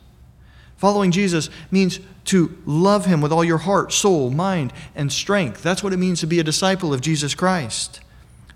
Following 0.77 1.11
Jesus 1.11 1.49
means 1.69 1.99
to 2.25 2.57
love 2.65 3.07
him 3.07 3.19
with 3.19 3.33
all 3.33 3.43
your 3.43 3.57
heart, 3.57 3.91
soul, 3.91 4.29
mind, 4.29 4.71
and 4.95 5.11
strength. 5.11 5.63
That's 5.63 5.83
what 5.83 5.91
it 5.91 5.97
means 5.97 6.21
to 6.21 6.27
be 6.27 6.39
a 6.39 6.45
disciple 6.45 6.93
of 6.93 7.01
Jesus 7.01 7.35
Christ. 7.35 7.99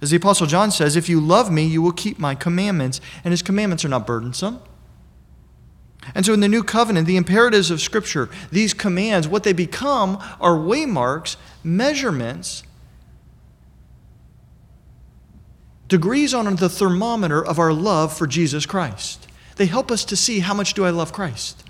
As 0.01 0.11
the 0.11 0.17
Apostle 0.17 0.47
John 0.47 0.71
says, 0.71 0.95
if 0.95 1.09
you 1.09 1.19
love 1.19 1.51
me, 1.51 1.65
you 1.65 1.81
will 1.81 1.91
keep 1.91 2.19
my 2.19 2.35
commandments, 2.35 3.01
and 3.23 3.31
his 3.31 3.41
commandments 3.41 3.83
are 3.83 3.89
not 3.89 4.05
burdensome. 4.05 4.59
And 6.13 6.25
so 6.25 6.33
in 6.33 6.39
the 6.39 6.47
new 6.47 6.63
covenant, 6.63 7.07
the 7.07 7.17
imperatives 7.17 7.71
of 7.71 7.81
Scripture, 7.81 8.29
these 8.51 8.73
commands, 8.73 9.27
what 9.27 9.43
they 9.43 9.53
become 9.53 10.17
are 10.39 10.55
waymarks, 10.55 11.35
measurements 11.63 12.63
degrees 15.87 16.33
on 16.33 16.55
the 16.57 16.69
thermometer 16.69 17.43
of 17.43 17.59
our 17.59 17.73
love 17.73 18.15
for 18.15 18.27
Jesus 18.27 18.65
Christ. 18.65 19.27
They 19.55 19.65
help 19.65 19.89
us 19.89 20.05
to 20.05 20.15
see 20.15 20.39
how 20.39 20.53
much 20.53 20.73
do 20.73 20.85
I 20.85 20.89
love 20.89 21.13
Christ. 21.13 21.63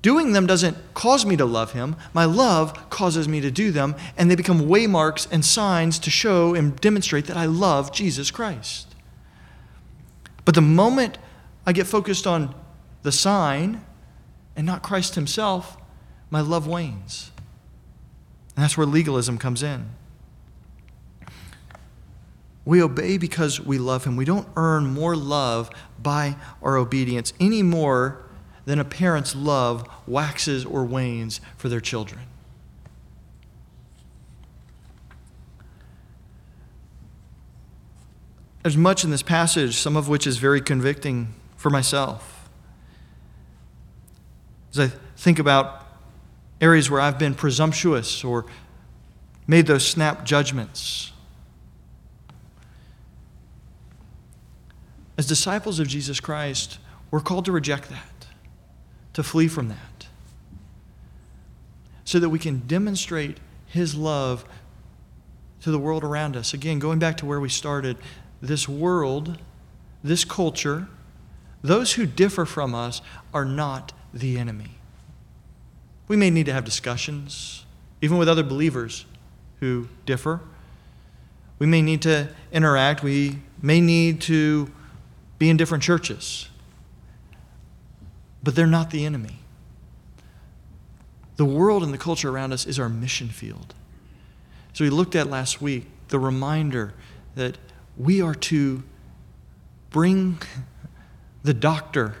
Doing 0.00 0.32
them 0.32 0.46
doesn't 0.46 0.76
cause 0.94 1.26
me 1.26 1.36
to 1.36 1.44
love 1.44 1.72
him. 1.72 1.96
My 2.12 2.24
love 2.24 2.88
causes 2.88 3.28
me 3.28 3.40
to 3.40 3.50
do 3.50 3.72
them, 3.72 3.96
and 4.16 4.30
they 4.30 4.36
become 4.36 4.60
waymarks 4.60 5.26
and 5.30 5.44
signs 5.44 5.98
to 6.00 6.10
show 6.10 6.54
and 6.54 6.76
demonstrate 6.80 7.26
that 7.26 7.36
I 7.36 7.46
love 7.46 7.92
Jesus 7.92 8.30
Christ. 8.30 8.94
But 10.44 10.54
the 10.54 10.60
moment 10.60 11.18
I 11.66 11.72
get 11.72 11.86
focused 11.86 12.26
on 12.26 12.54
the 13.02 13.12
sign 13.12 13.84
and 14.54 14.64
not 14.66 14.82
Christ 14.82 15.14
himself, 15.16 15.76
my 16.30 16.40
love 16.40 16.66
wanes. 16.66 17.32
And 18.54 18.64
that's 18.64 18.76
where 18.76 18.86
legalism 18.86 19.38
comes 19.38 19.62
in. 19.62 19.90
We 22.64 22.82
obey 22.82 23.16
because 23.16 23.60
we 23.60 23.78
love 23.78 24.04
Him. 24.04 24.14
We 24.16 24.26
don't 24.26 24.46
earn 24.54 24.92
more 24.92 25.16
love 25.16 25.70
by 26.02 26.36
our 26.60 26.76
obedience 26.76 27.32
any 27.40 27.62
more 27.62 28.27
than 28.68 28.78
a 28.78 28.84
parent's 28.84 29.34
love 29.34 29.88
waxes 30.06 30.62
or 30.62 30.84
wanes 30.84 31.40
for 31.56 31.70
their 31.70 31.80
children. 31.80 32.20
There's 38.62 38.76
much 38.76 39.04
in 39.04 39.10
this 39.10 39.22
passage, 39.22 39.76
some 39.76 39.96
of 39.96 40.10
which 40.10 40.26
is 40.26 40.36
very 40.36 40.60
convicting 40.60 41.32
for 41.56 41.70
myself. 41.70 42.50
As 44.72 44.80
I 44.80 44.92
think 45.16 45.38
about 45.38 45.86
areas 46.60 46.90
where 46.90 47.00
I've 47.00 47.18
been 47.18 47.34
presumptuous 47.34 48.22
or 48.22 48.44
made 49.46 49.66
those 49.66 49.86
snap 49.86 50.26
judgments. 50.26 51.10
As 55.16 55.26
disciples 55.26 55.80
of 55.80 55.88
Jesus 55.88 56.20
Christ, 56.20 56.78
we're 57.10 57.20
called 57.20 57.46
to 57.46 57.52
reject 57.52 57.88
that, 57.88 58.17
to 59.18 59.24
flee 59.24 59.48
from 59.48 59.66
that, 59.66 60.06
so 62.04 62.20
that 62.20 62.28
we 62.28 62.38
can 62.38 62.60
demonstrate 62.68 63.38
His 63.66 63.96
love 63.96 64.44
to 65.60 65.72
the 65.72 65.78
world 65.78 66.04
around 66.04 66.36
us. 66.36 66.54
Again, 66.54 66.78
going 66.78 67.00
back 67.00 67.16
to 67.16 67.26
where 67.26 67.40
we 67.40 67.48
started, 67.48 67.96
this 68.40 68.68
world, 68.68 69.36
this 70.04 70.24
culture, 70.24 70.86
those 71.62 71.94
who 71.94 72.06
differ 72.06 72.44
from 72.44 72.76
us 72.76 73.02
are 73.34 73.44
not 73.44 73.92
the 74.14 74.38
enemy. 74.38 74.78
We 76.06 76.14
may 76.14 76.30
need 76.30 76.46
to 76.46 76.52
have 76.52 76.64
discussions, 76.64 77.64
even 78.00 78.18
with 78.18 78.28
other 78.28 78.44
believers 78.44 79.04
who 79.58 79.88
differ. 80.06 80.42
We 81.58 81.66
may 81.66 81.82
need 81.82 82.02
to 82.02 82.28
interact. 82.52 83.02
We 83.02 83.40
may 83.60 83.80
need 83.80 84.20
to 84.20 84.70
be 85.40 85.50
in 85.50 85.56
different 85.56 85.82
churches. 85.82 86.48
But 88.48 88.54
they're 88.54 88.66
not 88.66 88.88
the 88.88 89.04
enemy. 89.04 89.40
The 91.36 91.44
world 91.44 91.82
and 91.82 91.92
the 91.92 91.98
culture 91.98 92.30
around 92.30 92.54
us 92.54 92.64
is 92.64 92.78
our 92.78 92.88
mission 92.88 93.28
field. 93.28 93.74
So 94.72 94.84
we 94.84 94.88
looked 94.88 95.14
at 95.14 95.28
last 95.28 95.60
week 95.60 95.84
the 96.08 96.18
reminder 96.18 96.94
that 97.34 97.58
we 97.98 98.22
are 98.22 98.34
to 98.34 98.84
bring 99.90 100.40
the 101.42 101.52
doctor, 101.52 102.14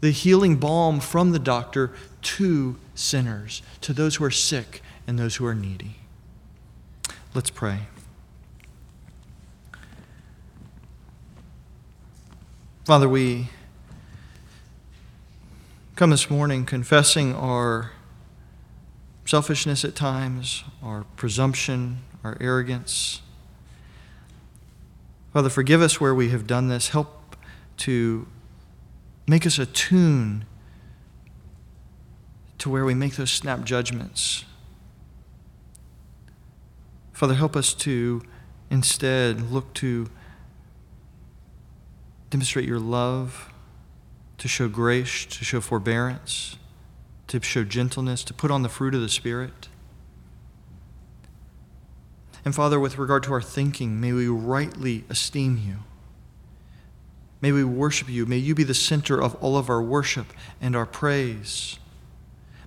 the 0.00 0.10
healing 0.10 0.56
balm 0.56 0.98
from 0.98 1.30
the 1.30 1.38
doctor 1.38 1.92
to 2.22 2.76
sinners, 2.96 3.62
to 3.80 3.92
those 3.92 4.16
who 4.16 4.24
are 4.24 4.30
sick 4.32 4.82
and 5.06 5.16
those 5.16 5.36
who 5.36 5.46
are 5.46 5.54
needy. 5.54 5.98
Let's 7.32 7.50
pray. 7.50 7.82
Father, 12.84 13.08
we 13.08 13.50
come 15.96 16.10
this 16.10 16.28
morning 16.28 16.66
confessing 16.66 17.32
our 17.36 17.92
selfishness 19.24 19.84
at 19.84 19.94
times, 19.94 20.64
our 20.82 21.04
presumption, 21.14 21.98
our 22.24 22.36
arrogance. 22.40 23.22
Father, 25.32 25.48
forgive 25.48 25.80
us 25.80 26.00
where 26.00 26.12
we 26.12 26.30
have 26.30 26.48
done 26.48 26.66
this. 26.66 26.88
Help 26.88 27.36
to 27.76 28.26
make 29.28 29.46
us 29.46 29.56
attune 29.56 30.44
to 32.58 32.68
where 32.68 32.84
we 32.84 32.94
make 32.94 33.14
those 33.14 33.30
snap 33.30 33.62
judgments. 33.62 34.44
Father, 37.12 37.34
help 37.34 37.54
us 37.54 37.72
to 37.72 38.20
instead 38.68 39.52
look 39.52 39.72
to 39.74 40.10
demonstrate 42.30 42.66
your 42.66 42.80
love, 42.80 43.53
to 44.44 44.48
show 44.48 44.68
grace, 44.68 45.24
to 45.24 45.42
show 45.42 45.58
forbearance, 45.58 46.58
to 47.26 47.40
show 47.40 47.64
gentleness, 47.64 48.22
to 48.22 48.34
put 48.34 48.50
on 48.50 48.62
the 48.62 48.68
fruit 48.68 48.94
of 48.94 49.00
the 49.00 49.08
Spirit. 49.08 49.68
And 52.44 52.54
Father, 52.54 52.78
with 52.78 52.98
regard 52.98 53.22
to 53.22 53.32
our 53.32 53.40
thinking, 53.40 53.98
may 54.02 54.12
we 54.12 54.28
rightly 54.28 55.04
esteem 55.08 55.62
you. 55.66 55.76
May 57.40 57.52
we 57.52 57.64
worship 57.64 58.10
you. 58.10 58.26
May 58.26 58.36
you 58.36 58.54
be 58.54 58.64
the 58.64 58.74
center 58.74 59.18
of 59.18 59.34
all 59.36 59.56
of 59.56 59.70
our 59.70 59.82
worship 59.82 60.26
and 60.60 60.76
our 60.76 60.84
praise. 60.84 61.78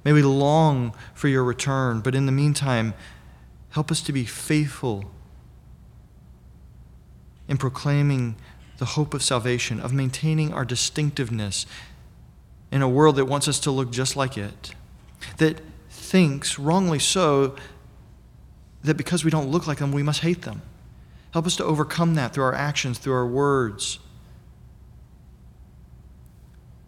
May 0.04 0.14
we 0.14 0.24
long 0.24 0.96
for 1.14 1.28
your 1.28 1.44
return, 1.44 2.02
but 2.02 2.16
in 2.16 2.26
the 2.26 2.32
meantime, 2.32 2.96
help 3.70 3.92
us 3.92 4.02
to 4.02 4.12
be 4.12 4.26
faithful 4.26 5.12
in 7.48 7.58
proclaiming 7.58 8.36
the 8.78 8.86
hope 8.86 9.14
of 9.14 9.24
salvation, 9.24 9.80
of 9.80 9.94
maintaining 9.94 10.54
our 10.54 10.66
distinctiveness 10.66 11.66
in 12.72 12.82
a 12.82 12.90
world 12.90 13.16
that 13.16 13.26
wants 13.26 13.48
us 13.48 13.60
to 13.62 13.72
look 13.72 13.92
just 13.92 14.16
like 14.16 14.38
it, 14.38 14.74
that 15.38 15.62
thinks, 15.90 16.60
wrongly 16.60 17.00
so, 17.00 17.56
that 18.84 18.96
because 18.96 19.24
we 19.24 19.32
don't 19.32 19.50
look 19.50 19.68
like 19.68 19.80
them, 19.80 19.92
we 19.92 20.04
must 20.04 20.22
hate 20.22 20.44
them. 20.44 20.62
Help 21.32 21.46
us 21.46 21.56
to 21.56 21.64
overcome 21.64 22.16
that 22.16 22.34
through 22.34 22.44
our 22.44 22.56
actions, 22.56 22.98
through 22.98 23.14
our 23.14 23.26
words. 23.26 24.00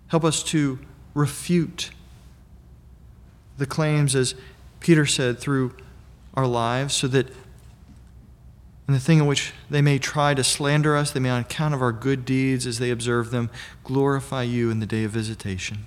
Help 0.08 0.24
us 0.24 0.42
to 0.44 0.80
refute 1.14 1.92
the 3.58 3.66
claims, 3.66 4.16
as 4.16 4.36
Peter 4.80 5.06
said, 5.06 5.40
through 5.40 5.76
our 6.34 6.48
lives, 6.48 6.94
so 6.94 7.08
that 7.08 7.28
in 8.90 8.94
the 8.94 9.00
thing 9.00 9.20
in 9.20 9.28
which 9.28 9.54
they 9.70 9.84
may 9.84 10.00
try 10.00 10.34
to 10.34 10.44
slander 10.44 10.98
us, 10.98 11.12
they 11.12 11.20
may, 11.20 11.30
on 11.30 11.42
account 11.42 11.76
of 11.76 11.82
our 11.84 11.92
good 11.92 12.26
deeds 12.26 12.66
as 12.66 12.80
they 12.80 12.90
observe 12.90 13.30
them, 13.30 13.52
glorify 13.84 14.42
you 14.42 14.72
in 14.72 14.80
the 14.80 14.88
day 14.88 15.04
of 15.04 15.12
visitation. 15.12 15.86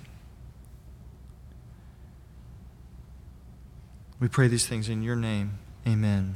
We 4.21 4.29
pray 4.29 4.47
these 4.47 4.65
things 4.65 4.87
in 4.87 5.03
your 5.03 5.17
name. 5.17 5.59
Amen. 5.85 6.35